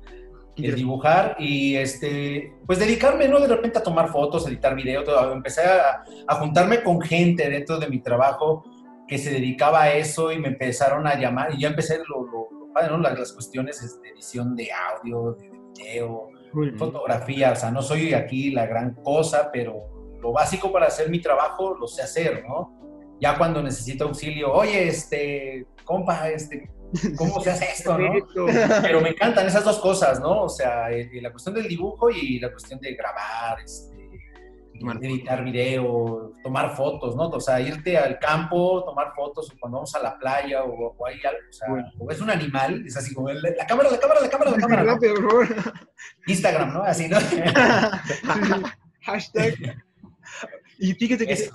El 0.55 0.75
dibujar 0.75 1.35
y 1.37 1.75
este, 1.75 2.53
pues 2.65 2.79
dedicarme, 2.79 3.27
¿no? 3.27 3.39
De 3.39 3.47
repente 3.47 3.77
a 3.77 3.83
tomar 3.83 4.09
fotos, 4.09 4.47
editar 4.47 4.73
videos, 4.75 5.03
todo. 5.03 5.33
empecé 5.33 5.61
a, 5.61 6.03
a, 6.27 6.35
juntarme 6.35 6.81
con 6.81 6.99
gente 6.99 7.47
dentro 7.49 7.77
de 7.77 7.87
mi 7.87 7.99
trabajo 7.99 8.63
que 9.07 9.17
se 9.17 9.31
dedicaba 9.31 9.83
a 9.83 9.93
eso 9.93 10.31
y 10.31 10.39
me 10.39 10.47
empezaron 10.47 11.05
a 11.05 11.19
llamar 11.19 11.53
y 11.53 11.61
ya 11.61 11.67
empecé 11.67 11.99
lo, 12.09 12.25
lo, 12.25 12.49
¿no? 12.89 12.97
las, 12.97 13.19
las, 13.19 13.33
cuestiones 13.33 13.79
de 13.81 13.87
este, 13.87 14.09
edición 14.09 14.55
de 14.55 14.69
audio, 14.71 15.33
de, 15.33 15.51
video, 15.77 16.29
fotografía, 16.77 17.51
o 17.51 17.55
sea, 17.55 17.71
no 17.71 17.81
soy 17.81 18.13
aquí 18.13 18.51
la 18.51 18.65
gran 18.65 18.95
cosa, 19.03 19.49
pero 19.51 20.17
lo 20.21 20.31
básico 20.31 20.71
para 20.71 20.87
hacer 20.87 21.09
mi 21.09 21.21
trabajo 21.21 21.75
lo 21.75 21.87
sé 21.87 22.01
hacer, 22.01 22.43
¿no? 22.47 22.73
Ya 23.19 23.37
cuando 23.37 23.61
necesito 23.61 24.05
auxilio, 24.05 24.51
oye, 24.53 24.87
este, 24.87 25.65
compa, 25.83 26.29
este, 26.29 26.69
¿cómo 27.17 27.39
se 27.41 27.51
hace 27.51 27.65
esto, 27.65 27.97
no? 27.97 28.13
Pero 28.81 29.01
me 29.01 29.09
encantan 29.09 29.47
esas 29.47 29.63
dos 29.63 29.79
cosas, 29.79 30.19
¿no? 30.19 30.43
O 30.43 30.49
sea, 30.49 30.91
eh, 30.91 31.09
la 31.21 31.31
cuestión 31.31 31.55
del 31.55 31.67
dibujo 31.67 32.09
y 32.09 32.39
la 32.39 32.51
cuestión 32.51 32.79
de 32.79 32.93
grabar, 32.93 33.59
este, 33.63 33.96
editar 35.01 35.43
video, 35.43 36.33
tomar 36.43 36.75
fotos, 36.75 37.15
¿no? 37.15 37.29
O 37.29 37.39
sea, 37.39 37.59
irte 37.59 37.97
al 37.97 38.19
campo, 38.19 38.83
tomar 38.85 39.13
fotos 39.15 39.53
cuando 39.59 39.77
vamos 39.77 39.95
a 39.95 40.01
la 40.01 40.17
playa 40.17 40.63
o, 40.63 40.95
o 40.97 41.05
hay 41.05 41.15
algo, 41.25 41.39
o 41.49 41.53
sea, 41.53 41.67
o 41.99 42.11
es 42.11 42.21
un 42.21 42.29
animal, 42.29 42.85
es 42.85 42.97
así 42.97 43.13
como 43.13 43.29
el, 43.29 43.41
la 43.41 43.65
cámara, 43.65 43.91
la 43.91 43.99
cámara, 43.99 44.21
la 44.21 44.29
cámara, 44.29 44.51
la 44.51 44.57
cámara. 44.57 44.83
Rápido, 44.83 45.15
por 45.15 45.29
favor. 45.29 45.47
Instagram, 46.27 46.73
¿no? 46.73 46.83
Así, 46.83 47.07
¿no? 47.07 47.17
Hashtag. 49.01 49.55
Y 50.79 50.93
fíjate 50.93 51.25
que 51.25 51.33
eso. 51.33 51.51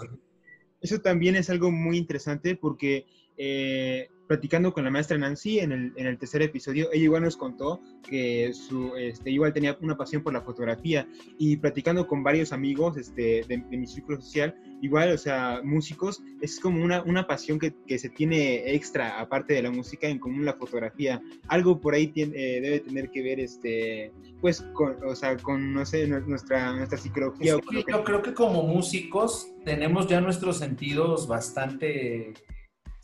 eso 0.80 0.98
también 1.00 1.36
es 1.36 1.50
algo 1.50 1.70
muy 1.70 1.98
interesante 1.98 2.56
porque 2.56 3.06
eh, 3.36 4.08
platicando 4.32 4.72
con 4.72 4.84
la 4.84 4.90
maestra 4.90 5.18
Nancy 5.18 5.58
en 5.58 5.72
el, 5.72 5.92
en 5.94 6.06
el, 6.06 6.16
tercer 6.16 6.40
episodio, 6.40 6.88
ella 6.90 7.04
igual 7.04 7.22
nos 7.22 7.36
contó 7.36 7.82
que 8.02 8.50
su, 8.54 8.96
este, 8.96 9.30
igual 9.30 9.52
tenía 9.52 9.76
una 9.82 9.94
pasión 9.94 10.22
por 10.22 10.32
la 10.32 10.40
fotografía 10.40 11.06
y 11.36 11.58
platicando 11.58 12.06
con 12.06 12.22
varios 12.22 12.50
amigos 12.50 12.96
este, 12.96 13.44
de, 13.46 13.58
mi 13.58 13.86
círculo 13.86 14.22
social, 14.22 14.54
igual, 14.80 15.12
o 15.12 15.18
sea, 15.18 15.60
músicos, 15.62 16.22
es 16.40 16.58
como 16.60 16.82
una, 16.82 17.02
una 17.02 17.26
pasión 17.26 17.58
que, 17.58 17.74
que, 17.86 17.98
se 17.98 18.08
tiene 18.08 18.74
extra, 18.74 19.20
aparte 19.20 19.52
de 19.52 19.64
la 19.64 19.70
música, 19.70 20.08
en 20.08 20.18
común 20.18 20.46
la 20.46 20.54
fotografía. 20.54 21.20
Algo 21.48 21.78
por 21.78 21.92
ahí 21.92 22.06
tiene, 22.06 22.32
eh, 22.34 22.62
debe 22.62 22.80
tener 22.80 23.10
que 23.10 23.22
ver, 23.22 23.38
este, 23.38 24.12
pues, 24.40 24.62
con, 24.72 24.96
o 25.04 25.14
sea, 25.14 25.36
con, 25.36 25.74
no 25.74 25.84
sé, 25.84 26.06
nuestra, 26.06 26.72
nuestra 26.74 26.96
psicología. 26.96 27.58
yo 27.86 28.02
creo 28.02 28.22
que 28.22 28.32
como 28.32 28.62
músicos 28.62 29.52
tenemos 29.62 30.06
ya 30.06 30.22
nuestros 30.22 30.56
sentidos 30.56 31.28
bastante 31.28 32.32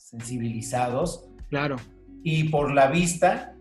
sensibilizados. 0.09 1.29
Claro. 1.51 1.77
Y 2.23 2.45
por 2.45 2.73
la 2.73 2.89
vista, 2.89 3.55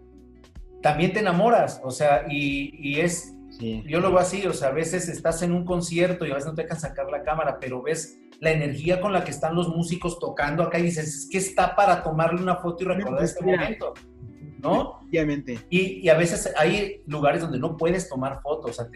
también 0.81 1.13
te 1.13 1.19
enamoras, 1.19 1.81
o 1.83 1.91
sea, 1.91 2.25
y, 2.29 2.99
es, 2.99 3.33
yo 3.59 3.99
lo 3.99 4.09
veo 4.09 4.19
así, 4.19 4.45
o 4.47 4.53
sea, 4.53 4.69
a 4.69 4.71
veces 4.71 5.09
estás 5.09 5.41
en 5.41 5.51
un 5.51 5.65
concierto 5.65 6.25
y 6.25 6.31
a 6.31 6.35
veces 6.35 6.49
no 6.49 6.55
te 6.55 6.63
dejan 6.63 6.79
sacar 6.79 7.09
la 7.09 7.23
cámara, 7.23 7.59
pero 7.59 7.81
ves 7.81 8.17
la 8.39 8.51
energía 8.51 9.01
con 9.01 9.13
la 9.13 9.23
que 9.23 9.31
están 9.31 9.55
los 9.55 9.69
músicos 9.69 10.19
tocando 10.19 10.63
acá 10.63 10.79
y 10.79 10.83
dices, 10.83 11.07
es 11.07 11.29
que 11.29 11.37
está 11.37 11.75
para 11.75 12.03
tomarle 12.03 12.41
una 12.41 12.57
foto 12.57 12.83
y 12.83 12.87
recordar 12.87 13.23
este 13.23 13.43
momento. 13.43 13.93
¿No? 14.59 14.99
Obviamente. 15.01 15.59
Y, 15.69 16.05
y, 16.05 16.09
a 16.09 16.17
veces 16.17 16.53
hay 16.57 17.03
lugares 17.07 17.41
donde 17.41 17.59
no 17.59 17.77
puedes 17.77 18.09
tomar 18.09 18.41
fotos. 18.41 18.71
O 18.71 18.73
sea, 18.73 18.87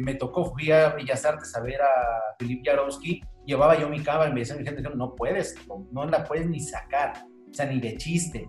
me 0.00 0.14
tocó, 0.14 0.52
fui 0.52 0.70
a 0.70 0.90
Bellas 0.90 1.24
Artes 1.24 1.54
a 1.56 1.60
ver 1.60 1.80
a 1.80 2.36
Filip 2.38 2.64
Jarowski, 2.64 3.22
llevaba 3.46 3.78
yo 3.78 3.88
mi 3.88 4.00
cámara 4.00 4.30
y 4.30 4.34
me 4.34 4.40
decían 4.40 4.58
mi 4.58 4.64
gente, 4.64 4.82
no 4.82 5.14
puedes, 5.14 5.54
no, 5.92 6.04
la 6.06 6.24
puedes 6.24 6.46
ni 6.46 6.60
sacar, 6.60 7.24
o 7.50 7.54
sea, 7.54 7.66
ni 7.66 7.80
de 7.80 7.96
chiste. 7.96 8.48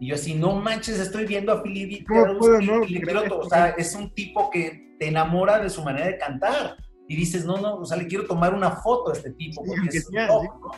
Y 0.00 0.08
yo 0.08 0.14
así, 0.14 0.34
no 0.34 0.54
manches, 0.54 0.98
estoy 0.98 1.26
viendo 1.26 1.52
a 1.52 1.62
Filip 1.62 2.06
Jarowski, 2.08 2.66
no, 2.66 3.36
o 3.36 3.48
sea, 3.48 3.70
es 3.70 3.94
un 3.94 4.12
tipo 4.14 4.50
que 4.50 4.96
te 4.98 5.08
enamora 5.08 5.58
de 5.58 5.70
su 5.70 5.82
manera 5.82 6.06
de 6.06 6.18
cantar. 6.18 6.76
Y 7.06 7.16
dices, 7.16 7.44
no, 7.44 7.56
no, 7.56 7.74
o 7.74 7.84
sea, 7.84 7.96
le 7.96 8.06
quiero 8.06 8.24
tomar 8.24 8.54
una 8.54 8.70
foto 8.70 9.10
a 9.10 9.14
este 9.14 9.32
tipo, 9.32 9.64
porque 9.64 9.88
es 9.88 10.06
un 10.08 10.14
¿no? 10.14 10.70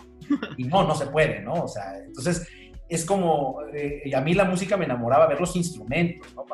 Y 0.57 0.65
no, 0.65 0.83
no 0.83 0.95
se 0.95 1.07
puede, 1.09 1.43
¿no? 1.43 1.53
O 1.53 1.69
sea, 1.69 1.99
entonces 1.99 2.49
es 2.95 3.05
como, 3.07 3.61
eh, 3.73 4.11
a 4.15 4.21
mí 4.21 4.35
la 4.35 4.45
música 4.45 4.77
me 4.77 4.85
enamoraba 4.85 5.27
ver 5.27 5.41
los 5.41 5.57
instrumentos, 5.57 6.35
¿no? 6.35 6.45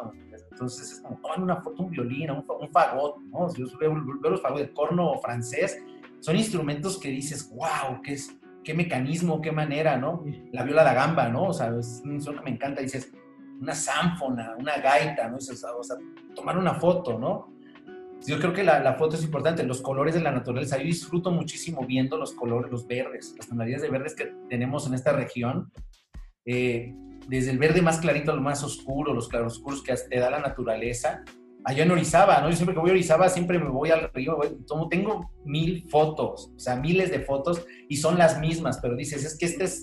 Entonces 0.51 0.93
es 0.93 1.01
como, 1.01 1.21
toman 1.21 1.43
una 1.43 1.57
foto, 1.57 1.83
un 1.83 1.91
violín, 1.91 2.31
un, 2.31 2.45
un 2.49 2.71
fagot, 2.71 3.19
¿no? 3.23 3.53
Yo 3.55 3.67
veo, 3.79 3.95
veo 4.21 4.31
los 4.31 4.41
fagots 4.41 4.61
de 4.61 4.73
corno 4.73 5.19
francés, 5.19 5.83
son 6.21 6.37
instrumentos 6.37 6.99
que 6.99 7.09
dices, 7.09 7.51
wow, 7.55 8.03
qué, 8.03 8.15
es, 8.15 8.37
qué 8.65 8.75
mecanismo, 8.75 9.41
qué 9.41 9.53
manera, 9.53 9.97
¿no? 9.97 10.25
La 10.53 10.63
viola 10.63 10.85
da 10.85 10.95
gamba, 10.95 11.29
¿no? 11.29 11.49
O 11.49 11.53
sea, 11.53 11.69
es 11.79 12.03
un 12.05 12.13
instrumento 12.13 12.45
que 12.45 12.51
me 12.51 12.57
encanta, 12.57 12.83
dices, 12.83 13.13
una 13.61 13.75
zánfona, 13.75 14.55
una 14.59 14.79
gaita, 14.79 15.29
¿no? 15.29 15.37
o 15.37 15.41
sea, 15.41 15.97
tomar 16.35 16.57
una 16.57 16.75
foto, 16.75 17.19
¿no? 17.19 17.53
Yo 18.27 18.39
creo 18.39 18.53
que 18.53 18.65
la, 18.65 18.81
la, 18.81 18.95
foto 18.95 19.17
es 19.17 19.23
importante, 19.23 19.63
los 19.63 19.81
colores 19.81 20.15
de 20.15 20.21
la 20.21 20.33
naturaleza. 20.33 20.77
Yo 20.77 20.85
disfruto 20.85 21.31
muchísimo 21.31 21.87
viendo 21.87 22.17
los 22.17 22.33
colores, 22.33 22.71
los 22.71 22.87
verdes, 22.87 23.35
las 23.37 23.49
tonalidades 23.49 23.83
de 23.83 23.91
verdes 23.91 24.15
que 24.15 24.35
tenemos 24.49 24.87
en 24.89 24.95
esta 24.95 25.13
región. 25.13 25.71
Eh, 26.51 26.95
desde 27.29 27.51
el 27.51 27.59
verde 27.59 27.83
más 27.83 28.01
clarito 28.01 28.33
al 28.33 28.41
más 28.41 28.65
oscuro, 28.65 29.13
los 29.13 29.29
claroscuros 29.29 29.83
que 29.83 29.95
te 29.95 30.19
da 30.19 30.31
la 30.31 30.41
naturaleza. 30.41 31.23
Allá 31.63 31.83
en 31.83 31.91
Orizaba, 31.91 32.41
¿no? 32.41 32.49
Yo 32.49 32.57
siempre 32.57 32.75
que 32.75 32.81
voy 32.81 32.89
a 32.89 32.93
Orizaba, 32.95 33.29
siempre 33.29 33.59
me 33.59 33.69
voy 33.69 33.91
al 33.91 34.11
río, 34.15 34.39
tomo, 34.67 34.89
tengo 34.89 35.31
mil 35.45 35.87
fotos, 35.91 36.51
o 36.57 36.59
sea, 36.59 36.77
miles 36.77 37.11
de 37.11 37.21
fotos, 37.21 37.67
y 37.91 37.99
son 37.99 38.17
las 38.17 38.41
mismas, 38.41 38.79
pero 38.81 38.97
dices, 38.97 39.27
es 39.27 39.37
que 39.37 39.45
este 39.45 39.65
es, 39.65 39.83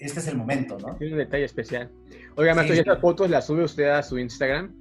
este 0.00 0.18
es 0.18 0.26
el 0.26 0.36
momento, 0.36 0.76
¿no? 0.76 0.96
Tiene 0.96 1.12
un 1.12 1.18
detalle 1.20 1.44
especial. 1.44 1.88
Oiga, 2.34 2.60
sí, 2.64 2.72
¿y 2.72 2.78
estas 2.78 3.00
fotos 3.00 3.30
las 3.30 3.46
sube 3.46 3.62
usted 3.62 3.84
a 3.84 4.02
su 4.02 4.18
Instagram? 4.18 4.74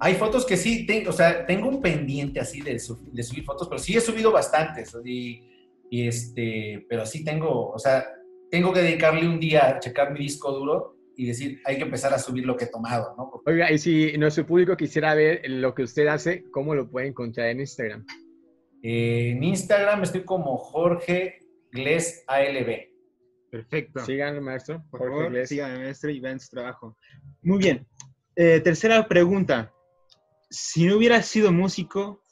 Hay 0.00 0.14
fotos 0.14 0.46
que 0.46 0.56
sí, 0.56 0.86
tengo, 0.86 1.10
o 1.10 1.12
sea, 1.12 1.44
tengo 1.44 1.68
un 1.68 1.82
pendiente 1.82 2.40
así 2.40 2.62
de, 2.62 2.72
de, 2.72 3.22
subir 3.22 3.44
fotos, 3.44 3.68
pero 3.68 3.78
sí 3.78 3.94
he 3.94 4.00
subido 4.00 4.32
bastantes, 4.32 4.96
y, 5.04 5.42
y 5.90 6.08
este, 6.08 6.86
pero 6.88 7.04
sí 7.04 7.22
tengo, 7.22 7.68
o 7.68 7.78
sea, 7.78 8.06
tengo 8.50 8.72
que 8.72 8.80
dedicarle 8.80 9.28
un 9.28 9.38
día 9.40 9.68
a 9.68 9.78
checar 9.80 10.12
mi 10.12 10.20
disco 10.20 10.52
duro 10.52 10.96
y 11.16 11.26
decir, 11.26 11.60
hay 11.64 11.76
que 11.76 11.82
empezar 11.82 12.14
a 12.14 12.18
subir 12.18 12.46
lo 12.46 12.56
que 12.56 12.66
he 12.66 12.68
tomado, 12.68 13.14
¿no? 13.16 13.28
Porque... 13.30 13.50
Oiga, 13.50 13.72
y 13.72 13.78
si 13.78 14.16
nuestro 14.18 14.46
público 14.46 14.76
quisiera 14.76 15.14
ver 15.14 15.42
lo 15.48 15.74
que 15.74 15.82
usted 15.82 16.06
hace, 16.06 16.44
¿cómo 16.50 16.74
lo 16.74 16.88
puede 16.88 17.08
encontrar 17.08 17.48
en 17.48 17.60
Instagram? 17.60 18.06
Eh, 18.82 19.30
en 19.30 19.42
Instagram 19.42 20.04
estoy 20.04 20.24
como 20.24 20.56
Jorge 20.56 21.42
Gles 21.72 22.22
ALB. 22.28 22.88
Perfecto. 23.50 24.04
Síganme, 24.04 24.40
maestro. 24.40 24.84
Por 24.90 25.00
Jorge 25.00 25.14
favor, 25.16 25.32
Gles. 25.32 25.48
síganme, 25.48 25.78
maestro, 25.78 26.10
y 26.10 26.20
vean 26.20 26.38
su 26.38 26.50
trabajo. 26.50 26.96
Muy 27.42 27.58
bien. 27.58 27.86
Eh, 28.36 28.60
tercera 28.60 29.08
pregunta. 29.08 29.72
Si 30.50 30.86
no 30.86 30.96
hubiera 30.96 31.20
sido 31.22 31.50
músico, 31.50 32.22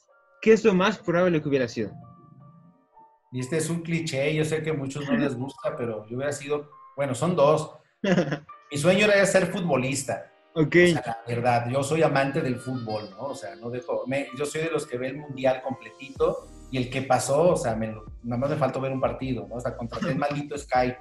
¿qué 0.41 0.53
es 0.53 0.63
lo 0.63 0.73
más 0.73 0.97
probable 0.99 1.41
que 1.41 1.49
hubiera 1.49 1.67
sido? 1.67 1.91
Y 3.31 3.39
este 3.39 3.57
es 3.57 3.69
un 3.69 3.81
cliché, 3.81 4.33
yo 4.33 4.45
sé 4.45 4.63
que 4.63 4.69
a 4.69 4.73
muchos 4.73 5.07
no 5.07 5.17
les 5.17 5.35
gusta, 5.35 5.75
pero 5.75 6.05
yo 6.07 6.15
hubiera 6.15 6.31
sido, 6.31 6.69
bueno, 6.95 7.13
son 7.13 7.35
dos. 7.35 7.71
Mi 8.71 8.77
sueño 8.77 9.05
era 9.05 9.25
ser 9.25 9.47
futbolista. 9.47 10.31
Ok. 10.55 10.75
O 10.85 10.87
sea, 10.87 11.03
la 11.05 11.35
verdad, 11.35 11.69
yo 11.69 11.83
soy 11.83 12.01
amante 12.03 12.41
del 12.41 12.57
fútbol, 12.57 13.09
¿no? 13.11 13.27
O 13.27 13.35
sea, 13.35 13.55
no 13.55 13.69
dejo, 13.69 14.05
me, 14.07 14.27
yo 14.37 14.45
soy 14.45 14.61
de 14.61 14.71
los 14.71 14.87
que 14.87 14.97
ve 14.97 15.09
el 15.09 15.17
mundial 15.17 15.61
completito 15.61 16.47
y 16.71 16.77
el 16.77 16.89
que 16.89 17.03
pasó, 17.03 17.49
o 17.49 17.55
sea, 17.55 17.75
me, 17.75 17.87
nada 18.23 18.39
más 18.39 18.49
me 18.49 18.55
faltó 18.55 18.81
ver 18.81 18.91
un 18.91 18.99
partido, 18.99 19.45
¿no? 19.47 19.55
O 19.55 19.61
sea, 19.61 19.75
contraté 19.75 20.09
el 20.09 20.17
maldito 20.17 20.57
Sky 20.57 20.95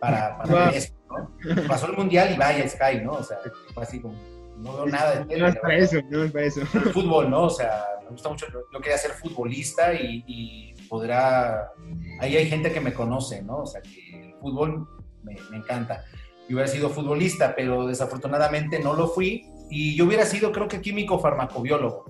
para, 0.00 0.38
para 0.38 0.50
wow. 0.50 0.64
ver 0.66 0.74
eso, 0.74 0.94
¿no? 1.10 1.68
Pasó 1.68 1.86
el 1.86 1.96
mundial 1.96 2.32
y 2.32 2.38
vaya 2.38 2.66
Sky, 2.68 3.02
¿no? 3.04 3.12
O 3.12 3.22
sea, 3.22 3.38
fue 3.74 3.82
así 3.82 4.00
como, 4.00 4.14
no 4.56 4.76
veo 4.76 4.86
nada 4.86 5.16
de 5.16 5.24
tele. 5.26 5.40
No 5.40 5.48
es 5.48 5.56
para 5.56 5.76
eso, 5.76 5.96
no 6.08 6.24
es 6.24 6.32
para 6.32 6.44
eso. 6.46 6.60
El 6.60 6.92
fútbol, 6.92 7.28
¿no? 7.30 7.42
O 7.44 7.50
sea, 7.50 7.84
me 8.04 8.10
gusta 8.10 8.30
mucho, 8.30 8.46
yo 8.50 8.80
quería 8.80 8.96
ser 8.96 9.10
futbolista 9.12 9.92
y, 9.92 10.24
y 10.26 10.71
podrá, 10.92 11.72
ahí 12.20 12.36
hay 12.36 12.46
gente 12.50 12.70
que 12.70 12.78
me 12.78 12.92
conoce, 12.92 13.40
¿no? 13.40 13.60
O 13.60 13.66
sea, 13.66 13.80
que 13.80 14.28
el 14.28 14.34
fútbol 14.34 14.86
me, 15.22 15.34
me 15.50 15.56
encanta 15.56 16.04
y 16.46 16.52
hubiera 16.52 16.68
sido 16.68 16.90
futbolista, 16.90 17.54
pero 17.56 17.86
desafortunadamente 17.86 18.78
no 18.78 18.92
lo 18.92 19.08
fui. 19.08 19.46
Y 19.70 19.96
yo 19.96 20.04
hubiera 20.04 20.26
sido, 20.26 20.52
creo 20.52 20.68
que 20.68 20.82
químico 20.82 21.18
farmacobiólogo, 21.18 22.04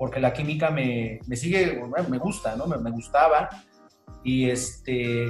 porque 0.00 0.18
la 0.18 0.32
química 0.32 0.68
me, 0.70 1.20
me 1.28 1.36
sigue, 1.36 1.80
me 2.08 2.18
gusta, 2.18 2.56
¿no? 2.56 2.66
Me, 2.66 2.76
me, 2.78 2.90
gustaba. 2.90 3.48
Y 4.24 4.50
este, 4.50 5.28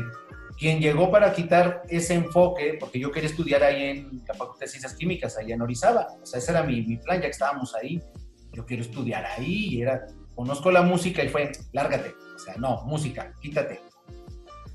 quien 0.58 0.80
llegó 0.80 1.10
para 1.10 1.34
quitar 1.34 1.82
ese 1.90 2.14
enfoque, 2.14 2.78
porque 2.80 2.98
yo 2.98 3.10
quería 3.10 3.28
estudiar 3.28 3.62
ahí 3.64 3.82
en 3.82 4.22
la 4.26 4.32
Facultad 4.32 4.60
de 4.60 4.68
Ciencias 4.68 4.94
Químicas, 4.94 5.36
ahí 5.36 5.52
en 5.52 5.60
Orizaba. 5.60 6.06
O 6.22 6.24
sea, 6.24 6.38
ese 6.38 6.52
era 6.52 6.62
mi, 6.62 6.80
mi 6.86 6.96
plan, 6.96 7.18
ya 7.18 7.24
que 7.24 7.32
estábamos 7.32 7.74
ahí. 7.74 8.00
Yo 8.54 8.64
quiero 8.64 8.82
estudiar 8.82 9.26
ahí 9.26 9.74
y 9.74 9.82
era, 9.82 10.06
conozco 10.34 10.70
la 10.70 10.80
música 10.80 11.22
y 11.22 11.28
fue, 11.28 11.52
lárgate. 11.74 12.14
O 12.34 12.38
sea, 12.38 12.54
no, 12.56 12.82
música, 12.84 13.32
quítate. 13.40 13.80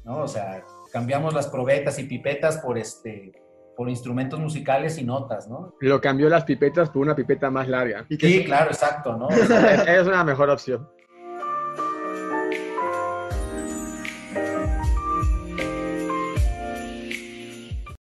¿No? 0.05 0.19
O 0.19 0.27
sea, 0.27 0.63
cambiamos 0.91 1.33
las 1.33 1.47
probetas 1.47 1.99
y 1.99 2.03
pipetas 2.03 2.57
por 2.57 2.77
este 2.77 3.31
por 3.79 3.89
instrumentos 3.89 4.37
musicales 4.37 4.97
y 4.97 5.05
notas, 5.05 5.47
¿no? 5.47 5.73
Lo 5.79 6.01
cambió 6.01 6.27
las 6.27 6.43
pipetas 6.43 6.89
por 6.89 7.01
una 7.01 7.15
pipeta 7.15 7.49
más 7.49 7.65
larga. 7.69 8.05
Sí, 8.09 8.43
claro, 8.43 8.71
exacto, 8.71 9.15
¿no? 9.15 9.29
es 9.87 10.05
una 10.05 10.25
mejor 10.25 10.49
opción. 10.49 10.89